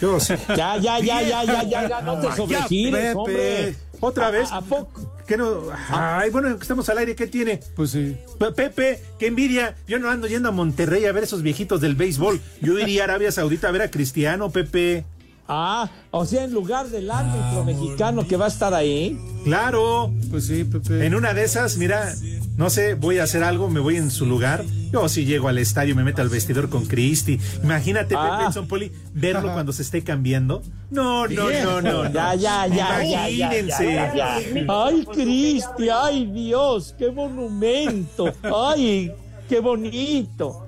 Yo 0.00 0.20
sí. 0.20 0.34
Ya, 0.48 0.76
ya, 0.76 1.00
ya, 1.00 1.22
ya, 1.22 1.42
ya, 1.42 1.62
ya, 1.62 1.88
ya, 1.88 2.02
no 2.02 2.20
te 2.20 2.30
sobregires, 2.36 3.14
hombre. 3.16 3.74
Otra 4.00 4.30
vez. 4.30 4.48
¿A 4.50 4.60
poco? 4.62 5.14
¿Qué 5.26 5.36
no? 5.36 5.62
Ay, 5.90 6.30
bueno, 6.30 6.56
que 6.56 6.62
estamos 6.62 6.88
al 6.88 6.98
aire, 6.98 7.14
¿qué 7.14 7.26
tiene? 7.26 7.60
Pues 7.76 7.90
sí. 7.90 8.16
Pe- 8.38 8.52
Pepe, 8.52 9.00
qué 9.18 9.26
envidia. 9.28 9.76
Yo 9.86 9.98
no 9.98 10.10
ando 10.10 10.26
yendo 10.26 10.48
a 10.48 10.52
Monterrey 10.52 11.04
a 11.04 11.12
ver 11.12 11.24
esos 11.24 11.42
viejitos 11.42 11.80
del 11.80 11.94
béisbol. 11.94 12.40
Yo 12.60 12.78
iría 12.78 13.02
a 13.02 13.04
Arabia 13.04 13.30
Saudita 13.30 13.68
a 13.68 13.70
ver 13.72 13.82
a 13.82 13.90
Cristiano, 13.90 14.50
Pepe. 14.50 15.04
Ah, 15.52 15.90
o 16.12 16.24
sea, 16.24 16.44
en 16.44 16.52
lugar 16.52 16.88
del 16.90 17.10
árbitro 17.10 17.64
mexicano 17.64 18.24
que 18.26 18.36
va 18.36 18.44
a 18.44 18.48
estar 18.48 18.72
ahí. 18.72 19.18
Claro. 19.42 20.12
Pues 20.30 20.46
sí, 20.46 20.62
Pepe. 20.62 21.04
En 21.04 21.14
una 21.16 21.34
de 21.34 21.42
esas, 21.42 21.76
mira, 21.76 22.14
no 22.56 22.70
sé, 22.70 22.94
voy 22.94 23.18
a 23.18 23.24
hacer 23.24 23.42
algo, 23.42 23.68
me 23.68 23.80
voy 23.80 23.96
en 23.96 24.12
su 24.12 24.26
lugar. 24.26 24.64
Yo 24.92 25.08
sí 25.08 25.24
llego 25.24 25.48
al 25.48 25.58
estadio, 25.58 25.96
me 25.96 26.04
meto 26.04 26.22
al 26.22 26.28
vestidor 26.28 26.68
con 26.70 26.86
Cristi. 26.86 27.40
Imagínate, 27.64 28.14
Ah. 28.16 28.48
Pepe 28.54 28.66
Poli, 28.66 28.92
verlo 29.12 29.52
cuando 29.52 29.72
se 29.72 29.82
esté 29.82 30.02
cambiando. 30.02 30.62
No, 30.90 31.26
no, 31.26 31.50
no, 31.50 31.80
no, 31.80 32.04
no. 32.04 32.12
Ya, 32.12 32.34
ya, 32.36 32.66
ya, 32.68 33.04
Imagínense. 33.04 33.92
ya, 33.92 34.14
ya, 34.14 34.40
ya. 34.40 34.64
Ay, 34.68 35.04
Cristi, 35.12 35.88
ay, 35.92 36.26
Dios, 36.26 36.94
qué 36.96 37.10
monumento. 37.10 38.32
Ay, 38.42 39.12
qué 39.48 39.58
bonito. 39.58 40.66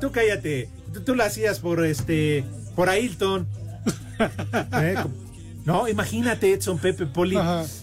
Tú 0.00 0.10
cállate. 0.10 0.68
Tú, 0.92 1.00
tú 1.02 1.14
lo 1.14 1.22
hacías 1.24 1.60
por 1.60 1.84
este, 1.86 2.44
por 2.74 2.88
Ailton. 2.88 3.46
¿Eh? 4.74 4.96
No, 5.64 5.86
imagínate, 5.86 6.52
Edson, 6.52 6.76
Pepe, 6.78 7.06
Poli. 7.06 7.38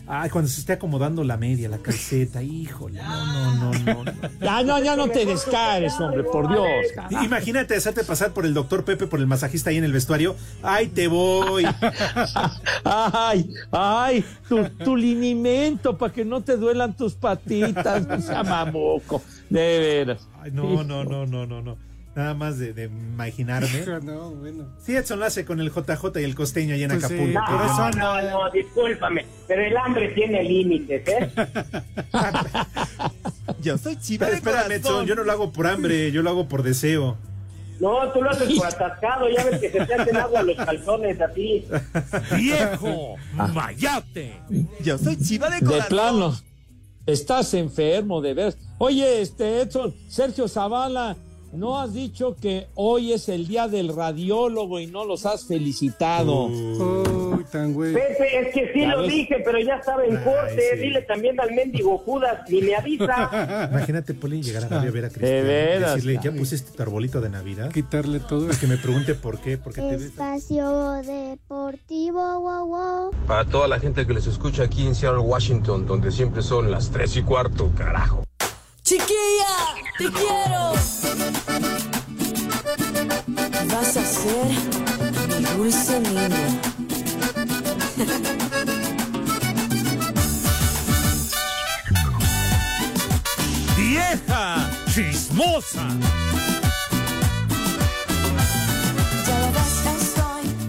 Ay, 0.06 0.30
cuando 0.30 0.50
se 0.50 0.60
esté 0.60 0.74
acomodando 0.74 1.24
la 1.24 1.38
media, 1.38 1.70
la 1.70 1.78
calceta, 1.78 2.44
híjole. 2.44 3.02
No, 3.02 3.54
no, 3.56 3.72
no, 3.72 3.72
no. 3.72 4.04
no. 4.04 4.14
Ya, 4.42 4.64
no, 4.64 4.84
ya 4.84 4.96
no 4.98 5.08
te 5.08 5.26
descares, 5.26 5.98
hombre, 6.00 6.24
por 6.24 6.50
Dios. 6.50 6.66
carajo. 6.94 7.24
Imagínate 7.24 7.76
hacerte 7.76 8.04
pasar 8.04 8.34
por 8.34 8.46
el 8.46 8.54
doctor 8.54 8.84
Pepe, 8.84 9.08
por 9.08 9.22
el 9.22 9.28
masajista 9.28 9.70
ahí 9.70 9.78
en 9.78 9.86
el 9.86 9.94
vestuario. 9.94 10.36
¡Ay, 10.62 10.88
te 10.88 11.08
voy! 11.08 11.66
Ay, 12.84 13.50
ay, 13.72 14.26
tu, 14.48 14.64
tu 14.84 14.96
linimento 14.96 15.98
para 15.98 16.12
que 16.12 16.26
no 16.26 16.42
te 16.42 16.58
duelan 16.58 16.96
tus 16.96 17.14
patitas, 17.14 18.06
no 18.08 18.22
sea 18.22 18.44
mamoco, 18.44 19.22
de 19.50 19.80
veras. 19.80 20.28
Ay, 20.42 20.52
no, 20.52 20.84
no, 20.84 21.04
no, 21.04 21.26
no, 21.26 21.46
no, 21.46 21.62
no. 21.62 21.89
Nada 22.20 22.34
más 22.34 22.60
de, 22.60 22.74
de 22.74 22.84
imaginarme. 22.84 23.86
No, 24.04 24.32
bueno. 24.32 24.66
Sí, 24.78 24.94
Edson 24.94 25.22
lo 25.22 25.26
hace 25.26 25.46
con 25.46 25.62
el 25.62 25.72
JJ 25.72 26.20
y 26.20 26.24
el 26.26 26.36
costeño 26.36 26.76
allá 26.76 26.84
en 26.84 27.00
Pues 27.00 27.08
sí, 27.08 27.34
Acapulco. 27.34 27.40
No, 27.40 27.92
no, 27.92 28.22
no, 28.30 28.52
discúlpame, 28.52 29.26
pero 29.48 29.64
el 29.64 29.78
hambre 29.78 30.10
tiene 30.10 30.44
límites, 30.44 31.08
¿eh? 31.08 31.32
Yo 33.62 33.78
soy 33.78 33.96
chiva 33.96 34.26
Pero 34.26 34.38
espérame, 34.38 34.72
Edson, 34.74 35.06
yo 35.06 35.16
no 35.16 35.24
lo 35.24 35.32
hago 35.32 35.54
por 35.54 35.68
hambre, 35.68 36.12
yo 36.12 36.22
lo 36.22 36.30
hago 36.30 36.50
por 36.50 36.62
deseo. 36.62 37.18
No, 37.80 38.12
tú 38.12 38.22
lo 38.22 38.32
haces 38.32 38.54
por 38.54 38.68
atascado, 38.68 39.30
ya 39.30 39.46
ves 39.46 39.62
que 39.62 39.72
se 39.72 39.86
te 39.86 39.94
hacen 39.94 40.18
agua 40.18 40.44
los 40.44 40.58
calzones 40.58 41.22
así. 41.22 41.66
¡Viejo! 42.36 43.16
¡Mayate! 43.34 44.42
Yo 44.82 44.98
soy 44.98 45.16
chiva 45.16 45.50
de 45.50 45.66
De 45.66 45.84
plano, 45.84 46.38
estás 47.06 47.54
enfermo, 47.54 48.20
de 48.20 48.34
veras. 48.34 48.58
Oye, 48.78 49.22
este 49.22 49.62
Edson, 49.62 49.96
Sergio 50.10 50.50
Zavala, 50.50 51.16
¿no 51.54 51.80
has 51.80 51.94
dicho 51.94 52.36
que 52.40 52.68
hoy 52.76 53.14
es 53.14 53.30
el 53.30 53.48
día 53.48 53.68
del 53.68 53.96
radiólogo 53.96 54.80
y 54.80 54.88
no 54.88 55.06
los 55.06 55.26
has 55.26 55.46
felicitado? 55.46 56.34
Oh, 56.46 57.36
Uy, 57.38 57.44
tan 57.52 57.74
güey. 57.74 57.94
Pepe, 57.94 58.40
es 58.40 58.54
que 58.54 58.72
sí 58.74 58.86
lo 58.86 59.02
ves. 59.02 59.12
dije, 59.12 59.42
pero 59.44 59.60
ya 59.60 59.76
estaba 59.76 60.04
en 60.06 60.18
corte. 60.24 60.62
sí. 60.76 60.80
Dile 60.80 61.02
también 61.04 61.40
al 61.40 61.52
mendigo 61.54 61.98
Judas, 62.00 62.42
ni 62.50 62.62
me 62.62 62.76
avisa. 62.76 63.68
Imagínate, 63.72 64.14
Poli, 64.14 64.42
llegar 64.42 64.64
a 64.66 64.70
Navidad 64.70 64.90
a 64.90 64.92
ver 64.92 65.06
a 65.06 65.10
Cristian. 65.10 65.32
De 65.32 65.42
veras. 65.44 65.92
y 65.92 65.96
decirle, 65.96 66.20
ya 66.24 66.32
pusiste 66.32 66.72
tu 66.76 66.82
arbolito 66.84 67.22
de 67.22 67.30
Navidad. 67.30 67.72
Quitarle 67.72 68.20
todo. 68.20 68.52
Y 68.52 68.56
que 68.56 68.68
me 68.68 68.78
pregunte 68.78 69.16
por 69.16 69.40
qué, 69.40 69.58
por 69.58 69.74
qué 69.74 69.82
te 69.82 69.92
ves. 69.98 70.02
Espacio 70.04 70.92
Deportivo, 71.04 72.40
wow, 72.42 72.66
wow. 72.68 73.12
Para 73.28 73.46
toda 73.46 73.68
la 73.68 73.80
gente 73.80 74.06
que 74.06 74.14
les 74.14 74.28
escucha 74.28 74.64
aquí 74.64 74.86
en 74.86 74.96
Seattle, 74.96 75.20
Washington, 75.22 75.86
donde 75.86 76.12
siempre 76.12 76.42
son 76.42 76.72
las 76.72 76.90
3 76.92 77.18
y 77.18 77.22
cuarto, 77.24 77.72
carajo. 77.78 78.24
Chiquilla, 78.84 79.76
te 79.98 80.06
quiero. 80.06 80.74
Vas 83.72 83.98
a 83.98 84.06
ser 84.06 84.48
mi 85.40 85.46
dulce 85.58 86.00
niña. 86.00 86.30
¡Vieja 93.78 94.70
chismosa! 94.94 95.88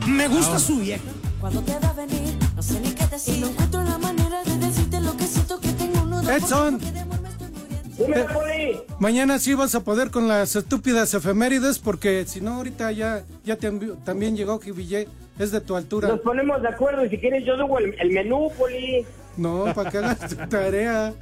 Me 0.07 0.29
gusta 0.29 0.59
su 0.59 0.81
vieja. 0.81 1.03
Cuando 1.41 1.63
te 1.63 1.79
va 1.79 1.89
a 1.89 1.93
venir, 1.95 2.37
no 2.55 2.63
sé 2.63 2.79
ni 2.81 2.91
qué 2.91 3.07
decir. 3.07 3.39
No 3.39 3.47
encuentro 3.49 3.83
la 3.83 3.97
manera 3.97 4.43
de 4.45 4.59
decirte 4.59 5.01
lo 5.01 5.17
que 5.17 5.27
siento 5.27 5.59
que 5.59 5.73
tengo 5.73 6.03
un 6.03 6.11
nudo. 6.11 6.31
Edson. 6.31 6.79
Mañana 8.99 9.39
sí 9.39 9.55
vas 9.55 9.75
a 9.75 9.85
poder 9.85 10.11
con 10.11 10.29
las 10.29 10.57
estúpidas 10.57 11.13
efemérides 11.15 11.79
porque 11.79 12.25
si 12.27 12.41
no 12.41 12.55
ahorita 12.55 12.93
ya, 12.93 13.25
ya 13.45 13.57
te 13.57 13.71
también 14.05 14.37
llegó 14.37 14.59
Jivillé, 14.59 15.09
es 15.39 15.51
de 15.53 15.61
tu 15.61 15.77
altura. 15.77 16.09
Nos 16.09 16.21
ponemos 16.21 16.61
de 16.63 16.69
acuerdo 16.69 17.05
y 17.05 17.09
si 17.09 17.19
quieres 17.19 17.45
yo 17.45 17.55
el, 17.79 17.95
el 17.99 18.11
menú, 18.11 18.51
Poli. 18.59 19.05
No, 19.37 19.73
para 19.75 19.91
que 19.91 19.99
hagas 19.99 20.29
tu 20.29 20.37
tarea. 20.49 21.13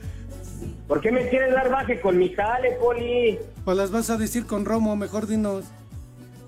¿Por 0.87 1.01
qué 1.01 1.13
me 1.13 1.29
quieres 1.29 1.53
dar 1.53 1.71
baje 1.71 2.01
con 2.01 2.19
mi 2.19 2.31
jale, 2.31 2.73
Poli? 2.81 3.39
O 3.65 3.75
las 3.75 3.91
vas 3.91 4.11
a 4.11 4.17
decir 4.17 4.47
con 4.47 4.65
Romo, 4.65 4.97
mejor 4.97 5.27
dinos. 5.27 5.65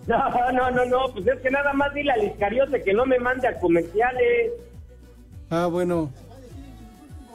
No, 0.06 0.50
no, 0.50 0.70
no, 0.72 0.84
no, 0.86 1.12
pues 1.12 1.24
es 1.26 1.38
que 1.40 1.50
nada 1.50 1.72
más 1.72 1.94
dile 1.94 2.10
al 2.10 2.24
Iscariote 2.24 2.82
que 2.82 2.92
no 2.92 3.06
me 3.06 3.20
mande 3.20 3.46
a 3.46 3.60
comerciales. 3.60 4.50
Ah, 5.50 5.66
bueno. 5.66 6.10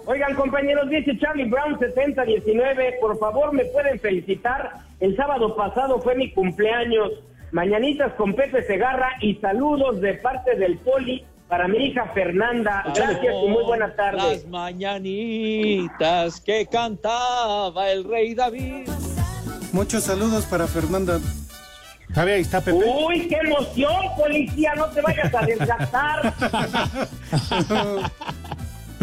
Oigan, 0.08 0.36
compañeros, 0.36 0.90
dice 0.90 1.18
Charlie 1.18 1.46
Brown 1.46 1.80
7019, 1.80 2.98
por 3.02 3.18
favor 3.18 3.54
me 3.54 3.66
pueden 3.66 4.00
felicitar. 4.00 4.72
El 5.00 5.16
sábado 5.16 5.56
pasado 5.56 6.00
fue 6.00 6.16
mi 6.16 6.32
cumpleaños. 6.32 7.12
Mañanitas 7.52 8.14
con 8.14 8.34
Pepe 8.34 8.64
Segarra 8.64 9.12
y 9.22 9.36
saludos 9.36 10.02
de 10.02 10.14
parte 10.16 10.56
del 10.56 10.78
Poli 10.80 11.26
para 11.48 11.68
mi 11.68 11.88
hija 11.88 12.06
Fernanda. 12.14 12.84
Gracias 12.94 13.36
y 13.44 13.48
muy 13.48 13.64
buenas 13.64 13.96
tardes. 13.96 14.44
Las 14.44 14.46
mañanitas 14.46 16.40
que 16.42 16.68
cantaba 16.68 17.90
el 17.90 18.04
rey 18.04 18.36
David. 18.36 18.88
Muchos 19.72 20.04
saludos 20.04 20.46
para 20.46 20.68
Fernanda. 20.68 21.20
A 22.16 22.24
ver, 22.24 22.36
ahí 22.36 22.42
está 22.42 22.62
Pepe. 22.62 22.78
Uy, 22.78 23.28
qué 23.28 23.38
emoción, 23.38 24.04
policía, 24.16 24.74
no 24.76 24.86
te 24.86 25.02
vayas 25.02 25.34
a 25.34 25.46
desgastar. 25.46 26.34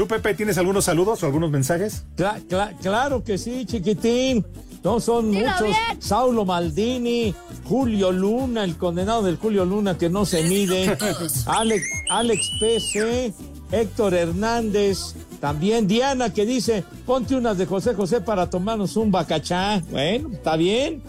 ¿Tú, 0.03 0.09
Pepe, 0.09 0.35
tienes 0.35 0.59
algunos 0.59 0.87
saludos 0.87 1.23
o 1.23 1.27
algunos 1.27 1.49
mensajes? 1.53 2.03
Cla- 2.17 2.43
cla- 2.49 2.77
claro 2.83 3.23
que 3.23 3.39
sí, 3.39 3.65
chiquitín. 3.67 4.45
No 4.83 4.99
son 4.99 5.31
Dilo 5.31 5.45
muchos. 5.47 5.63
bien. 5.63 5.77
Saulo 6.03 6.45
Maldini, 6.45 7.33
Julio 7.63 8.11
Luna, 8.11 8.65
el 8.65 8.77
condenado 8.77 9.23
del 9.23 9.37
Julio 9.37 9.65
Luna 9.65 9.97
que 9.97 10.11
no 10.11 10.27
se 10.27 10.43
mide. 10.43 10.99
Alex, 11.47 11.85
Alex 12.11 12.51
PC, 12.59 13.33
Héctor 13.71 14.15
Hernández. 14.15 15.15
También 15.41 15.87
Diana 15.87 16.33
que 16.35 16.47
dice, 16.47 16.83
ponte 17.07 17.37
unas 17.37 17.57
de 17.57 17.67
José 17.67 17.95
José 17.95 18.21
para 18.21 18.51
tomarnos 18.51 18.97
un 18.97 19.13
bacachá. 19.13 19.81
Bueno, 19.89 20.31
está 20.33 20.57
bien. 20.57 21.01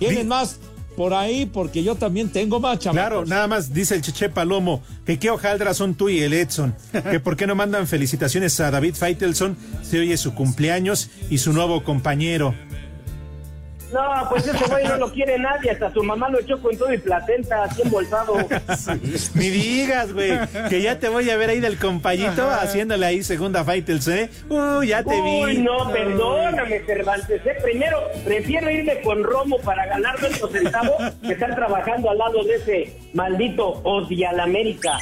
¿Tienen 0.00 0.26
más 0.26 0.58
por 0.96 1.14
ahí? 1.14 1.46
Porque 1.46 1.84
yo 1.84 1.94
también 1.94 2.30
tengo 2.30 2.58
chamacos. 2.60 2.92
Claro, 2.92 3.26
nada 3.26 3.46
más 3.46 3.72
dice 3.72 3.94
el 3.94 4.02
Cheche 4.02 4.30
Palomo 4.30 4.82
que 5.04 5.18
qué 5.18 5.30
hojaldras 5.30 5.76
son 5.76 5.94
tú 5.94 6.08
y 6.08 6.20
el 6.20 6.32
Edson. 6.32 6.74
Que 7.10 7.20
por 7.20 7.36
qué 7.36 7.46
no 7.46 7.54
mandan 7.54 7.86
felicitaciones 7.86 8.58
a 8.60 8.70
David 8.70 8.94
Feitelson 8.94 9.56
si 9.82 9.98
hoy 9.98 10.12
es 10.12 10.20
su 10.20 10.34
cumpleaños 10.34 11.10
y 11.30 11.38
su 11.38 11.52
nuevo 11.52 11.84
compañero. 11.84 12.54
No, 13.92 14.28
pues 14.28 14.46
ese 14.46 14.64
güey 14.68 14.84
no 14.84 14.96
lo 14.96 15.12
quiere 15.12 15.38
nadie, 15.38 15.70
hasta 15.70 15.92
su 15.92 16.02
mamá 16.02 16.28
lo 16.28 16.40
echó 16.40 16.60
con 16.60 16.76
todo 16.76 16.92
y 16.92 16.98
placenta 16.98 17.64
así 17.64 17.82
embolsado. 17.82 18.36
Ni 19.34 19.50
digas, 19.50 20.12
güey, 20.12 20.38
que 20.68 20.82
ya 20.82 20.98
te 20.98 21.08
voy 21.08 21.30
a 21.30 21.36
ver 21.36 21.50
ahí 21.50 21.60
del 21.60 21.78
compañito 21.78 22.50
haciéndole 22.50 23.06
ahí 23.06 23.22
segunda 23.22 23.64
Feitelson, 23.64 24.14
¿eh? 24.14 24.30
Uy, 24.48 24.88
ya 24.88 25.02
te 25.02 25.20
vi. 25.20 25.44
Uy, 25.44 25.58
no, 25.58 25.90
perdóname, 25.92 26.80
Cervantes. 26.80 27.40
¿eh? 27.46 27.56
Primero, 27.62 27.98
prefiero 28.24 28.70
irme 28.70 29.00
con 29.02 29.22
Romo 29.22 29.58
para 29.58 29.86
ganar 29.86 30.20
nuestros 30.20 30.50
centavos 30.52 30.96
que 31.22 31.32
estar 31.32 31.54
trabajando 31.54 32.10
al 32.10 32.18
lado 32.18 32.44
de 32.44 32.54
ese 32.56 32.98
maldito 33.14 33.80
odia 33.84 34.32
la 34.32 34.44
América. 34.44 34.98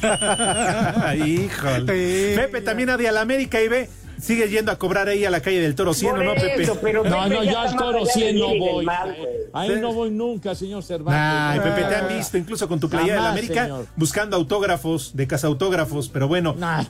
Híjole. 1.16 2.34
Pepe 2.36 2.60
también 2.60 2.90
odia 2.90 3.10
a 3.10 3.12
la 3.12 3.20
América 3.20 3.60
y 3.60 3.68
ve, 3.68 3.88
sigue 4.26 4.48
yendo 4.48 4.72
a 4.72 4.76
cobrar 4.76 5.08
ahí 5.08 5.24
a 5.24 5.30
la 5.30 5.40
calle 5.40 5.60
del 5.60 5.74
Toro 5.74 5.94
100, 5.94 6.10
Por 6.16 6.24
¿no, 6.24 6.34
Pepe? 6.34 6.62
eso, 6.64 6.78
pero 6.82 7.04
No, 7.04 7.22
Pepe 7.22 7.34
no, 7.36 7.44
yo 7.44 7.58
al 7.60 7.76
toro 7.76 7.98
allá 8.00 8.12
100 8.12 8.26
del 8.26 8.38
no 8.38 8.48
voy. 8.58 8.84
mal. 8.84 9.16
Ahí 9.52 9.78
no 9.80 9.92
voy 9.92 10.10
nunca, 10.10 10.54
señor 10.54 10.82
Cervantes. 10.82 11.22
Ay, 11.22 11.60
Pepe, 11.60 11.88
te 11.88 11.94
han 11.94 12.08
visto 12.08 12.36
incluso 12.36 12.66
con 12.68 12.80
tu 12.80 12.88
playera 12.88 13.14
de 13.16 13.20
la 13.22 13.30
América 13.30 13.62
señor. 13.64 13.86
buscando 13.96 14.36
autógrafos, 14.36 15.16
de 15.16 15.26
casa 15.26 15.46
autógrafos, 15.46 16.08
pero 16.08 16.26
bueno. 16.28 16.54
Nah, 16.58 16.84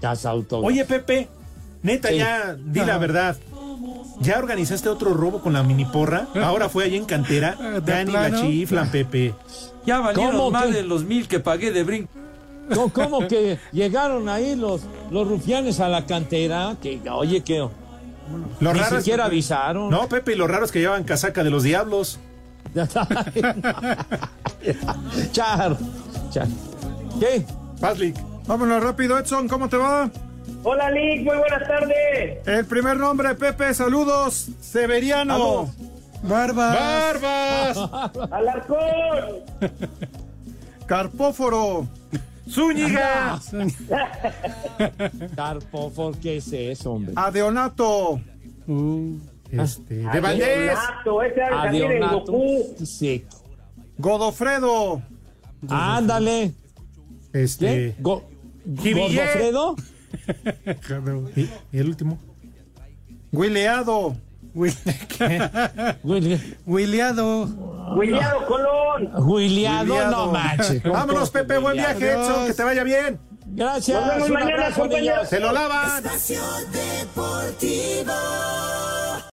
casa 0.00 0.30
autógrafo. 0.30 0.66
Oye, 0.66 0.84
Pepe, 0.86 1.28
neta, 1.82 2.08
Sí. 2.08 2.16
ya 2.18 2.54
di 2.58 2.80
la 2.80 2.84
Ajá. 2.92 2.98
verdad. 2.98 3.36
¿Ya 4.20 4.38
organizaste 4.38 4.88
otro 4.88 5.12
robo 5.12 5.40
con 5.42 5.52
la 5.52 5.62
mini 5.62 5.84
porra? 5.84 6.28
Ahora 6.42 6.68
fue 6.68 6.84
allí 6.84 6.96
en 6.96 7.04
cantera. 7.04 7.56
¿De 7.84 7.92
Ya 7.92 8.04
ni 8.04 8.12
la 8.12 8.32
chiflan, 8.32 8.90
Pepe. 8.90 9.34
Ya 9.84 9.98
valieron 10.00 10.32
¿Cómo 10.36 10.50
más 10.50 10.66
que? 10.66 10.72
de 10.72 10.82
los 10.84 11.04
mil 11.04 11.28
que 11.28 11.40
pagué 11.40 11.72
de 11.72 11.82
brinco. 11.82 12.10
¿Cómo, 12.72 12.92
cómo 12.92 13.28
que 13.28 13.58
llegaron 13.72 14.28
ahí 14.28 14.54
los, 14.56 14.82
los 15.10 15.26
rufianes 15.28 15.80
a 15.80 15.88
la 15.88 16.06
cantera? 16.06 16.76
Que, 16.80 17.00
oye, 17.10 17.42
que 17.42 17.58
Lo 17.58 18.72
ni 18.72 18.78
raro 18.80 18.96
es 18.98 19.04
siquiera 19.04 19.24
que- 19.24 19.28
avisaron. 19.30 19.90
No, 19.90 20.08
Pepe, 20.08 20.32
y 20.32 20.36
lo 20.36 20.46
raro 20.46 20.64
es 20.64 20.72
que 20.72 20.80
llevan 20.80 21.04
casaca 21.04 21.42
de 21.44 21.50
los 21.50 21.62
diablos. 21.62 22.18
Char, 25.32 25.76
char. 26.30 26.46
¿Qué? 27.20 27.44
Paslik. 27.80 28.16
Vámonos 28.46 28.82
rápido, 28.82 29.18
Edson, 29.18 29.48
¿cómo 29.48 29.68
te 29.68 29.76
va? 29.76 30.10
Hola, 30.62 30.90
Lick, 30.90 31.24
muy 31.24 31.36
buenas 31.36 31.66
tardes. 31.68 32.46
El 32.46 32.64
primer 32.66 32.96
nombre, 32.96 33.34
Pepe, 33.34 33.72
saludos. 33.74 34.48
Severiano. 34.60 35.70
Barbas. 36.22 36.78
¡Barbas! 36.78 37.78
Alarcón. 38.30 38.78
Carpóforo. 40.86 41.86
¡Zúñiga! 42.48 43.40
Carpofor, 45.36 46.16
¿qué 46.18 46.36
es 46.38 46.52
eso, 46.52 46.92
hombre? 46.92 47.12
Adeonato. 47.16 48.20
Uh, 48.66 49.16
Este, 49.50 49.94
de 49.96 50.20
Valdés. 50.20 50.78
Adionato, 50.78 51.22
ese. 51.22 52.04
Goku. 52.78 52.86
Sí. 52.86 53.24
Godofredo. 53.98 55.02
Ándale. 55.68 56.52
Este. 57.32 57.66
¿Qué? 57.66 57.96
Go- 58.00 58.24
Jivillé. 58.78 59.16
¿Gordofredo? 59.16 59.76
¿Y, 61.36 61.40
y 61.72 61.78
el 61.78 61.88
último? 61.88 62.18
Guileado. 63.32 64.16
Williado. 66.64 67.48
Williado 67.96 68.46
Colón. 68.46 69.10
Williado, 69.26 70.10
no 70.10 70.32
manches. 70.32 70.82
Vámonos, 70.84 71.30
Pepe, 71.30 71.58
buen 71.58 71.76
viaje. 71.76 72.12
Edson, 72.12 72.46
que 72.46 72.54
te 72.54 72.62
vaya 72.62 72.84
bien. 72.84 73.18
Gracias. 73.46 74.00
Nos 74.00 74.14
vemos 74.14 74.30
mañana, 74.30 74.70
compañeros. 74.70 75.28
¡Se 75.28 75.40
lo 75.40 75.52
lavan! 75.52 76.04
Espacio 76.04 76.40
Deportivo. 76.72 78.12